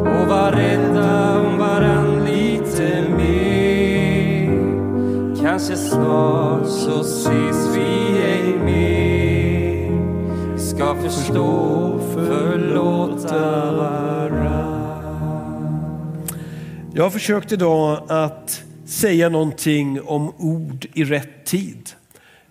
och 0.00 0.28
vara 0.28 0.50
rädda 0.50 1.40
om 1.40 1.58
varann 1.58 2.24
lite 2.24 3.04
mer. 3.16 4.50
Kanske 5.42 5.76
snart 5.76 6.66
så 6.66 7.00
ses 7.00 7.76
vi 7.76 8.18
ej 8.22 8.58
mer. 8.64 9.03
Ska 10.84 10.94
förstå, 10.94 12.00
förlåta 12.14 13.72
varann. 13.72 15.10
Jag 16.94 17.02
har 17.02 17.10
försökt 17.10 17.52
idag 17.52 18.02
att 18.08 18.62
säga 18.86 19.28
någonting 19.28 20.00
om 20.02 20.32
ord 20.38 20.86
i 20.94 21.04
rätt 21.04 21.44
tid. 21.44 21.90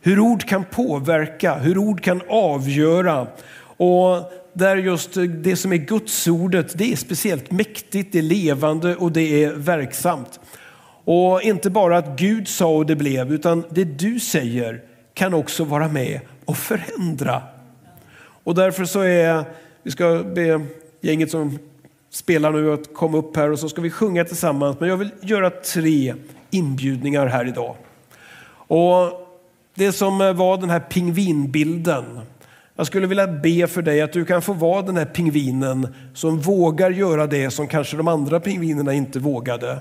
Hur 0.02 0.20
ord 0.20 0.44
kan 0.44 0.64
påverka, 0.64 1.56
hur 1.56 1.78
ord 1.78 2.02
kan 2.02 2.22
avgöra. 2.30 3.28
Och 3.78 4.32
där 4.54 4.76
just 4.78 5.18
det 5.44 5.56
som 5.56 5.74
är 5.74 5.78
Gudsordet, 5.78 6.78
det 6.78 6.92
är 6.92 6.96
speciellt 6.96 7.52
mäktigt, 7.52 8.12
det 8.12 8.20
är 8.20 8.24
levande 8.24 8.96
och 8.96 9.12
det 9.12 9.44
är 9.44 9.54
verksamt. 9.54 10.40
Och 11.06 11.42
inte 11.42 11.70
bara 11.70 11.98
att 11.98 12.20
Gud 12.20 12.48
sa 12.48 12.68
och 12.68 12.86
det 12.86 12.96
blev, 12.96 13.34
utan 13.34 13.64
det 13.70 13.84
du 13.84 14.20
säger 14.20 14.82
kan 15.14 15.34
också 15.34 15.64
vara 15.64 15.88
med 15.88 16.20
och 16.46 16.58
förändra. 16.58 17.53
Och 18.44 18.56
därför 18.56 18.86
så 18.86 19.02
är, 19.02 19.46
vi 19.84 19.92
ska 19.92 20.24
be 20.24 20.62
gänget 21.02 21.32
som 21.32 21.60
spelar 22.10 22.52
nu 22.52 22.74
att 22.74 22.94
komma 22.94 23.18
upp 23.18 23.36
här 23.36 23.52
och 23.52 23.60
så 23.60 23.70
ska 23.70 23.82
vi 23.82 23.90
sjunga 23.90 24.26
tillsammans. 24.26 24.80
Men 24.80 24.90
jag 24.90 24.98
vill 24.98 25.12
göra 25.22 25.50
tre 25.50 26.16
inbjudningar 26.50 27.28
här 27.28 27.48
idag. 27.48 27.76
Och 28.68 29.24
det 29.76 29.92
som 29.92 30.18
var 30.18 30.58
den 30.58 30.70
här 30.70 30.80
pingvinbilden. 30.80 32.20
Jag 32.76 32.88
skulle 32.88 33.08
vilja 33.08 33.28
be 33.28 33.68
för 33.68 33.82
dig 33.82 34.02
att 34.02 34.14
du 34.14 34.26
kan 34.26 34.42
få 34.42 34.54
vara 34.54 34.82
den 34.82 34.98
här 34.98 35.06
pingvinen 35.06 35.88
som 36.14 36.40
vågar 36.40 36.92
göra 36.92 37.28
det 37.28 37.52
som 37.52 37.68
kanske 37.68 37.98
de 37.98 38.08
andra 38.08 38.40
pingvinerna 38.40 38.94
inte 38.94 39.20
vågade. 39.20 39.80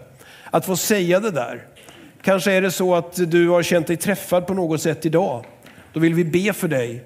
Att 0.51 0.67
få 0.67 0.77
säga 0.77 1.21
det 1.21 1.31
där. 1.31 1.65
Kanske 2.23 2.53
är 2.53 2.63
det 2.63 2.71
så 2.71 2.95
att 2.95 3.31
du 3.31 3.49
har 3.49 3.63
känt 3.63 3.87
dig 3.87 3.97
träffad 3.97 4.47
på 4.47 4.55
något 4.55 4.83
sätt 4.83 5.07
idag. 5.07 5.45
Då 5.93 6.01
vill 6.01 6.15
vi 6.15 6.25
be 6.25 6.53
för 6.53 6.69
dig 6.69 7.05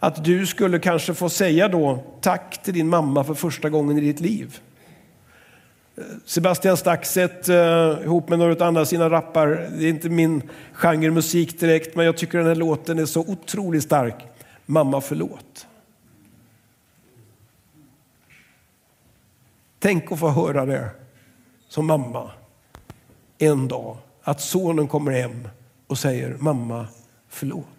att 0.00 0.24
du 0.24 0.46
skulle 0.46 0.78
kanske 0.78 1.14
få 1.14 1.28
säga 1.28 1.68
då 1.68 2.04
tack 2.20 2.62
till 2.62 2.74
din 2.74 2.88
mamma 2.88 3.24
för 3.24 3.34
första 3.34 3.70
gången 3.70 3.98
i 3.98 4.00
ditt 4.00 4.20
liv. 4.20 4.60
Sebastian 6.24 6.76
Staxet 6.76 7.48
eh, 7.48 7.56
ihop 8.02 8.28
med 8.28 8.38
några 8.38 8.66
andra 8.66 8.84
sina 8.84 9.10
rappar. 9.10 9.46
Det 9.78 9.84
är 9.84 9.88
inte 9.88 10.08
min 10.08 10.42
genre 10.72 11.10
musik 11.10 11.60
direkt, 11.60 11.96
men 11.96 12.06
jag 12.06 12.16
tycker 12.16 12.38
den 12.38 12.46
här 12.46 12.54
låten 12.54 12.98
är 12.98 13.06
så 13.06 13.20
otroligt 13.20 13.82
stark. 13.82 14.26
Mamma 14.66 15.00
förlåt. 15.00 15.66
Tänk 19.78 20.12
att 20.12 20.18
få 20.18 20.28
höra 20.28 20.66
det 20.66 20.90
som 21.68 21.86
mamma 21.86 22.30
en 23.38 23.68
dag. 23.68 23.96
Att 24.22 24.40
sonen 24.40 24.88
kommer 24.88 25.12
hem 25.12 25.48
och 25.86 25.98
säger 25.98 26.36
mamma 26.38 26.86
förlåt. 27.28 27.75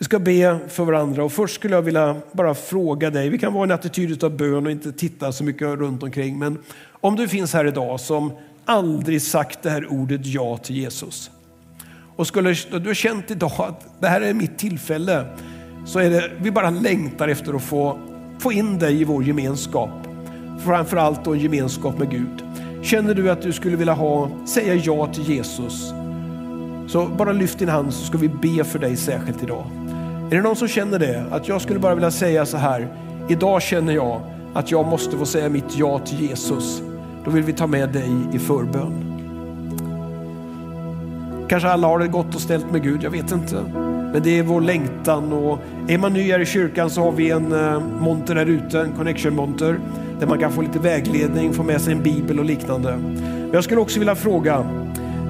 Vi 0.00 0.04
ska 0.04 0.18
be 0.18 0.58
för 0.68 0.84
varandra 0.84 1.24
och 1.24 1.32
först 1.32 1.54
skulle 1.54 1.74
jag 1.74 1.82
vilja 1.82 2.16
bara 2.32 2.54
fråga 2.54 3.10
dig. 3.10 3.28
Vi 3.28 3.38
kan 3.38 3.52
vara 3.52 3.64
i 3.64 3.68
en 3.68 3.70
attityd 3.70 4.24
av 4.24 4.36
bön 4.36 4.66
och 4.66 4.72
inte 4.72 4.92
titta 4.92 5.32
så 5.32 5.44
mycket 5.44 5.62
runt 5.62 6.02
omkring. 6.02 6.38
Men 6.38 6.58
om 7.00 7.16
du 7.16 7.28
finns 7.28 7.52
här 7.52 7.66
idag 7.66 8.00
som 8.00 8.32
aldrig 8.64 9.22
sagt 9.22 9.62
det 9.62 9.70
här 9.70 9.92
ordet 9.92 10.26
ja 10.26 10.56
till 10.56 10.76
Jesus. 10.76 11.30
Och 12.16 12.26
skulle 12.26 12.54
du 12.70 12.86
har 12.86 12.94
känt 12.94 13.30
idag 13.30 13.52
att 13.56 14.00
det 14.00 14.08
här 14.08 14.20
är 14.20 14.34
mitt 14.34 14.58
tillfälle. 14.58 15.24
Så 15.86 15.98
är 15.98 16.10
det, 16.10 16.30
vi 16.40 16.50
bara 16.50 16.70
längtar 16.70 17.28
efter 17.28 17.54
att 17.54 17.62
få, 17.62 17.98
få 18.38 18.52
in 18.52 18.78
dig 18.78 19.00
i 19.00 19.04
vår 19.04 19.24
gemenskap. 19.24 19.90
Framförallt 20.64 21.24
då 21.24 21.32
en 21.32 21.40
gemenskap 21.40 21.98
med 21.98 22.10
Gud. 22.10 22.44
Känner 22.82 23.14
du 23.14 23.30
att 23.30 23.42
du 23.42 23.52
skulle 23.52 23.76
vilja 23.76 23.94
ha, 23.94 24.30
säga 24.46 24.74
ja 24.74 25.06
till 25.06 25.28
Jesus. 25.28 25.92
Så 26.88 27.06
bara 27.06 27.32
lyft 27.32 27.58
din 27.58 27.68
hand 27.68 27.94
så 27.94 28.04
ska 28.04 28.18
vi 28.18 28.28
be 28.28 28.64
för 28.64 28.78
dig 28.78 28.96
särskilt 28.96 29.42
idag. 29.42 29.89
Är 30.30 30.36
det 30.36 30.42
någon 30.42 30.56
som 30.56 30.68
känner 30.68 30.98
det? 30.98 31.24
Att 31.30 31.48
jag 31.48 31.62
skulle 31.62 31.78
bara 31.78 31.94
vilja 31.94 32.10
säga 32.10 32.46
så 32.46 32.56
här. 32.56 32.88
Idag 33.28 33.62
känner 33.62 33.92
jag 33.92 34.20
att 34.54 34.70
jag 34.70 34.86
måste 34.86 35.16
få 35.16 35.26
säga 35.26 35.48
mitt 35.48 35.76
ja 35.76 35.98
till 35.98 36.20
Jesus. 36.20 36.82
Då 37.24 37.30
vill 37.30 37.42
vi 37.42 37.52
ta 37.52 37.66
med 37.66 37.88
dig 37.88 38.10
i 38.32 38.38
förbön. 38.38 39.06
Kanske 41.48 41.68
alla 41.68 41.86
har 41.86 41.98
det 41.98 42.08
gott 42.08 42.34
och 42.34 42.40
ställt 42.40 42.70
med 42.70 42.82
Gud, 42.82 43.02
jag 43.02 43.10
vet 43.10 43.32
inte. 43.32 43.64
Men 44.12 44.22
det 44.22 44.38
är 44.38 44.42
vår 44.42 44.60
längtan 44.60 45.32
och 45.32 45.58
är 45.88 45.98
man 45.98 46.12
ny 46.12 46.32
här 46.32 46.40
i 46.40 46.46
kyrkan 46.46 46.90
så 46.90 47.02
har 47.02 47.12
vi 47.12 47.30
en 47.30 47.52
eh, 47.52 47.80
monter 47.80 48.36
här 48.36 48.46
ute, 48.46 48.80
en 48.80 48.92
connection 48.92 49.34
monter 49.34 49.78
där 50.20 50.26
man 50.26 50.38
kan 50.38 50.52
få 50.52 50.62
lite 50.62 50.78
vägledning, 50.78 51.52
få 51.52 51.62
med 51.62 51.80
sig 51.80 51.92
en 51.92 52.02
bibel 52.02 52.38
och 52.38 52.44
liknande. 52.44 52.96
Men 52.96 53.50
jag 53.52 53.64
skulle 53.64 53.80
också 53.80 53.98
vilja 53.98 54.14
fråga, 54.14 54.66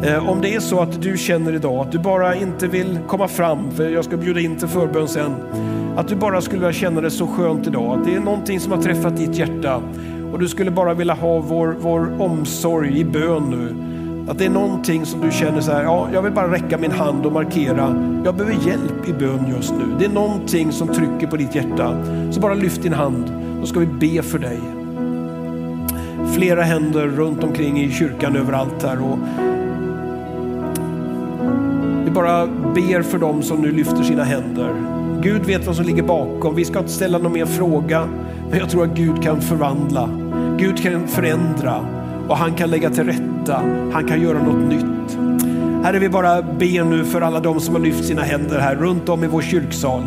Eh, 0.02 0.28
om 0.28 0.40
det 0.40 0.54
är 0.54 0.60
så 0.60 0.80
att 0.80 1.02
du 1.02 1.18
känner 1.18 1.52
idag 1.52 1.86
att 1.86 1.92
du 1.92 1.98
bara 1.98 2.34
inte 2.34 2.66
vill 2.66 2.98
komma 3.08 3.28
fram, 3.28 3.70
för 3.70 3.88
jag 3.88 4.04
ska 4.04 4.16
bjuda 4.16 4.40
in 4.40 4.56
till 4.56 4.68
förbön 4.68 5.08
sen, 5.08 5.34
att 5.96 6.08
du 6.08 6.14
bara 6.14 6.40
skulle 6.40 6.60
vilja 6.60 6.72
känna 6.72 7.00
det 7.00 7.10
så 7.10 7.26
skönt 7.26 7.66
idag, 7.66 7.98
att 7.98 8.04
det 8.04 8.14
är 8.14 8.20
någonting 8.20 8.60
som 8.60 8.72
har 8.72 8.82
träffat 8.82 9.16
ditt 9.16 9.34
hjärta 9.34 9.82
och 10.32 10.38
du 10.38 10.48
skulle 10.48 10.70
bara 10.70 10.94
vilja 10.94 11.14
ha 11.14 11.38
vår, 11.38 11.76
vår 11.80 12.22
omsorg 12.22 12.98
i 12.98 13.04
bön 13.04 13.50
nu. 13.50 13.76
Att 14.30 14.38
det 14.38 14.46
är 14.46 14.50
någonting 14.50 15.06
som 15.06 15.20
du 15.20 15.30
känner 15.30 15.60
så 15.60 15.72
här, 15.72 15.82
ja, 15.82 16.08
jag 16.12 16.22
vill 16.22 16.32
bara 16.32 16.52
räcka 16.52 16.78
min 16.78 16.90
hand 16.90 17.26
och 17.26 17.32
markera, 17.32 18.20
jag 18.24 18.34
behöver 18.34 18.66
hjälp 18.66 19.08
i 19.08 19.12
bön 19.12 19.54
just 19.56 19.74
nu. 19.74 19.84
Det 19.98 20.04
är 20.04 20.10
någonting 20.10 20.72
som 20.72 20.88
trycker 20.88 21.26
på 21.26 21.36
ditt 21.36 21.54
hjärta. 21.54 22.04
Så 22.30 22.40
bara 22.40 22.54
lyft 22.54 22.82
din 22.82 22.92
hand, 22.92 23.32
då 23.60 23.66
ska 23.66 23.80
vi 23.80 23.86
be 23.86 24.22
för 24.22 24.38
dig. 24.38 24.58
Flera 26.34 26.62
händer 26.62 27.06
runt 27.06 27.44
omkring 27.44 27.80
i 27.80 27.92
kyrkan 27.92 28.36
överallt 28.36 28.82
här. 28.82 29.02
Och 29.02 29.18
bara 32.20 32.46
ber 32.46 33.02
för 33.02 33.18
dem 33.18 33.42
som 33.42 33.60
nu 33.60 33.72
lyfter 33.72 34.02
sina 34.02 34.24
händer. 34.24 34.74
Gud 35.22 35.44
vet 35.44 35.66
vad 35.66 35.76
som 35.76 35.84
ligger 35.84 36.02
bakom. 36.02 36.54
Vi 36.54 36.64
ska 36.64 36.78
inte 36.78 36.90
ställa 36.90 37.18
någon 37.18 37.32
mer 37.32 37.46
fråga. 37.46 38.08
Men 38.50 38.58
jag 38.58 38.70
tror 38.70 38.84
att 38.84 38.96
Gud 38.96 39.22
kan 39.22 39.40
förvandla. 39.40 40.08
Gud 40.58 40.82
kan 40.82 41.08
förändra 41.08 41.86
och 42.28 42.36
han 42.36 42.54
kan 42.54 42.70
lägga 42.70 42.90
till 42.90 43.04
rätta. 43.04 43.62
Han 43.92 44.08
kan 44.08 44.22
göra 44.22 44.42
något 44.42 44.68
nytt. 44.68 45.18
Herre, 45.84 45.98
vi 45.98 46.08
bara 46.08 46.42
ber 46.42 46.84
nu 46.84 47.04
för 47.04 47.20
alla 47.20 47.40
de 47.40 47.60
som 47.60 47.74
har 47.74 47.82
lyft 47.82 48.04
sina 48.04 48.22
händer 48.22 48.58
här 48.58 48.76
runt 48.76 49.08
om 49.08 49.24
i 49.24 49.26
vår 49.26 49.42
kyrksal. 49.42 50.02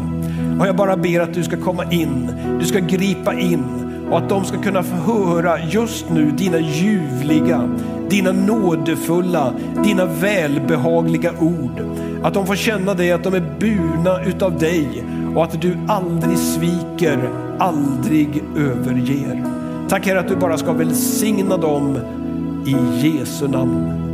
Och 0.60 0.68
jag 0.68 0.76
bara 0.76 0.98
ber 0.98 1.20
att 1.20 1.34
du 1.34 1.44
ska 1.44 1.58
komma 1.58 1.84
in. 1.92 2.30
Du 2.60 2.66
ska 2.66 2.80
gripa 2.80 3.34
in 3.34 3.83
och 4.10 4.18
att 4.18 4.30
de 4.30 4.46
ska 4.46 4.62
kunna 4.62 4.84
få 4.84 4.96
höra 4.96 5.60
just 5.60 6.10
nu 6.10 6.32
dina 6.32 6.60
ljuvliga, 6.60 7.70
dina 8.10 8.32
nådefulla, 8.32 9.54
dina 9.84 10.06
välbehagliga 10.06 11.32
ord. 11.40 11.82
Att 12.24 12.34
de 12.34 12.48
får 12.48 12.56
känna 12.56 12.94
det, 12.94 13.12
att 13.12 13.24
de 13.24 13.34
är 13.34 13.54
burna 13.60 14.24
utav 14.24 14.60
dig 14.60 15.04
och 15.36 15.44
att 15.44 15.62
du 15.62 15.78
aldrig 15.88 16.38
sviker, 16.38 17.30
aldrig 17.60 18.44
överger. 18.58 19.46
Tack 19.90 20.08
Herre 20.08 20.20
att 20.20 20.28
du 20.28 20.36
bara 20.36 20.58
ska 20.58 20.74
välsigna 20.74 21.58
dem 21.58 21.98
i 22.66 23.08
Jesu 23.08 23.48
namn. 23.48 24.13